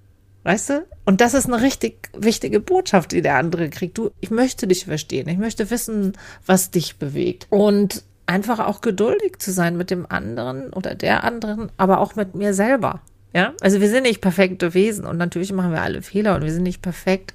Weißt 0.45 0.71
du? 0.71 0.87
Und 1.05 1.21
das 1.21 1.35
ist 1.35 1.47
eine 1.47 1.61
richtig 1.61 2.11
wichtige 2.17 2.61
Botschaft, 2.61 3.13
die 3.13 3.23
der 3.23 3.37
andere 3.37 3.69
kriegt. 3.71 3.99
Du, 3.99 4.11
ich 4.21 4.31
möchte 4.31 4.67
dich 4.67 4.85
verstehen. 4.85 5.29
Ich 5.29 5.39
möchte 5.39 5.71
wissen, 5.71 6.17
was 6.47 6.71
dich 6.71 6.97
bewegt. 6.97 7.47
Und 7.51 8.05
einfach 8.27 8.61
auch 8.61 8.81
geduldig 8.81 9.39
zu 9.39 9.53
sein 9.53 9.77
mit 9.77 9.91
dem 9.91 10.07
anderen 10.09 10.73
oder 10.73 10.95
der 10.95 11.25
anderen, 11.25 11.73
aber 11.77 12.01
auch 12.01 12.15
mit 12.15 12.35
mir 12.35 12.55
selber. 12.55 13.01
Ja, 13.35 13.53
also 13.61 13.81
wir 13.81 13.89
sind 13.89 14.05
nicht 14.05 14.21
perfekte 14.21 14.75
Wesen 14.75 15.05
und 15.05 15.17
natürlich 15.17 15.53
machen 15.53 15.73
wir 15.73 15.83
alle 15.83 16.03
Fehler 16.03 16.37
und 16.37 16.45
wir 16.45 16.53
sind 16.53 16.63
nicht 16.63 16.83
perfekt. 16.83 17.35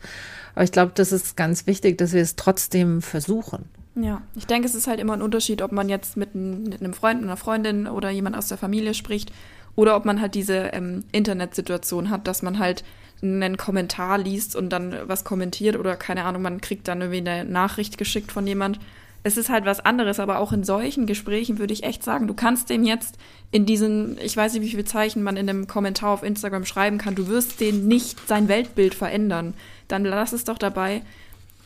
Aber 0.55 0.63
ich 0.63 0.71
glaube, 0.71 0.91
das 0.95 1.11
ist 1.11 1.35
ganz 1.35 1.67
wichtig, 1.67 1.97
dass 1.97 2.13
wir 2.13 2.21
es 2.21 2.35
trotzdem 2.35 3.01
versuchen. 3.01 3.65
Ja, 3.95 4.21
ich 4.35 4.47
denke, 4.47 4.67
es 4.67 4.73
ist 4.73 4.87
halt 4.87 4.99
immer 4.99 5.13
ein 5.13 5.21
Unterschied, 5.21 5.61
ob 5.61 5.71
man 5.71 5.87
jetzt 5.87 6.17
mit, 6.17 6.33
ein, 6.33 6.63
mit 6.63 6.81
einem 6.81 6.93
Freund, 6.93 7.21
einer 7.21 7.37
Freundin 7.37 7.87
oder 7.87 8.09
jemand 8.09 8.35
aus 8.35 8.47
der 8.47 8.57
Familie 8.57 8.93
spricht 8.93 9.31
oder 9.75 9.95
ob 9.95 10.05
man 10.05 10.19
halt 10.19 10.35
diese 10.35 10.55
ähm, 10.73 11.03
Internetsituation 11.11 12.09
hat, 12.09 12.27
dass 12.27 12.41
man 12.41 12.57
halt 12.57 12.83
einen 13.21 13.55
Kommentar 13.55 14.17
liest 14.17 14.55
und 14.55 14.69
dann 14.69 14.95
was 15.05 15.23
kommentiert 15.23 15.77
oder 15.77 15.95
keine 15.95 16.25
Ahnung, 16.25 16.41
man 16.41 16.59
kriegt 16.59 16.87
dann 16.87 17.01
irgendwie 17.01 17.29
eine 17.29 17.45
Nachricht 17.45 17.97
geschickt 17.97 18.31
von 18.31 18.45
jemand. 18.45 18.79
Es 19.25 19.37
ist 19.37 19.49
halt 19.49 19.63
was 19.63 19.79
anderes, 19.79 20.19
aber 20.19 20.39
auch 20.39 20.51
in 20.51 20.65
solchen 20.65 21.05
Gesprächen 21.05 21.57
würde 21.57 21.73
ich 21.73 21.83
echt 21.83 22.03
sagen, 22.03 22.27
du 22.27 22.33
kannst 22.33 22.69
dem 22.69 22.83
jetzt 22.83 23.17
in 23.51 23.65
diesen, 23.65 24.17
ich 24.21 24.35
weiß 24.35 24.53
nicht, 24.53 24.63
wie 24.63 24.69
viele 24.69 24.83
Zeichen 24.83 25.23
man 25.23 25.37
in 25.37 25.49
einem 25.49 25.67
Kommentar 25.67 26.09
auf 26.09 26.23
Instagram 26.23 26.65
schreiben 26.65 26.97
kann, 26.97 27.15
du 27.15 27.27
wirst 27.27 27.61
den 27.61 27.87
nicht 27.87 28.27
sein 28.27 28.49
Weltbild 28.49 28.95
verändern. 28.95 29.53
Dann 29.87 30.03
lass 30.03 30.33
es 30.33 30.43
doch 30.43 30.57
dabei, 30.57 31.03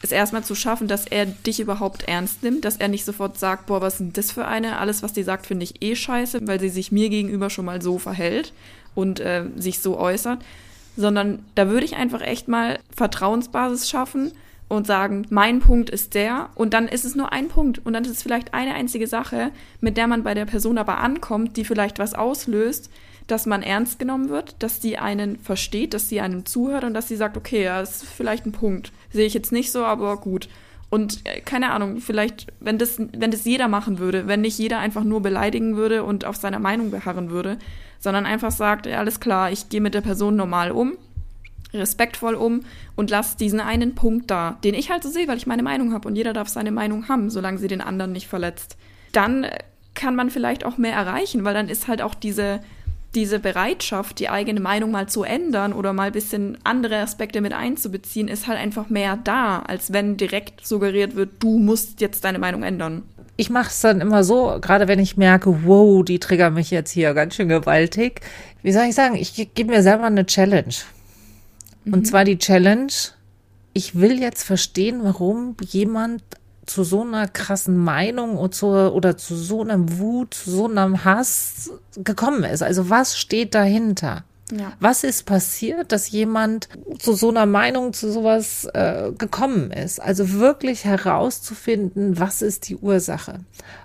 es 0.01 0.11
erstmal 0.11 0.43
zu 0.43 0.55
schaffen, 0.55 0.87
dass 0.87 1.07
er 1.07 1.25
dich 1.25 1.59
überhaupt 1.59 2.03
ernst 2.07 2.43
nimmt, 2.43 2.65
dass 2.65 2.77
er 2.77 2.87
nicht 2.87 3.05
sofort 3.05 3.39
sagt, 3.39 3.65
boah, 3.65 3.81
was 3.81 3.99
ist 3.99 4.17
das 4.17 4.31
für 4.31 4.45
eine? 4.45 4.77
Alles, 4.77 5.01
was 5.01 5.13
die 5.13 5.23
sagt, 5.23 5.47
finde 5.47 5.63
ich 5.63 5.81
eh 5.81 5.95
scheiße, 5.95 6.47
weil 6.47 6.59
sie 6.59 6.69
sich 6.69 6.91
mir 6.91 7.09
gegenüber 7.09 7.49
schon 7.49 7.65
mal 7.65 7.81
so 7.81 7.97
verhält 7.97 8.53
und 8.93 9.19
äh, 9.19 9.45
sich 9.55 9.79
so 9.79 9.97
äußert, 9.97 10.39
sondern 10.95 11.39
da 11.55 11.69
würde 11.69 11.85
ich 11.85 11.95
einfach 11.95 12.21
echt 12.21 12.47
mal 12.47 12.79
Vertrauensbasis 12.95 13.89
schaffen 13.89 14.31
und 14.69 14.85
sagen, 14.85 15.25
mein 15.29 15.59
Punkt 15.59 15.89
ist 15.89 16.13
der 16.13 16.49
und 16.55 16.73
dann 16.73 16.87
ist 16.87 17.05
es 17.05 17.15
nur 17.15 17.31
ein 17.31 17.47
Punkt 17.47 17.83
und 17.85 17.93
dann 17.93 18.03
ist 18.03 18.11
es 18.11 18.23
vielleicht 18.23 18.53
eine 18.53 18.73
einzige 18.73 19.07
Sache, 19.07 19.51
mit 19.81 19.97
der 19.97 20.07
man 20.07 20.23
bei 20.23 20.33
der 20.33 20.45
Person 20.45 20.77
aber 20.77 20.97
ankommt, 20.97 21.57
die 21.57 21.65
vielleicht 21.65 21.99
was 21.99 22.13
auslöst, 22.13 22.89
dass 23.27 23.45
man 23.45 23.61
ernst 23.61 23.99
genommen 23.99 24.29
wird, 24.29 24.55
dass 24.59 24.79
die 24.79 24.97
einen 24.97 25.37
versteht, 25.37 25.93
dass 25.93 26.09
sie 26.09 26.21
einem 26.21 26.45
zuhört 26.45 26.83
und 26.83 26.93
dass 26.93 27.07
sie 27.07 27.17
sagt, 27.17 27.37
okay, 27.37 27.63
ja, 27.63 27.79
das 27.79 28.03
ist 28.03 28.11
vielleicht 28.11 28.45
ein 28.45 28.53
Punkt. 28.53 28.91
Sehe 29.11 29.25
ich 29.25 29.33
jetzt 29.33 29.51
nicht 29.51 29.71
so, 29.71 29.83
aber 29.83 30.17
gut. 30.17 30.47
Und 30.89 31.25
äh, 31.25 31.41
keine 31.41 31.71
Ahnung, 31.71 31.97
vielleicht, 31.97 32.47
wenn 32.59 32.77
das, 32.77 32.97
wenn 32.97 33.31
das 33.31 33.45
jeder 33.45 33.67
machen 33.67 33.99
würde, 33.99 34.27
wenn 34.27 34.41
nicht 34.41 34.57
jeder 34.57 34.79
einfach 34.79 35.03
nur 35.03 35.21
beleidigen 35.21 35.75
würde 35.75 36.03
und 36.03 36.25
auf 36.25 36.37
seiner 36.37 36.59
Meinung 36.59 36.91
beharren 36.91 37.29
würde, 37.29 37.57
sondern 37.99 38.25
einfach 38.25 38.51
sagt, 38.51 38.85
ja, 38.85 38.99
alles 38.99 39.19
klar, 39.19 39.51
ich 39.51 39.69
gehe 39.69 39.81
mit 39.81 39.93
der 39.93 40.01
Person 40.01 40.35
normal 40.35 40.71
um, 40.71 40.93
respektvoll 41.73 42.35
um 42.35 42.61
und 42.95 43.09
lass 43.09 43.35
diesen 43.35 43.59
einen 43.59 43.95
Punkt 43.95 44.31
da, 44.31 44.57
den 44.63 44.73
ich 44.73 44.89
halt 44.89 45.03
so 45.03 45.09
sehe, 45.09 45.27
weil 45.27 45.37
ich 45.37 45.47
meine 45.47 45.63
Meinung 45.63 45.93
habe 45.93 46.07
und 46.07 46.15
jeder 46.15 46.31
darf 46.31 46.47
seine 46.47 46.71
Meinung 46.71 47.09
haben, 47.09 47.29
solange 47.29 47.57
sie 47.57 47.67
den 47.67 47.81
anderen 47.81 48.13
nicht 48.13 48.27
verletzt. 48.27 48.77
Dann 49.11 49.47
kann 49.93 50.15
man 50.15 50.29
vielleicht 50.29 50.63
auch 50.63 50.77
mehr 50.77 50.93
erreichen, 50.93 51.43
weil 51.43 51.55
dann 51.55 51.69
ist 51.69 51.87
halt 51.87 52.01
auch 52.01 52.13
diese, 52.13 52.61
diese 53.17 53.39
Bereitschaft, 53.39 54.19
die 54.19 54.29
eigene 54.29 54.59
Meinung 54.59 54.91
mal 54.91 55.09
zu 55.09 55.23
ändern 55.23 55.73
oder 55.73 55.91
mal 55.91 56.07
ein 56.07 56.11
bisschen 56.11 56.59
andere 56.63 56.99
Aspekte 56.99 57.41
mit 57.41 57.51
einzubeziehen, 57.51 58.27
ist 58.27 58.45
halt 58.45 58.59
einfach 58.59 58.89
mehr 58.89 59.17
da, 59.17 59.59
als 59.59 59.91
wenn 59.91 60.17
direkt 60.17 60.65
suggeriert 60.67 61.15
wird, 61.15 61.31
du 61.39 61.57
musst 61.57 61.99
jetzt 61.99 62.23
deine 62.23 62.37
Meinung 62.37 62.61
ändern. 62.61 63.01
Ich 63.35 63.49
mache 63.49 63.69
es 63.69 63.81
dann 63.81 64.01
immer 64.01 64.23
so, 64.23 64.59
gerade 64.61 64.87
wenn 64.87 64.99
ich 64.99 65.17
merke, 65.17 65.65
wow, 65.65 66.05
die 66.05 66.19
triggern 66.19 66.53
mich 66.53 66.69
jetzt 66.69 66.91
hier 66.91 67.15
ganz 67.15 67.35
schön 67.35 67.49
gewaltig. 67.49 68.21
Wie 68.61 68.71
soll 68.71 68.83
ich 68.83 68.93
sagen, 68.93 69.15
ich 69.15 69.33
gebe 69.55 69.71
mir 69.71 69.81
selber 69.81 70.03
eine 70.03 70.27
Challenge. 70.27 70.75
Und 71.85 71.99
mhm. 71.99 72.05
zwar 72.05 72.23
die 72.23 72.37
Challenge, 72.37 72.91
ich 73.73 73.95
will 73.95 74.19
jetzt 74.19 74.43
verstehen, 74.43 74.99
warum 75.01 75.55
jemand 75.67 76.21
zu 76.67 76.83
so 76.83 77.01
einer 77.01 77.27
krassen 77.27 77.77
Meinung 77.77 78.37
oder 78.37 78.51
zu, 78.51 78.67
oder 78.67 79.17
zu 79.17 79.35
so 79.35 79.61
einem 79.61 79.97
Wut, 79.97 80.33
zu 80.33 80.51
so 80.51 80.67
einem 80.67 81.03
Hass 81.03 81.71
gekommen 81.95 82.43
ist. 82.43 82.61
Also 82.61 82.89
was 82.89 83.17
steht 83.17 83.55
dahinter? 83.55 84.23
Ja. 84.51 84.71
Was 84.79 85.03
ist 85.03 85.25
passiert, 85.25 85.91
dass 85.91 86.09
jemand 86.09 86.69
zu 86.99 87.13
so 87.13 87.29
einer 87.29 87.45
Meinung, 87.45 87.91
zu 87.91 88.11
sowas 88.11 88.65
äh, 88.73 89.11
gekommen 89.17 89.71
ist? 89.71 90.01
Also 90.01 90.33
wirklich 90.33 90.85
herauszufinden, 90.85 92.17
was 92.17 92.41
ist 92.41 92.69
die 92.69 92.77
Ursache? 92.77 93.39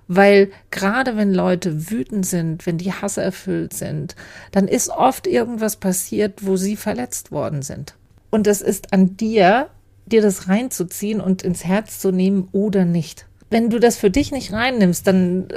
Weil 0.06 0.52
gerade 0.70 1.16
wenn 1.16 1.34
Leute 1.34 1.90
wütend 1.90 2.26
sind, 2.26 2.64
wenn 2.64 2.78
die 2.78 2.92
hasserfüllt 2.92 3.72
sind, 3.72 4.14
dann 4.52 4.68
ist 4.68 4.90
oft 4.90 5.26
irgendwas 5.26 5.76
passiert, 5.76 6.46
wo 6.46 6.56
sie 6.56 6.76
verletzt 6.76 7.32
worden 7.32 7.62
sind. 7.62 7.94
Und 8.30 8.46
es 8.46 8.62
ist 8.62 8.92
an 8.92 9.16
dir, 9.16 9.68
dir 10.06 10.22
das 10.22 10.48
reinzuziehen 10.48 11.20
und 11.20 11.42
ins 11.42 11.64
Herz 11.64 11.98
zu 11.98 12.10
nehmen 12.10 12.48
oder 12.52 12.84
nicht. 12.84 13.26
Wenn 13.50 13.70
du 13.70 13.78
das 13.78 13.96
für 13.96 14.10
dich 14.10 14.32
nicht 14.32 14.52
reinnimmst, 14.52 15.06
dann 15.06 15.48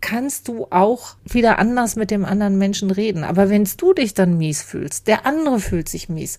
kannst 0.00 0.48
du 0.48 0.66
auch 0.70 1.16
wieder 1.24 1.58
anders 1.58 1.96
mit 1.96 2.10
dem 2.10 2.24
anderen 2.24 2.58
Menschen 2.58 2.90
reden. 2.90 3.24
Aber 3.24 3.50
wenn 3.50 3.68
du 3.76 3.92
dich 3.92 4.14
dann 4.14 4.38
mies 4.38 4.62
fühlst, 4.62 5.06
der 5.06 5.26
andere 5.26 5.60
fühlt 5.60 5.88
sich 5.88 6.08
mies, 6.08 6.38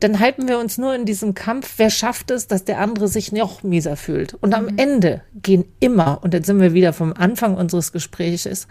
dann 0.00 0.18
halten 0.18 0.48
wir 0.48 0.58
uns 0.58 0.78
nur 0.78 0.94
in 0.94 1.04
diesem 1.04 1.34
Kampf, 1.34 1.74
wer 1.76 1.90
schafft 1.90 2.30
es, 2.30 2.48
dass 2.48 2.64
der 2.64 2.80
andere 2.80 3.06
sich 3.08 3.30
noch 3.30 3.62
mieser 3.62 3.96
fühlt. 3.96 4.34
Und 4.34 4.54
am 4.54 4.66
mhm. 4.66 4.78
Ende 4.78 5.22
gehen 5.34 5.64
immer, 5.78 6.22
und 6.22 6.34
jetzt 6.34 6.46
sind 6.46 6.60
wir 6.60 6.74
wieder 6.74 6.92
vom 6.92 7.12
Anfang 7.12 7.56
unseres 7.56 7.92
Gesprächs, 7.92 8.66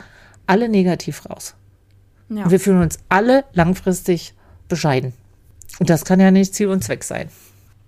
alle 0.45 0.67
negativ 0.67 1.29
raus. 1.29 1.55
Ja. 2.29 2.49
Wir 2.49 2.59
fühlen 2.59 2.81
uns 2.81 2.99
alle 3.07 3.45
langfristig 3.53 4.33
bescheiden. 4.67 5.13
Und 5.79 5.89
das 5.89 6.03
kann 6.03 6.19
ja 6.19 6.31
nicht 6.31 6.53
Ziel 6.53 6.67
und 6.67 6.83
Zweck 6.83 7.03
sein. 7.03 7.29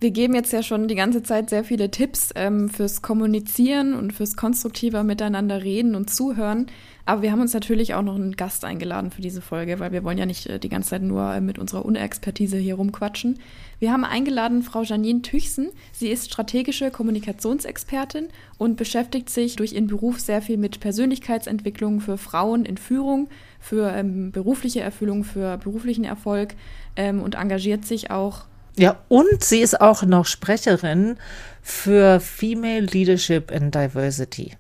Wir 0.04 0.12
geben 0.12 0.36
jetzt 0.36 0.52
ja 0.52 0.62
schon 0.62 0.90
die 0.90 0.96
ganze 0.96 1.24
Zeit 1.24 1.50
sehr 1.50 1.64
viele 1.64 1.90
Tipps 1.90 2.32
ähm, 2.36 2.68
fürs 2.68 3.02
Kommunizieren 3.02 3.94
und 3.94 4.12
fürs 4.12 4.36
konstruktiver 4.36 5.02
Miteinander 5.02 5.64
reden 5.64 5.96
und 5.96 6.10
zuhören. 6.10 6.66
Aber 7.06 7.22
wir 7.22 7.32
haben 7.32 7.40
uns 7.40 7.54
natürlich 7.54 7.94
auch 7.94 8.02
noch 8.02 8.16
einen 8.16 8.36
Gast 8.36 8.66
eingeladen 8.66 9.12
für 9.12 9.22
diese 9.22 9.40
Folge, 9.40 9.80
weil 9.80 9.94
wir 9.94 10.04
wollen 10.04 10.18
ja 10.18 10.26
nicht 10.26 10.48
äh, 10.48 10.60
die 10.60 10.68
ganze 10.68 10.90
Zeit 10.90 11.04
nur 11.04 11.34
äh, 11.34 11.40
mit 11.40 11.58
unserer 11.58 11.86
Unexpertise 11.86 12.58
hier 12.58 12.76
rumquatschen. 12.76 13.40
Wir 13.80 13.94
haben 13.94 14.04
eingeladen 14.04 14.62
Frau 14.62 14.82
Janine 14.82 15.22
Tüchsen. 15.22 15.70
Sie 15.94 16.10
ist 16.10 16.26
strategische 16.26 16.92
Kommunikationsexpertin 16.92 18.28
und 18.58 18.76
beschäftigt 18.76 19.30
sich 19.30 19.56
durch 19.56 19.72
ihren 19.72 19.88
Beruf 19.88 20.20
sehr 20.20 20.42
viel 20.42 20.58
mit 20.58 20.82
Persönlichkeitsentwicklung 20.82 22.02
für 22.02 22.18
Frauen 22.18 22.66
in 22.66 22.76
Führung, 22.76 23.30
für 23.58 23.90
ähm, 23.94 24.34
berufliche 24.34 24.82
Erfüllung, 24.82 25.24
für 25.24 25.58
beruflichen 25.60 26.04
Erfolg 26.04 26.56
ähm, 26.98 27.22
und 27.22 27.36
engagiert 27.36 27.86
sich 27.86 28.12
auch 28.12 28.48
ja, 28.76 28.98
und 29.08 29.44
sie 29.44 29.60
ist 29.60 29.80
auch 29.80 30.04
noch 30.04 30.26
Sprecherin 30.26 31.18
für 31.62 32.20
Female 32.20 32.86
Leadership 32.86 33.52
and 33.52 33.74
Diversity. 33.74 34.54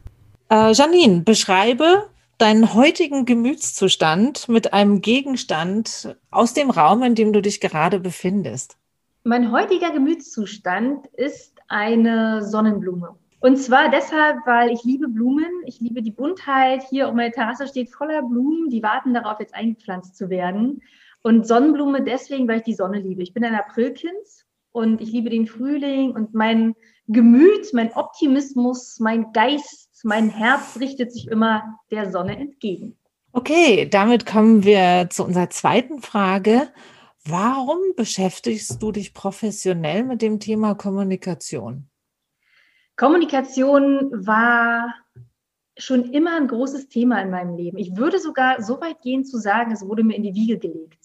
Äh, 0.49 0.71
Janine, 0.71 1.21
beschreibe 1.21 2.09
deinen 2.37 2.73
heutigen 2.73 3.25
Gemütszustand 3.25 4.49
mit 4.49 4.73
einem 4.73 5.01
Gegenstand 5.01 6.15
aus 6.31 6.53
dem 6.53 6.69
Raum, 6.69 7.03
in 7.03 7.15
dem 7.15 7.33
du 7.33 7.41
dich 7.41 7.59
gerade 7.59 7.99
befindest. 7.99 8.77
Mein 9.23 9.51
heutiger 9.51 9.91
Gemütszustand 9.91 11.07
ist 11.15 11.53
eine 11.69 12.43
Sonnenblume. 12.43 13.15
Und 13.39 13.57
zwar 13.57 13.89
deshalb, 13.89 14.37
weil 14.45 14.71
ich 14.71 14.83
liebe 14.83 15.07
Blumen, 15.07 15.51
ich 15.65 15.79
liebe 15.79 16.01
die 16.01 16.11
Buntheit. 16.11 16.83
Hier 16.89 17.07
auf 17.07 17.13
meiner 17.13 17.31
Terrasse 17.31 17.67
steht 17.67 17.89
voller 17.89 18.21
Blumen, 18.21 18.69
die 18.69 18.83
warten 18.83 19.13
darauf, 19.13 19.39
jetzt 19.39 19.53
eingepflanzt 19.53 20.15
zu 20.15 20.29
werden. 20.29 20.81
Und 21.23 21.47
Sonnenblume 21.47 22.03
deswegen, 22.03 22.47
weil 22.47 22.57
ich 22.57 22.63
die 22.63 22.75
Sonne 22.75 22.99
liebe. 22.99 23.23
Ich 23.23 23.33
bin 23.33 23.45
ein 23.45 23.55
Aprilkind 23.55 24.13
und 24.71 25.01
ich 25.01 25.11
liebe 25.11 25.29
den 25.29 25.47
Frühling 25.47 26.11
und 26.11 26.33
mein 26.33 26.75
Gemüt, 27.07 27.73
mein 27.73 27.93
Optimismus, 27.93 28.99
mein 28.99 29.31
Geist, 29.31 29.89
mein 30.03 30.29
Herz 30.29 30.77
richtet 30.79 31.13
sich 31.13 31.27
immer 31.29 31.79
der 31.91 32.11
Sonne 32.11 32.37
entgegen. 32.37 32.97
Okay, 33.31 33.87
damit 33.89 34.25
kommen 34.25 34.63
wir 34.63 35.07
zu 35.09 35.23
unserer 35.23 35.49
zweiten 35.49 36.01
Frage. 36.01 36.69
Warum 37.25 37.79
beschäftigst 37.95 38.83
du 38.83 38.91
dich 38.91 39.13
professionell 39.13 40.03
mit 40.03 40.21
dem 40.21 40.39
Thema 40.39 40.75
Kommunikation? 40.75 41.89
Kommunikation 42.97 44.11
war 44.25 44.93
schon 45.77 46.11
immer 46.11 46.35
ein 46.35 46.47
großes 46.47 46.89
Thema 46.89 47.21
in 47.21 47.31
meinem 47.31 47.55
Leben. 47.55 47.77
Ich 47.77 47.95
würde 47.95 48.19
sogar 48.19 48.61
so 48.61 48.79
weit 48.81 49.01
gehen 49.01 49.25
zu 49.25 49.39
sagen, 49.39 49.71
es 49.71 49.87
wurde 49.87 50.03
mir 50.03 50.15
in 50.15 50.23
die 50.23 50.35
Wiege 50.35 50.59
gelegt. 50.59 51.02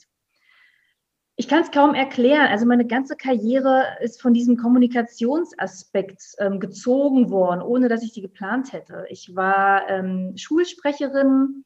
Ich 1.41 1.47
kann 1.47 1.63
es 1.63 1.71
kaum 1.71 1.95
erklären. 1.95 2.49
Also 2.49 2.67
meine 2.67 2.85
ganze 2.85 3.15
Karriere 3.15 3.85
ist 4.01 4.21
von 4.21 4.35
diesem 4.35 4.57
Kommunikationsaspekt 4.57 6.21
ähm, 6.41 6.59
gezogen 6.59 7.31
worden, 7.31 7.63
ohne 7.63 7.89
dass 7.89 8.03
ich 8.03 8.13
die 8.13 8.23
geplant 8.23 8.73
hätte. 8.73 9.07
Ich 9.09 9.37
war 9.37 9.89
ähm, 9.89 10.33
Schulsprecherin. 10.37 11.65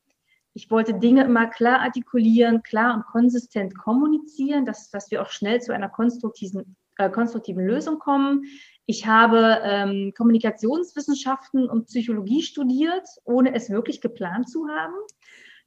Ich 0.52 0.70
wollte 0.70 0.92
Dinge 0.98 1.24
immer 1.24 1.46
klar 1.46 1.80
artikulieren, 1.80 2.62
klar 2.62 2.94
und 2.94 3.06
konsistent 3.06 3.74
kommunizieren, 3.78 4.66
dass, 4.66 4.90
dass 4.90 5.10
wir 5.10 5.22
auch 5.22 5.30
schnell 5.30 5.62
zu 5.62 5.72
einer 5.72 5.88
konstruktiven, 5.88 6.76
äh, 6.98 7.08
konstruktiven 7.08 7.66
Lösung 7.66 7.98
kommen. 7.98 8.42
Ich 8.84 9.06
habe 9.06 9.58
ähm, 9.62 10.12
Kommunikationswissenschaften 10.14 11.66
und 11.70 11.86
Psychologie 11.86 12.42
studiert, 12.42 13.08
ohne 13.24 13.54
es 13.54 13.70
wirklich 13.70 14.02
geplant 14.02 14.50
zu 14.50 14.68
haben. 14.68 14.92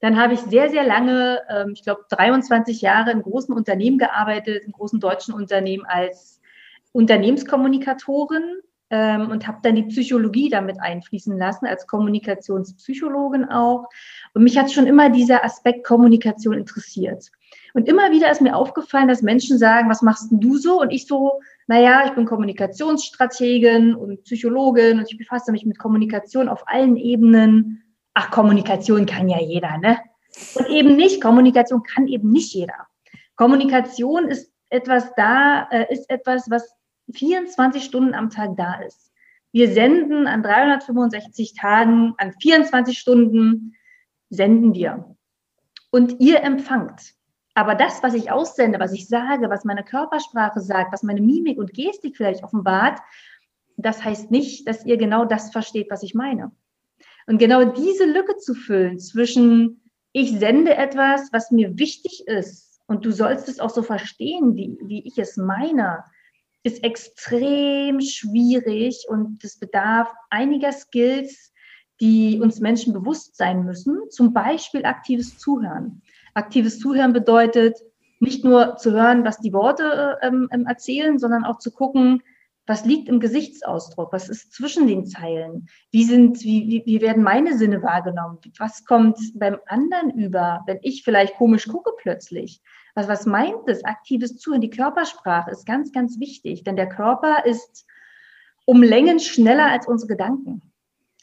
Dann 0.01 0.19
habe 0.19 0.33
ich 0.33 0.39
sehr, 0.41 0.69
sehr 0.69 0.83
lange, 0.83 1.41
ähm, 1.49 1.71
ich 1.73 1.83
glaube 1.83 2.05
23 2.09 2.81
Jahre 2.81 3.11
in 3.11 3.21
großen 3.21 3.53
Unternehmen 3.53 3.97
gearbeitet, 3.97 4.63
in 4.65 4.71
großen 4.71 4.99
deutschen 4.99 5.33
Unternehmen 5.33 5.85
als 5.85 6.41
Unternehmenskommunikatorin 6.91 8.61
ähm, 8.89 9.29
und 9.29 9.47
habe 9.47 9.59
dann 9.63 9.75
die 9.75 9.83
Psychologie 9.83 10.49
damit 10.49 10.79
einfließen 10.79 11.37
lassen, 11.37 11.65
als 11.65 11.87
Kommunikationspsychologin 11.87 13.45
auch. 13.45 13.89
Und 14.33 14.43
mich 14.43 14.57
hat 14.57 14.71
schon 14.71 14.87
immer 14.87 15.09
dieser 15.09 15.43
Aspekt 15.43 15.85
Kommunikation 15.85 16.53
interessiert. 16.53 17.31
Und 17.73 17.89
immer 17.89 18.11
wieder 18.11 18.31
ist 18.31 18.41
mir 18.41 18.55
aufgefallen, 18.55 19.07
dass 19.07 19.21
Menschen 19.21 19.57
sagen, 19.57 19.89
was 19.89 20.01
machst 20.01 20.31
denn 20.31 20.39
du 20.39 20.57
so? 20.57 20.79
Und 20.79 20.91
ich 20.91 21.07
so, 21.07 21.41
naja, 21.67 22.03
ich 22.05 22.11
bin 22.11 22.25
Kommunikationsstrategin 22.25 23.95
und 23.95 24.23
Psychologin 24.23 24.99
und 24.99 25.11
ich 25.11 25.17
befasse 25.17 25.51
mich 25.51 25.65
mit 25.65 25.79
Kommunikation 25.79 26.47
auf 26.47 26.63
allen 26.67 26.95
Ebenen. 26.95 27.83
Ach, 28.15 28.31
Kommunikation 28.31 29.05
kann 29.05 29.29
ja 29.29 29.39
jeder, 29.39 29.77
ne? 29.77 29.99
Und 30.55 30.67
eben 30.69 30.95
nicht, 30.95 31.21
Kommunikation 31.21 31.83
kann 31.83 32.07
eben 32.07 32.31
nicht 32.31 32.53
jeder. 32.53 32.87
Kommunikation 33.35 34.29
ist 34.29 34.51
etwas 34.69 35.13
da, 35.15 35.67
äh, 35.69 35.93
ist 35.93 36.09
etwas, 36.09 36.49
was 36.49 36.75
24 37.13 37.83
Stunden 37.83 38.13
am 38.13 38.29
Tag 38.29 38.55
da 38.55 38.75
ist. 38.81 39.11
Wir 39.51 39.71
senden 39.71 40.27
an 40.27 40.43
365 40.43 41.53
Tagen, 41.53 42.13
an 42.17 42.33
24 42.41 42.97
Stunden 42.97 43.75
senden 44.29 44.73
wir. 44.73 45.15
Und 45.91 46.19
ihr 46.19 46.41
empfangt. 46.41 47.13
Aber 47.53 47.75
das, 47.75 48.03
was 48.03 48.13
ich 48.13 48.31
aussende, 48.31 48.79
was 48.79 48.91
ich 48.91 49.07
sage, 49.07 49.49
was 49.49 49.63
meine 49.63 49.83
Körpersprache 49.83 50.59
sagt, 50.59 50.91
was 50.91 51.03
meine 51.03 51.21
Mimik 51.21 51.57
und 51.57 51.73
Gestik 51.73 52.17
vielleicht 52.17 52.43
offenbart, 52.43 52.99
das 53.77 54.03
heißt 54.03 54.31
nicht, 54.31 54.67
dass 54.67 54.85
ihr 54.85 54.97
genau 54.97 55.25
das 55.25 55.51
versteht, 55.51 55.89
was 55.89 56.03
ich 56.03 56.15
meine. 56.15 56.51
Und 57.27 57.37
genau 57.37 57.65
diese 57.65 58.05
Lücke 58.05 58.37
zu 58.37 58.53
füllen 58.53 58.99
zwischen, 58.99 59.81
ich 60.13 60.37
sende 60.37 60.75
etwas, 60.75 61.29
was 61.31 61.51
mir 61.51 61.77
wichtig 61.77 62.27
ist, 62.27 62.65
und 62.87 63.05
du 63.05 63.11
sollst 63.11 63.49
es 63.49 63.59
auch 63.59 63.71
so 63.71 63.81
verstehen, 63.81 64.55
wie, 64.55 64.77
wie 64.83 65.07
ich 65.07 65.17
es 65.17 65.37
meine, 65.37 66.03
ist 66.63 66.83
extrem 66.83 68.01
schwierig 68.01 69.05
und 69.07 69.43
es 69.43 69.57
bedarf 69.57 70.11
einiger 70.29 70.71
Skills, 70.71 71.51
die 72.01 72.39
uns 72.41 72.59
Menschen 72.59 72.93
bewusst 72.93 73.37
sein 73.37 73.65
müssen. 73.65 73.99
Zum 74.09 74.33
Beispiel 74.33 74.85
aktives 74.85 75.37
Zuhören. 75.37 76.01
Aktives 76.33 76.79
Zuhören 76.79 77.13
bedeutet 77.13 77.77
nicht 78.19 78.43
nur 78.43 78.77
zu 78.77 78.91
hören, 78.91 79.23
was 79.23 79.39
die 79.39 79.53
Worte 79.53 80.17
ähm, 80.21 80.47
ähm, 80.51 80.65
erzählen, 80.65 81.19
sondern 81.19 81.45
auch 81.45 81.59
zu 81.59 81.71
gucken, 81.71 82.21
was 82.67 82.85
liegt 82.85 83.09
im 83.09 83.19
Gesichtsausdruck, 83.19 84.11
was 84.11 84.29
ist 84.29 84.53
zwischen 84.53 84.87
den 84.87 85.05
Zeilen, 85.05 85.67
wie 85.91 86.03
sind, 86.03 86.41
wie, 86.41 86.67
wie, 86.67 86.83
wie 86.85 87.01
werden 87.01 87.23
meine 87.23 87.57
Sinne 87.57 87.83
wahrgenommen, 87.83 88.39
was 88.57 88.85
kommt 88.85 89.17
beim 89.35 89.57
anderen 89.67 90.09
über, 90.11 90.63
wenn 90.65 90.79
ich 90.81 91.03
vielleicht 91.03 91.35
komisch 91.35 91.67
gucke 91.67 91.91
plötzlich. 91.97 92.61
Was, 92.95 93.07
was 93.07 93.25
meint 93.25 93.67
es? 93.67 93.83
Aktives 93.83 94.37
Zuhören, 94.37 94.61
die 94.61 94.69
Körpersprache 94.69 95.51
ist 95.51 95.65
ganz, 95.65 95.91
ganz 95.91 96.19
wichtig, 96.19 96.63
denn 96.63 96.75
der 96.75 96.89
Körper 96.89 97.45
ist 97.45 97.85
um 98.65 98.81
Längen 98.81 99.19
schneller 99.19 99.69
als 99.71 99.87
unsere 99.87 100.09
Gedanken 100.09 100.61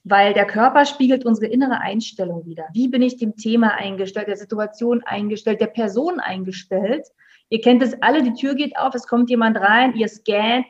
weil 0.04 0.34
der 0.34 0.46
Körper 0.46 0.84
spiegelt 0.84 1.24
unsere 1.24 1.46
innere 1.46 1.80
Einstellung 1.80 2.44
wieder. 2.44 2.66
Wie 2.72 2.88
bin 2.88 3.02
ich 3.02 3.18
dem 3.18 3.36
Thema 3.36 3.74
eingestellt, 3.74 4.28
der 4.28 4.36
Situation 4.36 5.02
eingestellt, 5.04 5.60
der 5.60 5.68
Person 5.68 6.18
eingestellt? 6.18 7.06
Ihr 7.52 7.60
kennt 7.60 7.82
es 7.82 8.00
alle, 8.00 8.22
die 8.22 8.32
Tür 8.32 8.54
geht 8.54 8.78
auf, 8.78 8.94
es 8.94 9.06
kommt 9.06 9.28
jemand 9.28 9.58
rein, 9.58 9.94
ihr 9.94 10.08
scannt, 10.08 10.68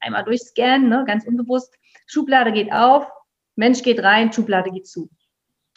einmal 0.00 0.24
durchscannen, 0.24 0.88
ne, 0.88 1.04
ganz 1.06 1.24
unbewusst, 1.24 1.72
Schublade 2.06 2.50
geht 2.50 2.72
auf, 2.72 3.06
Mensch 3.54 3.82
geht 3.82 4.02
rein, 4.02 4.32
Schublade 4.32 4.72
geht 4.72 4.88
zu. 4.88 5.08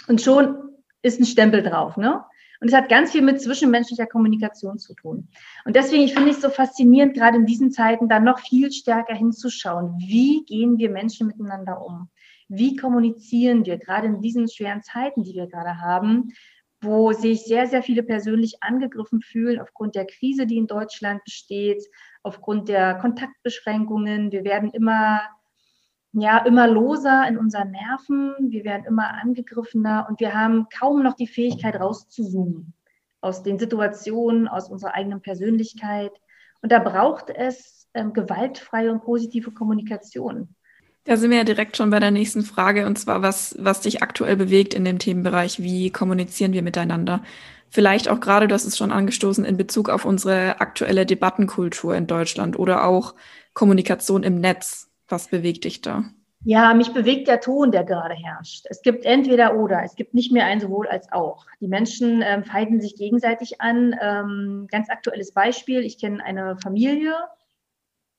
Und 0.08 0.20
schon 0.20 0.58
ist 1.04 1.20
ein 1.20 1.28
Stempel 1.28 1.62
drauf. 1.62 1.96
Ne? 1.96 2.24
Und 2.60 2.70
es 2.70 2.74
hat 2.74 2.89
ganz 2.89 3.12
viel 3.12 3.22
mit 3.22 3.39
zwischenmenschlicher 3.39 4.08
Kommunikation 4.08 4.80
zu 4.80 4.96
tun. 4.96 5.28
Und 5.66 5.76
deswegen 5.76 6.08
finde 6.08 6.32
ich 6.32 6.38
es 6.38 6.42
so 6.42 6.50
faszinierend, 6.50 7.14
gerade 7.14 7.38
in 7.38 7.46
diesen 7.46 7.72
Zeiten 7.72 8.10
da 8.10 8.20
noch 8.20 8.39
viel 8.39 8.72
stärker 8.72 9.14
hinzuschauen. 9.14 9.94
Wie 10.00 10.44
gehen 10.46 10.80
wir 10.80 10.89
Menschen 10.89 11.28
miteinander 11.28 11.86
um? 11.86 12.10
wie 12.52 12.76
kommunizieren 12.76 13.66
wir, 13.66 13.78
gerade 13.78 14.08
in 14.08 14.22
diesen 14.22 14.50
schweren 14.50 14.84
Zeiten, 14.84 15.24
die 15.24 15.34
wir 15.34 15.48
gerade 15.48 15.80
haben, 15.80 16.34
wo 16.82 17.14
sich 17.14 17.44
sehr, 17.46 17.68
sehr 17.68 17.84
viele 17.84 18.04
persönlich 18.04 18.62
angegriffen 18.62 19.22
fühlen 19.22 19.60
aufgrund 19.60 19.96
der 19.96 20.06
Krise, 20.06 20.48
die 20.48 20.58
in 20.58 20.68
Deutschland 20.68 21.24
besteht, 21.24 21.84
aufgrund 22.24 22.70
der 22.70 22.96
Kontaktbeschränkungen. 22.96 24.32
Wir 24.32 24.44
werden 24.44 24.72
immer, 24.72 25.22
ja, 26.14 26.40
immer 26.40 26.68
loser 26.68 27.28
in 27.28 27.38
unseren 27.38 27.72
Nerven, 27.72 28.34
wir 28.50 28.64
werden 28.64 28.86
immer 28.86 29.14
angegriffener 29.14 30.08
und 30.10 30.20
wir 30.20 30.34
haben 30.34 30.68
kaum 30.76 31.04
noch 31.04 31.16
die 31.16 31.28
Fähigkeit 31.28 31.80
rauszuzoomen 31.80 32.74
aus 33.22 33.44
den 33.44 33.60
Situationen, 33.60 34.48
aus 34.48 34.70
unserer 34.70 34.96
eigenen 34.96 35.22
Persönlichkeit. 35.22 36.12
Und 36.64 36.72
da 36.72 36.80
braucht 36.80 37.30
es 37.30 37.88
ähm, 37.94 38.14
gewaltfreie 38.14 38.92
und 38.92 39.04
positive 39.04 39.52
Kommunikation. 39.52 40.56
Da 41.04 41.18
sind 41.18 41.32
wir 41.32 41.38
ja 41.38 41.43
direkt 41.43 41.78
schon 41.78 41.89
bei 41.89 41.99
der 41.99 42.12
nächsten 42.12 42.43
Frage, 42.43 42.86
und 42.86 42.97
zwar, 42.99 43.24
was, 43.24 43.56
was 43.58 43.82
dich 43.82 44.04
aktuell 44.04 44.36
bewegt 44.36 44.76
in 44.76 44.86
dem 44.86 44.99
Themenbereich, 44.99 45.62
wie 45.62 45.89
kommunizieren 45.89 46.54
wir 46.54 46.62
miteinander? 46.62 47.24
Vielleicht 47.70 48.10
auch 48.10 48.20
gerade, 48.20 48.47
das 48.47 48.66
ist 48.66 48.78
schon 48.78 48.91
angestoßen, 48.91 49.45
in 49.45 49.58
Bezug 49.58 49.89
auf 49.89 50.06
unsere 50.06 50.60
aktuelle 50.60 51.06
Debattenkultur 51.06 51.95
in 51.95 52.06
Deutschland 52.06 52.60
oder 52.60 52.86
auch 52.86 53.16
Kommunikation 53.54 54.24
im 54.24 54.39
Netz. 54.39 54.91
Was 55.08 55.30
bewegt 55.30 55.64
dich 55.64 55.82
da? 55.82 56.04
Ja, 56.43 56.74
mich 56.74 56.91
bewegt 56.91 57.28
der 57.28 57.39
Ton, 57.39 57.72
der 57.72 57.84
gerade 57.84 58.16
herrscht. 58.16 58.66
Es 58.70 58.82
gibt 58.82 59.06
entweder 59.06 59.56
oder, 59.56 59.84
es 59.84 59.95
gibt 59.95 60.14
nicht 60.14 60.32
mehr 60.32 60.45
ein 60.45 60.60
sowohl 60.60 60.88
als 60.88 61.12
auch. 61.12 61.45
Die 61.60 61.68
Menschen 61.68 62.24
ähm, 62.26 62.43
feinden 62.43 62.82
sich 62.82 62.95
gegenseitig 62.95 63.62
an. 63.62 63.95
Ähm, 64.02 64.68
ganz 64.72 64.89
aktuelles 64.89 65.34
Beispiel, 65.34 65.82
ich 65.82 65.99
kenne 65.99 66.24
eine 66.24 66.58
Familie, 66.58 67.14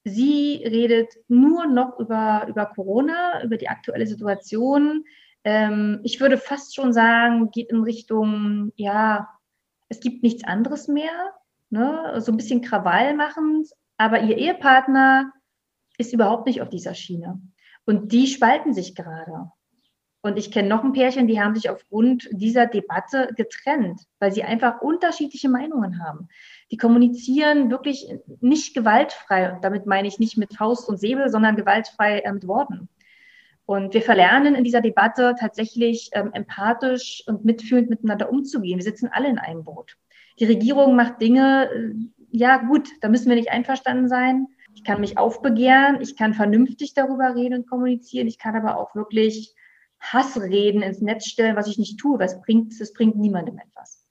Sie 0.04 0.62
redet 0.64 1.14
nur 1.28 1.66
noch 1.66 1.98
über, 1.98 2.46
über 2.48 2.66
Corona, 2.66 3.42
über 3.44 3.56
die 3.56 3.68
aktuelle 3.68 4.06
Situation. 4.06 5.04
Ähm, 5.44 6.00
ich 6.02 6.20
würde 6.20 6.38
fast 6.38 6.74
schon 6.74 6.92
sagen, 6.92 7.50
geht 7.50 7.70
in 7.70 7.82
Richtung, 7.82 8.72
ja, 8.76 9.28
es 9.88 10.00
gibt 10.00 10.22
nichts 10.22 10.44
anderes 10.44 10.88
mehr, 10.88 11.34
ne? 11.70 12.20
so 12.20 12.32
ein 12.32 12.36
bisschen 12.36 12.62
Krawall 12.62 13.14
machend, 13.14 13.68
aber 13.96 14.22
ihr 14.22 14.38
Ehepartner 14.38 15.32
ist 15.98 16.12
überhaupt 16.12 16.46
nicht 16.46 16.62
auf 16.62 16.68
dieser 16.68 16.94
Schiene. 16.94 17.40
Und 17.84 18.12
die 18.12 18.26
spalten 18.26 18.72
sich 18.74 18.94
gerade. 18.94 19.52
Und 20.24 20.38
ich 20.38 20.52
kenne 20.52 20.68
noch 20.68 20.84
ein 20.84 20.92
Pärchen, 20.92 21.26
die 21.26 21.40
haben 21.40 21.56
sich 21.56 21.68
aufgrund 21.68 22.28
dieser 22.30 22.66
Debatte 22.66 23.30
getrennt, 23.36 24.02
weil 24.20 24.32
sie 24.32 24.44
einfach 24.44 24.80
unterschiedliche 24.80 25.48
Meinungen 25.48 26.00
haben. 26.02 26.28
Die 26.70 26.76
kommunizieren 26.76 27.70
wirklich 27.70 28.06
nicht 28.40 28.72
gewaltfrei. 28.72 29.52
Und 29.52 29.64
damit 29.64 29.86
meine 29.86 30.06
ich 30.06 30.20
nicht 30.20 30.38
mit 30.38 30.54
Faust 30.54 30.88
und 30.88 30.98
Säbel, 30.98 31.28
sondern 31.28 31.56
gewaltfrei 31.56 32.20
äh, 32.20 32.32
mit 32.32 32.46
Worten. 32.46 32.88
Und 33.66 33.94
wir 33.94 34.02
verlernen 34.02 34.54
in 34.54 34.62
dieser 34.62 34.80
Debatte 34.80 35.34
tatsächlich 35.38 36.10
ähm, 36.12 36.30
empathisch 36.32 37.24
und 37.26 37.44
mitfühlend 37.44 37.90
miteinander 37.90 38.30
umzugehen. 38.30 38.78
Wir 38.78 38.84
sitzen 38.84 39.08
alle 39.12 39.28
in 39.28 39.38
einem 39.38 39.64
Boot. 39.64 39.96
Die 40.38 40.44
Regierung 40.44 40.94
macht 40.94 41.20
Dinge, 41.20 41.68
äh, 41.68 41.94
ja 42.30 42.58
gut, 42.58 42.88
da 43.00 43.08
müssen 43.08 43.28
wir 43.28 43.36
nicht 43.36 43.50
einverstanden 43.50 44.08
sein. 44.08 44.46
Ich 44.74 44.84
kann 44.84 45.00
mich 45.00 45.18
aufbegehren, 45.18 46.00
ich 46.00 46.16
kann 46.16 46.32
vernünftig 46.32 46.94
darüber 46.94 47.34
reden 47.34 47.60
und 47.60 47.68
kommunizieren, 47.68 48.28
ich 48.28 48.38
kann 48.38 48.54
aber 48.54 48.78
auch 48.78 48.94
wirklich 48.94 49.54
Hassreden 50.02 50.82
ins 50.82 51.00
Netz 51.00 51.26
stellen, 51.26 51.56
was 51.56 51.68
ich 51.68 51.78
nicht 51.78 51.98
tue, 51.98 52.22
es 52.22 52.40
bringt, 52.40 52.78
es 52.80 52.92
bringt 52.92 53.16
niemandem 53.16 53.58
etwas. 53.58 54.02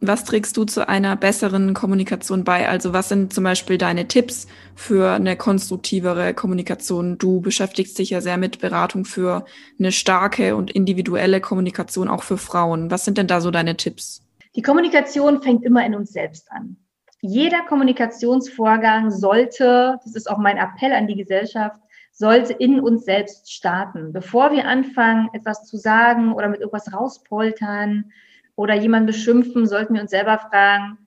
Was 0.00 0.22
trägst 0.24 0.56
du 0.56 0.64
zu 0.64 0.88
einer 0.88 1.16
besseren 1.16 1.74
Kommunikation 1.74 2.44
bei? 2.44 2.68
Also 2.68 2.92
was 2.92 3.08
sind 3.08 3.32
zum 3.32 3.42
Beispiel 3.42 3.78
deine 3.78 4.06
Tipps 4.06 4.46
für 4.76 5.10
eine 5.10 5.36
konstruktivere 5.36 6.34
Kommunikation? 6.34 7.18
Du 7.18 7.40
beschäftigst 7.40 7.98
dich 7.98 8.10
ja 8.10 8.20
sehr 8.20 8.36
mit 8.36 8.60
Beratung 8.60 9.04
für 9.04 9.44
eine 9.76 9.90
starke 9.90 10.54
und 10.54 10.70
individuelle 10.70 11.40
Kommunikation 11.40 12.08
auch 12.08 12.22
für 12.22 12.38
Frauen. 12.38 12.92
Was 12.92 13.04
sind 13.04 13.18
denn 13.18 13.26
da 13.26 13.40
so 13.40 13.50
deine 13.50 13.76
Tipps? 13.76 14.22
Die 14.54 14.62
Kommunikation 14.62 15.42
fängt 15.42 15.64
immer 15.64 15.84
in 15.84 15.96
uns 15.96 16.12
selbst 16.12 16.48
an. 16.52 16.76
Jeder 17.20 17.62
Kommunikationsvorgang 17.66 19.10
sollte, 19.10 19.98
das 20.04 20.14
ist 20.14 20.30
auch 20.30 20.38
mein 20.38 20.58
Appell 20.58 20.92
an 20.92 21.08
die 21.08 21.16
Gesellschaft, 21.16 21.80
sollte 22.18 22.52
in 22.52 22.80
uns 22.80 23.04
selbst 23.04 23.52
starten. 23.52 24.12
Bevor 24.12 24.50
wir 24.50 24.66
anfangen, 24.66 25.28
etwas 25.32 25.64
zu 25.66 25.76
sagen 25.76 26.32
oder 26.32 26.48
mit 26.48 26.60
irgendwas 26.60 26.92
rauspoltern 26.92 28.10
oder 28.56 28.74
jemanden 28.74 29.06
beschimpfen, 29.06 29.68
sollten 29.68 29.94
wir 29.94 30.02
uns 30.02 30.10
selber 30.10 30.38
fragen, 30.38 30.98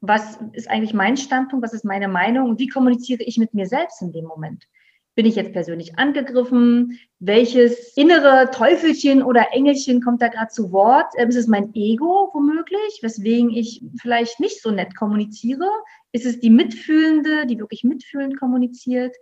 was 0.00 0.38
ist 0.52 0.70
eigentlich 0.70 0.94
mein 0.94 1.18
Standpunkt, 1.18 1.62
was 1.62 1.74
ist 1.74 1.84
meine 1.84 2.08
Meinung 2.08 2.58
wie 2.58 2.68
kommuniziere 2.68 3.22
ich 3.22 3.36
mit 3.36 3.52
mir 3.52 3.66
selbst 3.66 4.00
in 4.00 4.12
dem 4.12 4.24
Moment? 4.24 4.64
Bin 5.14 5.26
ich 5.26 5.36
jetzt 5.36 5.52
persönlich 5.52 5.98
angegriffen? 5.98 6.98
Welches 7.18 7.94
innere 7.96 8.50
Teufelchen 8.50 9.22
oder 9.22 9.52
Engelchen 9.52 10.02
kommt 10.02 10.20
da 10.22 10.28
gerade 10.28 10.50
zu 10.50 10.72
Wort? 10.72 11.06
Ähm, 11.16 11.28
ist 11.28 11.36
es 11.36 11.46
mein 11.48 11.74
Ego 11.74 12.30
womöglich, 12.32 13.00
weswegen 13.02 13.50
ich 13.50 13.82
vielleicht 14.00 14.40
nicht 14.40 14.62
so 14.62 14.70
nett 14.70 14.94
kommuniziere? 14.94 15.68
Ist 16.12 16.26
es 16.26 16.40
die 16.40 16.50
Mitfühlende, 16.50 17.46
die 17.46 17.58
wirklich 17.58 17.82
mitfühlend 17.82 18.38
kommuniziert? 18.38 19.16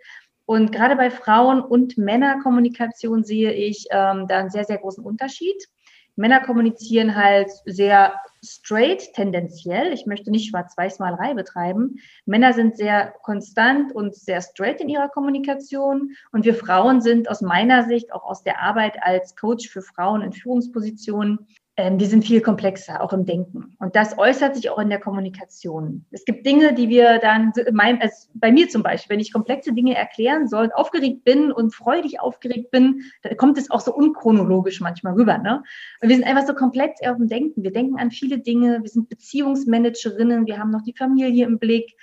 Und 0.47 0.73
gerade 0.73 0.97
bei 0.97 1.11
Frauen- 1.11 1.63
und 1.63 1.97
Männerkommunikation 1.97 3.25
sehe 3.25 3.53
ich 3.53 3.87
ähm, 3.91 4.27
da 4.29 4.39
einen 4.39 4.51
sehr, 4.51 4.65
sehr 4.65 4.79
großen 4.79 5.05
Unterschied. 5.05 5.69
Männer 6.17 6.41
kommunizieren 6.41 7.17
halt 7.17 7.51
sehr 7.65 8.21
straight, 8.45 9.13
tendenziell. 9.15 9.93
Ich 9.93 10.07
möchte 10.07 10.31
nicht 10.31 10.49
Schwarz-Weiß-Malerei 10.49 11.35
betreiben. 11.35 11.97
Männer 12.25 12.53
sind 12.53 12.77
sehr 12.77 13.15
konstant 13.23 13.93
und 13.93 14.15
sehr 14.15 14.41
straight 14.41 14.81
in 14.81 14.89
ihrer 14.89 15.09
Kommunikation. 15.09 16.15
Und 16.31 16.45
wir 16.45 16.55
Frauen 16.55 17.01
sind 17.01 17.29
aus 17.29 17.41
meiner 17.41 17.85
Sicht, 17.85 18.13
auch 18.13 18.23
aus 18.23 18.45
der 18.45 18.63
Arbeit 18.63 19.03
als 19.03 19.35
Coach 19.35 19.69
für 19.69 19.83
Frauen 19.83 20.23
in 20.23 20.33
Führungspositionen, 20.33 21.49
ähm, 21.77 21.99
die 21.99 22.07
sind 22.07 22.25
viel 22.25 22.41
komplexer, 22.41 23.03
auch 23.03 23.13
im 23.13 23.27
Denken. 23.27 23.75
Und 23.81 23.97
das 23.97 24.17
äußert 24.17 24.55
sich 24.55 24.71
auch 24.71 24.79
in 24.79 24.91
der 24.91 25.01
Kommunikation. 25.01 26.07
Es 26.13 26.25
gibt 26.25 26.47
Dinge, 26.47 26.73
die 26.73 26.89
wir 26.89 27.19
dann, 27.19 27.53
mein, 27.73 28.01
also 28.01 28.29
bei 28.35 28.53
mir 28.53 28.69
zum 28.69 28.85
Beispiel, 28.85 29.15
wenn 29.15 29.21
ich 29.21 29.33
komplexe 29.33 29.73
Dinge 29.73 29.97
erklären 29.97 30.47
soll, 30.47 30.71
aufgeregt 30.73 31.25
bin 31.25 31.51
und 31.51 31.75
freudig 31.75 32.21
aufgeregt 32.21 32.71
bin, 32.71 33.03
da 33.23 33.35
kommt 33.35 33.59
es 33.59 33.73
auch 33.73 33.81
so 33.81 33.93
unchronologisch 33.93 34.81
manchmal 34.81 35.15
rüber. 35.15 35.39
Ne? 35.39 35.65
Und 36.01 36.09
wir 36.09 36.15
sind 36.15 36.27
einfach 36.27 36.47
so 36.47 36.55
komplett 36.55 36.93
auf 37.05 37.17
dem 37.17 37.27
Denken. 37.27 37.65
Wir 37.65 37.73
denken 37.73 37.99
an 37.99 38.13
viele 38.13 38.39
Dinge, 38.39 38.81
wir 38.81 38.91
sind 38.91 39.09
Beziehungsmanagerinnen, 39.09 40.47
wir 40.47 40.59
haben 40.59 40.71
noch 40.71 40.83
die 40.83 40.95
Familie 40.97 41.45
im 41.45 41.59
Blick. 41.59 41.97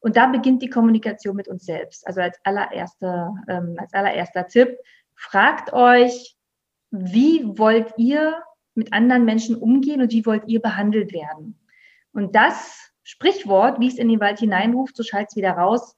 Und 0.00 0.16
da 0.16 0.26
beginnt 0.26 0.62
die 0.62 0.70
Kommunikation 0.70 1.34
mit 1.34 1.48
uns 1.48 1.64
selbst. 1.64 2.06
Also 2.06 2.20
als 2.20 2.38
allererster, 2.44 3.34
ähm, 3.48 3.74
als 3.76 3.92
allererster 3.92 4.46
Tipp, 4.46 4.76
fragt 5.16 5.72
euch, 5.72 6.36
wie 6.92 7.42
wollt 7.58 7.92
ihr 7.96 8.40
mit 8.76 8.92
anderen 8.92 9.24
Menschen 9.24 9.56
umgehen 9.56 10.00
und 10.00 10.12
wie 10.12 10.26
wollt 10.26 10.44
ihr 10.46 10.60
behandelt 10.60 11.12
werden? 11.12 11.58
Und 12.12 12.34
das 12.34 12.92
Sprichwort, 13.02 13.80
wie 13.80 13.88
es 13.88 13.98
in 13.98 14.08
den 14.08 14.20
Wald 14.20 14.38
hineinruft, 14.38 14.96
so 14.96 15.02
schallt 15.02 15.28
es 15.30 15.36
wieder 15.36 15.52
raus, 15.52 15.96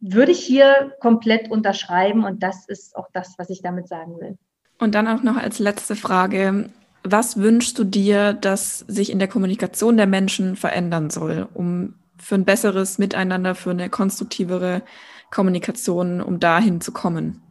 würde 0.00 0.32
ich 0.32 0.40
hier 0.40 0.92
komplett 1.00 1.50
unterschreiben 1.50 2.24
und 2.24 2.42
das 2.42 2.68
ist 2.68 2.96
auch 2.96 3.08
das, 3.12 3.34
was 3.38 3.50
ich 3.50 3.62
damit 3.62 3.88
sagen 3.88 4.20
will. 4.20 4.38
Und 4.78 4.94
dann 4.94 5.08
auch 5.08 5.22
noch 5.22 5.36
als 5.36 5.58
letzte 5.58 5.96
Frage, 5.96 6.70
was 7.02 7.38
wünschst 7.38 7.78
du 7.78 7.84
dir, 7.84 8.32
dass 8.32 8.80
sich 8.80 9.10
in 9.10 9.18
der 9.18 9.28
Kommunikation 9.28 9.96
der 9.96 10.06
Menschen 10.06 10.56
verändern 10.56 11.10
soll, 11.10 11.48
um 11.54 11.94
für 12.18 12.34
ein 12.34 12.44
besseres 12.44 12.98
Miteinander, 12.98 13.54
für 13.54 13.70
eine 13.70 13.88
konstruktivere 13.88 14.82
Kommunikation, 15.30 16.20
um 16.20 16.40
dahin 16.40 16.80
zu 16.80 16.92
kommen? 16.92 17.42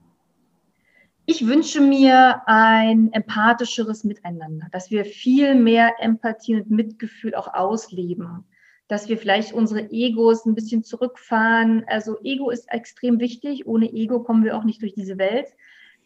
Ich 1.27 1.47
wünsche 1.47 1.81
mir 1.81 2.43
ein 2.45 3.11
empathischeres 3.11 4.03
Miteinander, 4.03 4.67
dass 4.71 4.91
wir 4.91 5.05
viel 5.05 5.55
mehr 5.55 5.95
Empathie 5.99 6.55
und 6.55 6.69
Mitgefühl 6.69 7.33
auch 7.33 7.51
ausleben, 7.51 8.45
dass 8.87 9.09
wir 9.09 9.17
vielleicht 9.17 9.51
unsere 9.51 9.89
Egos 9.89 10.45
ein 10.45 10.53
bisschen 10.53 10.83
zurückfahren. 10.83 11.83
Also 11.87 12.19
Ego 12.23 12.51
ist 12.51 12.71
extrem 12.71 13.19
wichtig. 13.19 13.65
Ohne 13.65 13.91
Ego 13.91 14.21
kommen 14.21 14.43
wir 14.43 14.55
auch 14.55 14.63
nicht 14.63 14.83
durch 14.83 14.93
diese 14.93 15.17
Welt. 15.17 15.47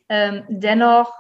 Ähm, 0.08 0.44
dennoch, 0.48 1.14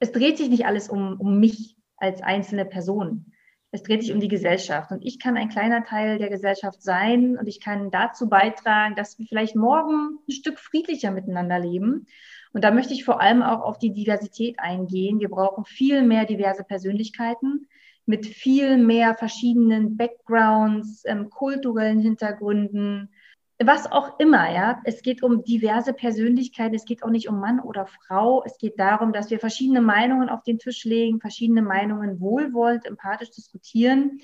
es 0.00 0.12
dreht 0.12 0.36
sich 0.36 0.50
nicht 0.50 0.66
alles 0.66 0.90
um, 0.90 1.18
um 1.18 1.40
mich 1.40 1.76
als 1.96 2.22
einzelne 2.22 2.66
Person. 2.66 3.32
Es 3.70 3.82
dreht 3.82 4.02
sich 4.02 4.12
um 4.12 4.20
die 4.20 4.28
Gesellschaft. 4.28 4.90
Und 4.90 5.02
ich 5.02 5.18
kann 5.18 5.38
ein 5.38 5.48
kleiner 5.48 5.82
Teil 5.84 6.18
der 6.18 6.28
Gesellschaft 6.28 6.82
sein 6.82 7.38
und 7.38 7.46
ich 7.46 7.60
kann 7.60 7.90
dazu 7.90 8.28
beitragen, 8.28 8.96
dass 8.96 9.18
wir 9.18 9.24
vielleicht 9.24 9.56
morgen 9.56 10.18
ein 10.28 10.32
Stück 10.32 10.58
friedlicher 10.58 11.10
miteinander 11.10 11.58
leben 11.58 12.06
und 12.52 12.64
da 12.64 12.70
möchte 12.70 12.92
ich 12.92 13.04
vor 13.04 13.20
allem 13.20 13.42
auch 13.42 13.60
auf 13.60 13.78
die 13.78 13.92
Diversität 13.92 14.58
eingehen. 14.58 15.20
Wir 15.20 15.28
brauchen 15.28 15.64
viel 15.64 16.02
mehr 16.02 16.24
diverse 16.24 16.64
Persönlichkeiten 16.64 17.66
mit 18.06 18.26
viel 18.26 18.76
mehr 18.76 19.14
verschiedenen 19.14 19.96
Backgrounds, 19.96 21.04
ähm, 21.06 21.30
kulturellen 21.30 22.00
Hintergründen, 22.00 23.10
was 23.62 23.92
auch 23.92 24.18
immer, 24.18 24.50
ja. 24.50 24.80
Es 24.84 25.02
geht 25.02 25.22
um 25.22 25.44
diverse 25.44 25.92
Persönlichkeiten. 25.92 26.74
Es 26.74 26.86
geht 26.86 27.02
auch 27.02 27.10
nicht 27.10 27.28
um 27.28 27.38
Mann 27.38 27.60
oder 27.60 27.86
Frau. 27.86 28.42
Es 28.44 28.56
geht 28.56 28.80
darum, 28.80 29.12
dass 29.12 29.30
wir 29.30 29.38
verschiedene 29.38 29.82
Meinungen 29.82 30.30
auf 30.30 30.42
den 30.42 30.58
Tisch 30.58 30.84
legen, 30.84 31.20
verschiedene 31.20 31.60
Meinungen 31.60 32.20
wohlwollend, 32.20 32.86
empathisch 32.86 33.30
diskutieren. 33.32 34.20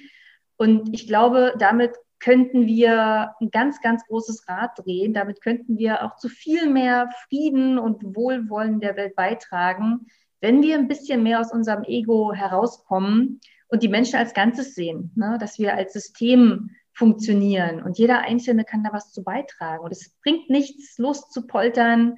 Und 0.56 0.94
ich 0.94 1.06
glaube, 1.06 1.54
damit 1.58 1.92
könnten 2.18 2.66
wir 2.66 3.34
ein 3.40 3.50
ganz, 3.50 3.80
ganz 3.80 4.04
großes 4.06 4.48
Rad 4.48 4.78
drehen. 4.78 5.12
Damit 5.12 5.40
könnten 5.42 5.78
wir 5.78 6.04
auch 6.04 6.16
zu 6.16 6.28
viel 6.28 6.68
mehr 6.68 7.10
Frieden 7.28 7.78
und 7.78 8.16
Wohlwollen 8.16 8.80
der 8.80 8.96
Welt 8.96 9.14
beitragen, 9.14 10.06
wenn 10.40 10.62
wir 10.62 10.76
ein 10.76 10.88
bisschen 10.88 11.22
mehr 11.22 11.40
aus 11.40 11.52
unserem 11.52 11.84
Ego 11.84 12.32
herauskommen 12.32 13.40
und 13.68 13.82
die 13.82 13.88
Menschen 13.88 14.16
als 14.16 14.34
Ganzes 14.34 14.74
sehen, 14.74 15.12
ne? 15.14 15.38
dass 15.40 15.58
wir 15.58 15.74
als 15.74 15.92
System 15.92 16.70
funktionieren 16.92 17.82
und 17.82 17.98
jeder 17.98 18.20
Einzelne 18.20 18.64
kann 18.64 18.82
da 18.82 18.92
was 18.92 19.12
zu 19.12 19.22
beitragen. 19.22 19.84
Und 19.84 19.92
es 19.92 20.14
bringt 20.22 20.48
nichts, 20.48 20.98
Lust 20.98 21.32
zu 21.32 21.46
poltern. 21.46 22.16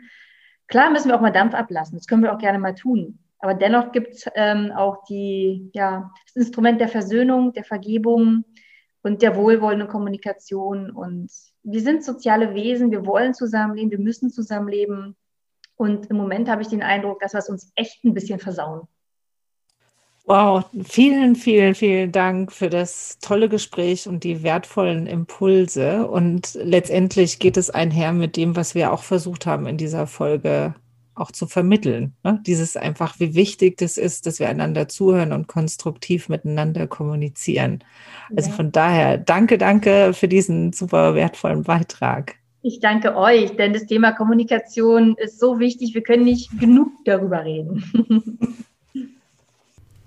Klar 0.69 0.91
müssen 0.91 1.09
wir 1.09 1.17
auch 1.17 1.21
mal 1.21 1.33
Dampf 1.33 1.55
ablassen, 1.55 1.99
das 1.99 2.07
können 2.07 2.23
wir 2.23 2.33
auch 2.33 2.39
gerne 2.39 2.59
mal 2.59 2.75
tun. 2.75 3.19
Aber 3.41 3.55
dennoch 3.55 3.93
gibt 3.93 4.15
es 4.15 4.27
ähm, 4.35 4.73
auch 4.73 5.05
die, 5.05 5.71
ja, 5.73 6.11
das 6.27 6.37
Instrument 6.37 6.81
der 6.81 6.89
Versöhnung, 6.89 7.53
der 7.53 7.65
Vergebung, 7.65 8.45
und 9.09 9.23
der 9.23 9.37
wohlwollenden 9.37 9.89
Kommunikation. 9.89 10.91
Und 10.91 11.31
wir 11.63 11.81
sind 11.81 12.05
soziale 12.05 12.55
Wesen, 12.55 12.91
wir 12.91 13.07
wollen 13.07 13.33
zusammenleben, 13.33 13.91
wir 13.91 13.99
müssen 13.99 14.31
zusammenleben. 14.31 15.17
Und 15.77 16.11
im 16.11 16.17
Moment 16.17 16.49
habe 16.49 16.63
ich 16.63 16.69
den 16.69 16.83
Eindruck, 16.83 17.21
dass 17.21 17.33
wir 17.33 17.39
es 17.39 17.49
uns 17.49 17.73
echt 17.75 18.05
ein 18.05 18.13
bisschen 18.13 18.39
versauen. 18.39 18.87
Wow, 20.25 20.67
vielen, 20.85 21.37
vielen, 21.37 21.75
vielen 21.75 22.13
Dank 22.13 22.53
für 22.53 22.69
das 22.69 23.19
tolle 23.19 23.49
Gespräch 23.49 24.07
und 24.07 24.25
die 24.25 24.43
wertvollen 24.43 25.07
Impulse. 25.07 26.07
Und 26.07 26.53
letztendlich 26.63 27.39
geht 27.39 27.57
es 27.57 27.71
einher 27.71 28.13
mit 28.13 28.37
dem, 28.37 28.55
was 28.55 28.75
wir 28.75 28.93
auch 28.93 29.03
versucht 29.03 29.47
haben 29.47 29.67
in 29.67 29.79
dieser 29.79 30.07
Folge 30.07 30.75
auch 31.21 31.33
zu 31.33 31.47
vermitteln. 31.47 32.15
Ne? 32.25 32.41
Dieses 32.47 32.77
einfach, 32.77 33.19
wie 33.21 33.35
wichtig 33.35 33.79
das 33.79 33.97
ist, 33.97 34.27
dass 34.27 34.39
wir 34.39 34.49
einander 34.49 34.89
zuhören 34.89 35.33
und 35.33 35.47
konstruktiv 35.47 36.29
miteinander 36.29 36.87
kommunizieren. 36.87 37.85
Also 38.37 38.51
ja. 38.51 38.57
von 38.57 38.73
daher, 38.73 39.19
danke, 39.19 39.59
danke 39.59 40.13
für 40.15 40.29
diesen 40.29 40.73
super 40.73 41.15
wertvollen 41.15 41.63
Beitrag. 41.63 42.37
Ich 42.63 42.81
danke 42.81 43.17
euch, 43.17 43.57
denn 43.57 43.73
das 43.73 43.87
Thema 43.87 44.13
Kommunikation 44.13 45.15
ist 45.17 45.39
so 45.39 45.59
wichtig. 45.59 45.95
Wir 45.95 46.03
können 46.03 46.25
nicht 46.25 46.59
genug 46.59 46.89
darüber 47.05 47.45
reden. 47.45 47.85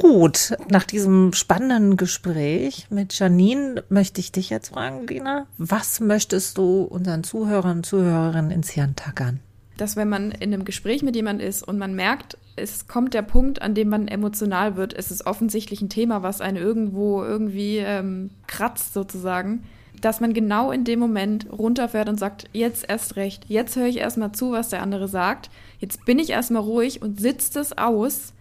Gut, 0.02 0.58
nach 0.68 0.84
diesem 0.84 1.32
spannenden 1.32 1.96
Gespräch 1.96 2.88
mit 2.90 3.18
Janine 3.18 3.84
möchte 3.90 4.20
ich 4.20 4.32
dich 4.32 4.50
jetzt 4.50 4.70
fragen, 4.70 5.06
Lina, 5.06 5.46
was 5.60 6.00
möchtest 6.00 6.58
du 6.58 6.82
unseren 6.82 7.24
Zuhörern 7.24 7.78
und 7.78 7.86
Zuhörerinnen 7.86 8.50
ins 8.50 8.72
Hirn 8.72 8.96
tackern? 8.96 9.42
Dass 9.78 9.96
wenn 9.96 10.10
man 10.10 10.32
in 10.32 10.54
einem 10.54 10.66
Gespräch 10.66 11.02
mit 11.02 11.16
jemand 11.16 11.42
ist 11.42 11.68
und 11.68 11.78
man 11.78 11.96
merkt, 11.96 12.38
es 12.56 12.88
kommt 12.88 13.14
der 13.14 13.22
Punkt, 13.22 13.62
an 13.62 13.74
dem 13.74 13.90
man 13.90 14.08
emotional 14.08 14.76
wird, 14.76 14.94
es 14.94 15.12
ist 15.12 15.26
offensichtlich 15.26 15.82
ein 15.82 15.90
Thema, 15.90 16.24
was 16.24 16.42
einen 16.42 16.58
irgendwo 16.58 17.24
irgendwie 17.24 17.78
ähm, 17.78 18.30
kratzt 18.48 18.94
sozusagen, 18.94 19.64
dass 20.00 20.20
man 20.20 20.34
genau 20.34 20.72
in 20.72 20.84
dem 20.84 21.00
Moment 21.00 21.48
runterfährt 21.52 22.10
und 22.10 22.20
sagt, 22.20 22.50
jetzt 22.54 22.88
erst 22.88 23.16
recht, 23.16 23.46
jetzt 23.48 23.76
höre 23.76 23.88
ich 23.88 23.98
erstmal 23.98 24.32
zu, 24.32 24.52
was 24.52 24.70
der 24.70 24.82
andere 24.82 25.08
sagt, 25.08 25.50
jetzt 25.80 26.06
bin 26.06 26.20
ich 26.20 26.32
erstmal 26.32 26.64
ruhig 26.64 27.02
und 27.02 27.20
sitze 27.20 27.54
das 27.54 27.78
aus 27.78 28.34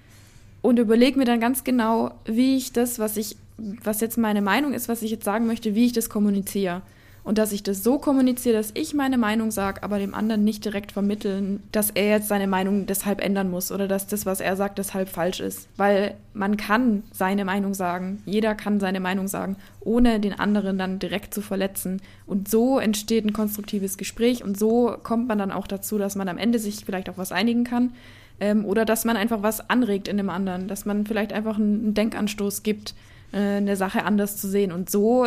und 0.62 0.78
überlege 0.78 1.18
mir 1.18 1.24
dann 1.24 1.40
ganz 1.40 1.64
genau, 1.64 2.12
wie 2.24 2.56
ich 2.56 2.72
das, 2.72 2.98
was 2.98 3.16
ich, 3.16 3.36
was 3.56 4.00
jetzt 4.00 4.18
meine 4.18 4.42
Meinung 4.42 4.72
ist, 4.72 4.88
was 4.88 5.02
ich 5.02 5.10
jetzt 5.10 5.24
sagen 5.24 5.46
möchte, 5.46 5.74
wie 5.74 5.86
ich 5.86 5.92
das 5.92 6.10
kommuniziere 6.10 6.82
und 7.22 7.38
dass 7.38 7.52
ich 7.52 7.62
das 7.62 7.82
so 7.82 7.98
kommuniziere, 7.98 8.56
dass 8.56 8.70
ich 8.74 8.94
meine 8.94 9.18
Meinung 9.18 9.50
sage, 9.50 9.82
aber 9.82 9.98
dem 9.98 10.14
anderen 10.14 10.44
nicht 10.44 10.64
direkt 10.64 10.92
vermitteln, 10.92 11.62
dass 11.72 11.90
er 11.90 12.08
jetzt 12.08 12.28
seine 12.28 12.46
Meinung 12.46 12.86
deshalb 12.86 13.20
ändern 13.20 13.50
muss 13.50 13.70
oder 13.70 13.88
dass 13.88 14.06
das, 14.06 14.26
was 14.26 14.40
er 14.40 14.56
sagt, 14.56 14.78
deshalb 14.78 15.08
falsch 15.08 15.40
ist. 15.40 15.68
Weil 15.76 16.14
man 16.32 16.56
kann 16.56 17.02
seine 17.12 17.44
Meinung 17.44 17.74
sagen, 17.74 18.22
jeder 18.24 18.54
kann 18.54 18.80
seine 18.80 19.00
Meinung 19.00 19.28
sagen, 19.28 19.56
ohne 19.80 20.20
den 20.20 20.38
anderen 20.38 20.78
dann 20.78 20.98
direkt 20.98 21.34
zu 21.34 21.42
verletzen. 21.42 22.00
Und 22.26 22.48
so 22.48 22.78
entsteht 22.78 23.24
ein 23.24 23.32
konstruktives 23.32 23.98
Gespräch 23.98 24.42
und 24.42 24.58
so 24.58 24.96
kommt 25.02 25.28
man 25.28 25.38
dann 25.38 25.52
auch 25.52 25.66
dazu, 25.66 25.98
dass 25.98 26.16
man 26.16 26.28
am 26.28 26.38
Ende 26.38 26.58
sich 26.58 26.84
vielleicht 26.84 27.10
auf 27.10 27.18
was 27.18 27.32
einigen 27.32 27.64
kann 27.64 27.92
ähm, 28.40 28.64
oder 28.64 28.84
dass 28.84 29.04
man 29.04 29.16
einfach 29.16 29.42
was 29.42 29.68
anregt 29.68 30.08
in 30.08 30.16
dem 30.16 30.30
anderen, 30.30 30.68
dass 30.68 30.86
man 30.86 31.06
vielleicht 31.06 31.32
einfach 31.32 31.56
einen 31.56 31.94
Denkanstoß 31.94 32.62
gibt, 32.62 32.94
äh, 33.32 33.56
eine 33.56 33.76
Sache 33.76 34.04
anders 34.04 34.36
zu 34.36 34.48
sehen. 34.48 34.72
Und 34.72 34.90
so 34.90 35.26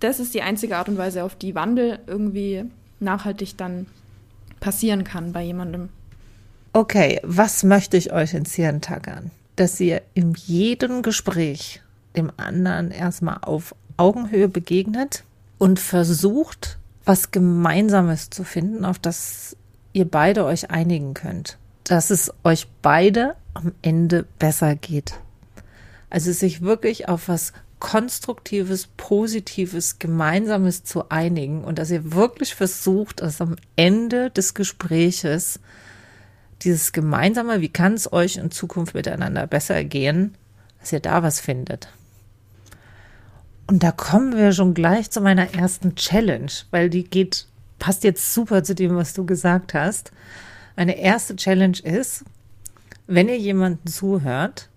das 0.00 0.20
ist 0.20 0.34
die 0.34 0.42
einzige 0.42 0.76
Art 0.76 0.88
und 0.88 0.98
Weise, 0.98 1.24
auf 1.24 1.34
die 1.34 1.54
Wandel 1.54 1.98
irgendwie 2.06 2.64
nachhaltig 3.00 3.56
dann 3.56 3.86
passieren 4.60 5.04
kann 5.04 5.32
bei 5.32 5.42
jemandem. 5.42 5.88
Okay, 6.72 7.20
was 7.22 7.64
möchte 7.64 7.96
ich 7.96 8.12
euch 8.12 8.34
ins 8.34 8.54
Hirn 8.54 8.80
tackern? 8.80 9.30
Dass 9.56 9.80
ihr 9.80 10.02
in 10.14 10.34
jedem 10.34 11.02
Gespräch 11.02 11.82
dem 12.16 12.30
anderen 12.36 12.90
erstmal 12.90 13.38
auf 13.42 13.74
Augenhöhe 13.96 14.48
begegnet 14.48 15.24
und 15.58 15.80
versucht, 15.80 16.78
was 17.04 17.30
Gemeinsames 17.30 18.30
zu 18.30 18.44
finden, 18.44 18.84
auf 18.84 18.98
das 18.98 19.56
ihr 19.92 20.04
beide 20.04 20.44
euch 20.44 20.70
einigen 20.70 21.14
könnt. 21.14 21.58
Dass 21.84 22.10
es 22.10 22.32
euch 22.44 22.68
beide 22.82 23.34
am 23.54 23.72
Ende 23.82 24.24
besser 24.38 24.76
geht. 24.76 25.14
Also 26.10 26.32
sich 26.32 26.62
wirklich 26.62 27.08
auf 27.08 27.28
was 27.28 27.52
konstruktives, 27.80 28.88
positives, 28.96 29.98
gemeinsames 29.98 30.84
zu 30.84 31.10
einigen 31.10 31.64
und 31.64 31.78
dass 31.78 31.90
ihr 31.90 32.12
wirklich 32.12 32.54
versucht, 32.54 33.20
dass 33.20 33.40
am 33.40 33.56
Ende 33.76 34.30
des 34.30 34.54
Gespräches 34.54 35.60
dieses 36.62 36.92
gemeinsame, 36.92 37.60
wie 37.60 37.68
kann 37.68 37.94
es 37.94 38.12
euch 38.12 38.36
in 38.36 38.50
Zukunft 38.50 38.94
miteinander 38.94 39.46
besser 39.46 39.84
gehen, 39.84 40.34
dass 40.80 40.92
ihr 40.92 41.00
da 41.00 41.22
was 41.22 41.40
findet. 41.40 41.88
Und 43.66 43.82
da 43.82 43.92
kommen 43.92 44.36
wir 44.36 44.52
schon 44.52 44.74
gleich 44.74 45.10
zu 45.10 45.20
meiner 45.20 45.54
ersten 45.54 45.94
Challenge, 45.94 46.50
weil 46.70 46.90
die 46.90 47.04
geht, 47.04 47.46
passt 47.78 48.02
jetzt 48.02 48.34
super 48.34 48.64
zu 48.64 48.74
dem, 48.74 48.96
was 48.96 49.12
du 49.12 49.26
gesagt 49.26 49.74
hast. 49.74 50.10
Meine 50.74 50.98
erste 50.98 51.36
Challenge 51.36 51.78
ist, 51.78 52.24
wenn 53.06 53.28
ihr 53.28 53.38
jemanden 53.38 53.86
zuhört, 53.86 54.68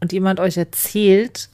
und 0.00 0.12
jemand 0.12 0.40
euch 0.40 0.56
erzählt, 0.56 1.48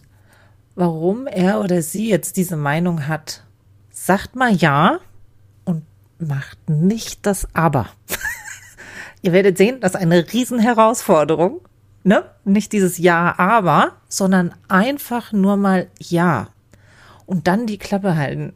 warum 0.74 1.26
er 1.26 1.60
oder 1.60 1.82
sie 1.82 2.08
jetzt 2.08 2.36
diese 2.36 2.56
Meinung 2.56 3.08
hat, 3.08 3.44
sagt 3.90 4.36
mal 4.36 4.52
ja 4.52 5.00
und 5.64 5.84
macht 6.18 6.68
nicht 6.68 7.26
das 7.26 7.48
Aber. 7.54 7.88
Ihr 9.22 9.32
werdet 9.32 9.58
sehen, 9.58 9.80
das 9.80 9.94
ist 9.94 10.00
eine 10.00 10.32
Riesenherausforderung. 10.32 11.60
Ne? 12.04 12.24
Nicht 12.44 12.72
dieses 12.72 12.98
Ja, 12.98 13.38
aber, 13.38 13.92
sondern 14.08 14.54
einfach 14.68 15.32
nur 15.32 15.56
mal 15.56 15.88
Ja. 15.98 16.48
Und 17.26 17.46
dann 17.46 17.66
die 17.66 17.78
Klappe 17.78 18.16
halten. 18.16 18.52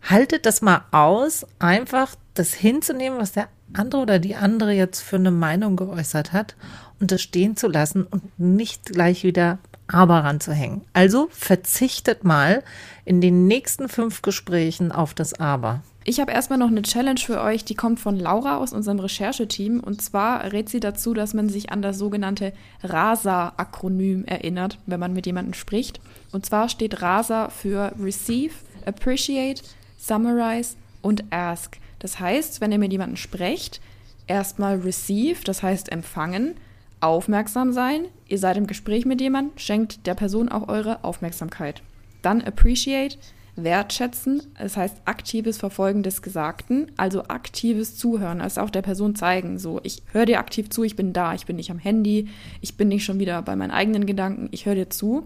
Haltet 0.00 0.46
das 0.46 0.62
mal 0.62 0.84
aus, 0.90 1.46
einfach 1.58 2.16
das 2.34 2.54
hinzunehmen, 2.54 3.18
was 3.18 3.32
der 3.32 3.48
andere 3.74 4.02
oder 4.02 4.18
die 4.18 4.34
andere 4.34 4.72
jetzt 4.72 5.00
für 5.00 5.16
eine 5.16 5.30
Meinung 5.30 5.76
geäußert 5.76 6.32
hat 6.32 6.56
und 7.00 7.12
das 7.12 7.20
stehen 7.22 7.56
zu 7.56 7.68
lassen 7.68 8.04
und 8.04 8.38
nicht 8.38 8.86
gleich 8.86 9.24
wieder 9.24 9.58
aber 9.92 10.24
ranzuhängen. 10.24 10.82
Also 10.92 11.28
verzichtet 11.30 12.24
mal 12.24 12.62
in 13.04 13.20
den 13.20 13.46
nächsten 13.46 13.88
fünf 13.88 14.22
Gesprächen 14.22 14.92
auf 14.92 15.14
das 15.14 15.38
Aber. 15.38 15.82
Ich 16.04 16.18
habe 16.18 16.32
erstmal 16.32 16.58
noch 16.58 16.68
eine 16.68 16.82
Challenge 16.82 17.20
für 17.20 17.40
euch, 17.40 17.64
die 17.64 17.76
kommt 17.76 18.00
von 18.00 18.18
Laura 18.18 18.56
aus 18.56 18.72
unserem 18.72 18.98
Rechercheteam. 18.98 19.78
Und 19.78 20.02
zwar 20.02 20.52
rät 20.52 20.68
sie 20.68 20.80
dazu, 20.80 21.14
dass 21.14 21.32
man 21.32 21.48
sich 21.48 21.70
an 21.70 21.80
das 21.80 21.96
sogenannte 21.96 22.52
RASA-Akronym 22.82 24.24
erinnert, 24.24 24.78
wenn 24.86 24.98
man 24.98 25.12
mit 25.12 25.26
jemandem 25.26 25.54
spricht. 25.54 26.00
Und 26.32 26.44
zwar 26.44 26.68
steht 26.68 27.02
RASA 27.02 27.50
für 27.50 27.92
Receive, 28.00 28.54
Appreciate, 28.84 29.62
Summarize 29.96 30.74
und 31.02 31.24
Ask. 31.30 31.78
Das 32.00 32.18
heißt, 32.18 32.60
wenn 32.60 32.72
ihr 32.72 32.78
mit 32.78 32.90
jemandem 32.90 33.16
sprecht, 33.16 33.80
erstmal 34.26 34.80
Receive, 34.80 35.44
das 35.44 35.62
heißt 35.62 35.92
empfangen, 35.92 36.56
aufmerksam 37.00 37.72
sein, 37.72 38.06
ihr 38.32 38.38
seid 38.38 38.56
im 38.56 38.66
Gespräch 38.66 39.04
mit 39.04 39.20
jemandem, 39.20 39.52
schenkt 39.56 40.06
der 40.06 40.14
Person 40.14 40.48
auch 40.48 40.68
eure 40.68 41.04
Aufmerksamkeit. 41.04 41.82
Dann 42.22 42.40
Appreciate, 42.40 43.18
wertschätzen, 43.56 44.42
das 44.58 44.78
heißt 44.78 45.02
aktives 45.04 45.58
Verfolgen 45.58 46.02
des 46.02 46.22
Gesagten, 46.22 46.90
also 46.96 47.24
aktives 47.24 47.96
Zuhören, 47.96 48.40
also 48.40 48.62
auch 48.62 48.70
der 48.70 48.80
Person 48.80 49.14
zeigen, 49.14 49.58
so 49.58 49.80
ich 49.82 50.02
höre 50.12 50.24
dir 50.24 50.38
aktiv 50.38 50.70
zu, 50.70 50.82
ich 50.82 50.96
bin 50.96 51.12
da, 51.12 51.34
ich 51.34 51.44
bin 51.44 51.56
nicht 51.56 51.70
am 51.70 51.78
Handy, 51.78 52.30
ich 52.62 52.78
bin 52.78 52.88
nicht 52.88 53.04
schon 53.04 53.18
wieder 53.18 53.42
bei 53.42 53.54
meinen 53.54 53.70
eigenen 53.70 54.06
Gedanken, 54.06 54.48
ich 54.50 54.64
höre 54.64 54.76
dir 54.76 54.88
zu. 54.88 55.24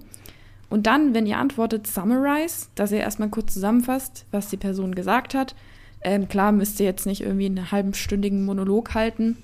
Und 0.69 0.89
dann, 0.89 1.15
wenn 1.15 1.27
ihr 1.27 1.39
antwortet, 1.39 1.87
summarize, 1.87 2.67
dass 2.75 2.91
ihr 2.91 2.99
erstmal 2.99 3.29
kurz 3.29 3.55
zusammenfasst, 3.55 4.27
was 4.33 4.49
die 4.49 4.57
Person 4.57 4.97
gesagt 4.97 5.33
hat. 5.33 5.55
Ähm, 6.03 6.27
klar 6.27 6.51
müsst 6.51 6.81
ihr 6.81 6.87
jetzt 6.87 7.07
nicht 7.07 7.21
irgendwie 7.21 7.47
einen 7.47 7.71
halbstündigen 7.71 8.45
Monolog 8.45 8.95
halten, 8.95 9.37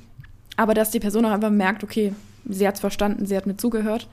aber 0.56 0.74
dass 0.74 0.90
die 0.90 0.98
Person 0.98 1.24
auch 1.24 1.30
einfach 1.30 1.50
merkt, 1.50 1.84
okay, 1.84 2.12
sie 2.48 2.66
hat 2.66 2.74
es 2.74 2.80
verstanden, 2.80 3.26
sie 3.26 3.36
hat 3.36 3.46
mir 3.46 3.56
zugehört. 3.56 4.08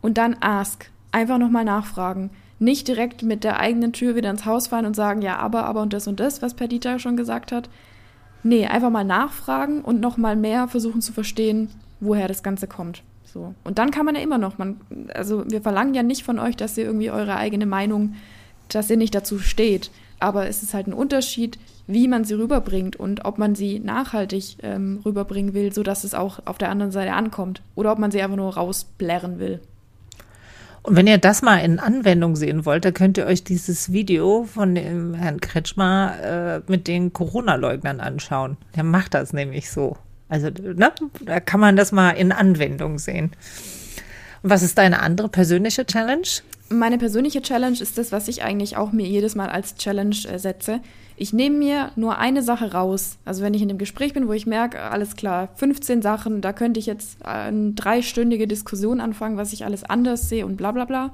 Und 0.00 0.18
dann 0.18 0.36
ask, 0.40 0.90
einfach 1.12 1.38
nochmal 1.38 1.64
nachfragen 1.64 2.30
nicht 2.58 2.88
direkt 2.88 3.22
mit 3.22 3.44
der 3.44 3.60
eigenen 3.60 3.92
Tür 3.92 4.16
wieder 4.16 4.30
ins 4.30 4.44
Haus 4.44 4.68
fallen 4.68 4.86
und 4.86 4.96
sagen, 4.96 5.22
ja, 5.22 5.36
aber, 5.36 5.64
aber 5.64 5.82
und 5.82 5.92
das 5.92 6.08
und 6.08 6.20
das, 6.20 6.42
was 6.42 6.54
Perdita 6.54 6.98
schon 6.98 7.16
gesagt 7.16 7.52
hat. 7.52 7.68
Nee, 8.42 8.66
einfach 8.66 8.90
mal 8.90 9.04
nachfragen 9.04 9.82
und 9.82 10.00
noch 10.00 10.16
mal 10.16 10.36
mehr 10.36 10.68
versuchen 10.68 11.00
zu 11.00 11.12
verstehen, 11.12 11.70
woher 12.00 12.28
das 12.28 12.42
Ganze 12.42 12.66
kommt. 12.66 13.02
So. 13.24 13.54
Und 13.64 13.78
dann 13.78 13.90
kann 13.90 14.06
man 14.06 14.14
ja 14.14 14.22
immer 14.22 14.38
noch, 14.38 14.58
man, 14.58 14.80
also 15.14 15.44
wir 15.48 15.60
verlangen 15.60 15.94
ja 15.94 16.02
nicht 16.02 16.24
von 16.24 16.38
euch, 16.38 16.56
dass 16.56 16.78
ihr 16.78 16.84
irgendwie 16.84 17.10
eure 17.10 17.36
eigene 17.36 17.66
Meinung, 17.66 18.14
dass 18.68 18.90
ihr 18.90 18.96
nicht 18.96 19.14
dazu 19.14 19.38
steht. 19.38 19.90
Aber 20.18 20.48
es 20.48 20.62
ist 20.62 20.74
halt 20.74 20.88
ein 20.88 20.94
Unterschied, 20.94 21.58
wie 21.88 22.06
man 22.06 22.24
sie 22.24 22.34
rüberbringt 22.34 22.96
und 22.96 23.24
ob 23.24 23.38
man 23.38 23.54
sie 23.54 23.80
nachhaltig 23.80 24.58
ähm, 24.62 25.00
rüberbringen 25.04 25.54
will, 25.54 25.72
sodass 25.72 26.04
es 26.04 26.14
auch 26.14 26.40
auf 26.44 26.58
der 26.58 26.68
anderen 26.68 26.92
Seite 26.92 27.14
ankommt. 27.14 27.62
Oder 27.74 27.90
ob 27.90 27.98
man 27.98 28.10
sie 28.10 28.22
einfach 28.22 28.36
nur 28.36 28.54
rausblärren 28.54 29.38
will. 29.40 29.60
Und 30.82 30.96
wenn 30.96 31.06
ihr 31.06 31.18
das 31.18 31.42
mal 31.42 31.58
in 31.58 31.78
Anwendung 31.80 32.36
sehen 32.36 32.66
wollt, 32.66 32.84
da 32.84 32.92
könnt 32.92 33.18
ihr 33.18 33.26
euch 33.26 33.42
dieses 33.42 33.90
Video 33.90 34.44
von 34.44 34.74
dem 34.74 35.14
Herrn 35.14 35.40
Kretschmer 35.40 36.14
äh, 36.22 36.70
mit 36.70 36.86
den 36.86 37.12
Corona-Leugnern 37.12 38.00
anschauen. 38.00 38.58
Der 38.76 38.84
macht 38.84 39.14
das 39.14 39.32
nämlich 39.32 39.70
so. 39.70 39.96
Also, 40.28 40.48
ne, 40.48 40.92
da 41.24 41.40
kann 41.40 41.58
man 41.58 41.76
das 41.76 41.90
mal 41.90 42.10
in 42.10 42.32
Anwendung 42.32 42.98
sehen. 42.98 43.32
Und 44.42 44.50
was 44.50 44.62
ist 44.62 44.76
deine 44.76 45.00
andere 45.00 45.28
persönliche 45.28 45.86
Challenge? 45.86 46.28
Meine 46.68 46.98
persönliche 46.98 47.40
Challenge 47.40 47.78
ist 47.80 47.96
das, 47.96 48.12
was 48.12 48.28
ich 48.28 48.42
eigentlich 48.42 48.76
auch 48.76 48.92
mir 48.92 49.06
jedes 49.06 49.34
Mal 49.34 49.48
als 49.48 49.74
Challenge 49.76 50.16
äh, 50.30 50.38
setze. 50.38 50.80
Ich 51.20 51.32
nehme 51.32 51.58
mir 51.58 51.90
nur 51.96 52.18
eine 52.18 52.42
Sache 52.42 52.72
raus. 52.72 53.18
Also 53.24 53.42
wenn 53.42 53.52
ich 53.52 53.60
in 53.60 53.68
einem 53.68 53.78
Gespräch 53.78 54.14
bin, 54.14 54.28
wo 54.28 54.32
ich 54.32 54.46
merke, 54.46 54.80
alles 54.80 55.16
klar, 55.16 55.48
15 55.56 56.00
Sachen, 56.00 56.40
da 56.40 56.52
könnte 56.52 56.78
ich 56.78 56.86
jetzt 56.86 57.24
eine 57.26 57.72
dreistündige 57.72 58.46
Diskussion 58.46 59.00
anfangen, 59.00 59.36
was 59.36 59.52
ich 59.52 59.64
alles 59.64 59.82
anders 59.82 60.28
sehe 60.28 60.46
und 60.46 60.56
bla 60.56 60.70
bla 60.70 60.84
bla. 60.84 61.12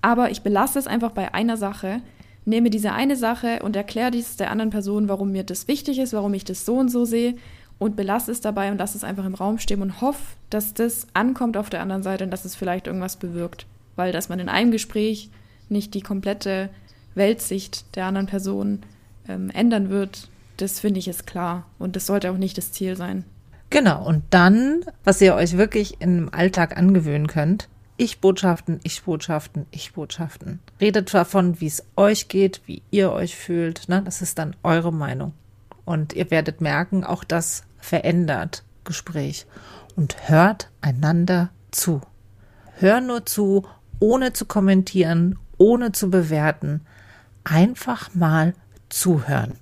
Aber 0.00 0.30
ich 0.30 0.40
belasse 0.40 0.78
es 0.78 0.86
einfach 0.86 1.10
bei 1.10 1.34
einer 1.34 1.58
Sache, 1.58 2.00
nehme 2.46 2.70
diese 2.70 2.92
eine 2.92 3.16
Sache 3.16 3.60
und 3.62 3.76
erkläre 3.76 4.10
dies 4.10 4.36
der 4.36 4.50
anderen 4.50 4.70
Person, 4.70 5.10
warum 5.10 5.32
mir 5.32 5.44
das 5.44 5.68
wichtig 5.68 5.98
ist, 5.98 6.14
warum 6.14 6.32
ich 6.32 6.44
das 6.44 6.64
so 6.64 6.76
und 6.76 6.88
so 6.88 7.04
sehe 7.04 7.34
und 7.78 7.96
belasse 7.96 8.32
es 8.32 8.40
dabei 8.40 8.70
und 8.70 8.78
lasse 8.78 8.96
es 8.96 9.04
einfach 9.04 9.26
im 9.26 9.34
Raum 9.34 9.58
stehen 9.58 9.82
und 9.82 10.00
hoffe, 10.00 10.36
dass 10.48 10.72
das 10.72 11.06
ankommt 11.12 11.58
auf 11.58 11.68
der 11.68 11.82
anderen 11.82 12.02
Seite 12.02 12.24
und 12.24 12.30
dass 12.30 12.46
es 12.46 12.56
vielleicht 12.56 12.86
irgendwas 12.86 13.16
bewirkt. 13.16 13.66
Weil 13.94 14.10
dass 14.10 14.30
man 14.30 14.40
in 14.40 14.48
einem 14.48 14.70
Gespräch 14.70 15.28
nicht 15.68 15.92
die 15.92 16.00
komplette 16.00 16.70
Weltsicht 17.14 17.94
der 17.94 18.06
anderen 18.06 18.26
Person 18.26 18.80
ähm, 19.28 19.50
ändern 19.50 19.90
wird, 19.90 20.28
das 20.56 20.80
finde 20.80 21.00
ich 21.00 21.08
ist 21.08 21.26
klar. 21.26 21.66
Und 21.78 21.96
das 21.96 22.06
sollte 22.06 22.30
auch 22.30 22.36
nicht 22.36 22.58
das 22.58 22.72
Ziel 22.72 22.96
sein. 22.96 23.24
Genau. 23.70 24.06
Und 24.06 24.22
dann, 24.30 24.84
was 25.02 25.20
ihr 25.20 25.34
euch 25.34 25.56
wirklich 25.56 26.00
im 26.00 26.32
Alltag 26.32 26.76
angewöhnen 26.76 27.26
könnt, 27.26 27.68
Ich-Botschaften, 27.96 28.80
Ich-Botschaften, 28.84 29.66
Ich-Botschaften. 29.70 30.60
Redet 30.80 31.12
davon, 31.12 31.60
wie 31.60 31.66
es 31.66 31.84
euch 31.96 32.28
geht, 32.28 32.62
wie 32.66 32.82
ihr 32.90 33.12
euch 33.12 33.34
fühlt. 33.36 33.88
Ne? 33.88 34.02
Das 34.04 34.22
ist 34.22 34.38
dann 34.38 34.54
eure 34.62 34.92
Meinung. 34.92 35.32
Und 35.84 36.12
ihr 36.12 36.30
werdet 36.30 36.60
merken, 36.60 37.04
auch 37.04 37.24
das 37.24 37.64
verändert 37.78 38.64
Gespräch. 38.84 39.46
Und 39.96 40.28
hört 40.28 40.70
einander 40.80 41.50
zu. 41.70 42.00
Hör 42.78 43.00
nur 43.00 43.26
zu, 43.26 43.66
ohne 43.98 44.32
zu 44.32 44.46
kommentieren, 44.46 45.38
ohne 45.58 45.92
zu 45.92 46.10
bewerten. 46.10 46.80
Einfach 47.44 48.14
mal 48.14 48.54
Zuhören. 48.94 49.54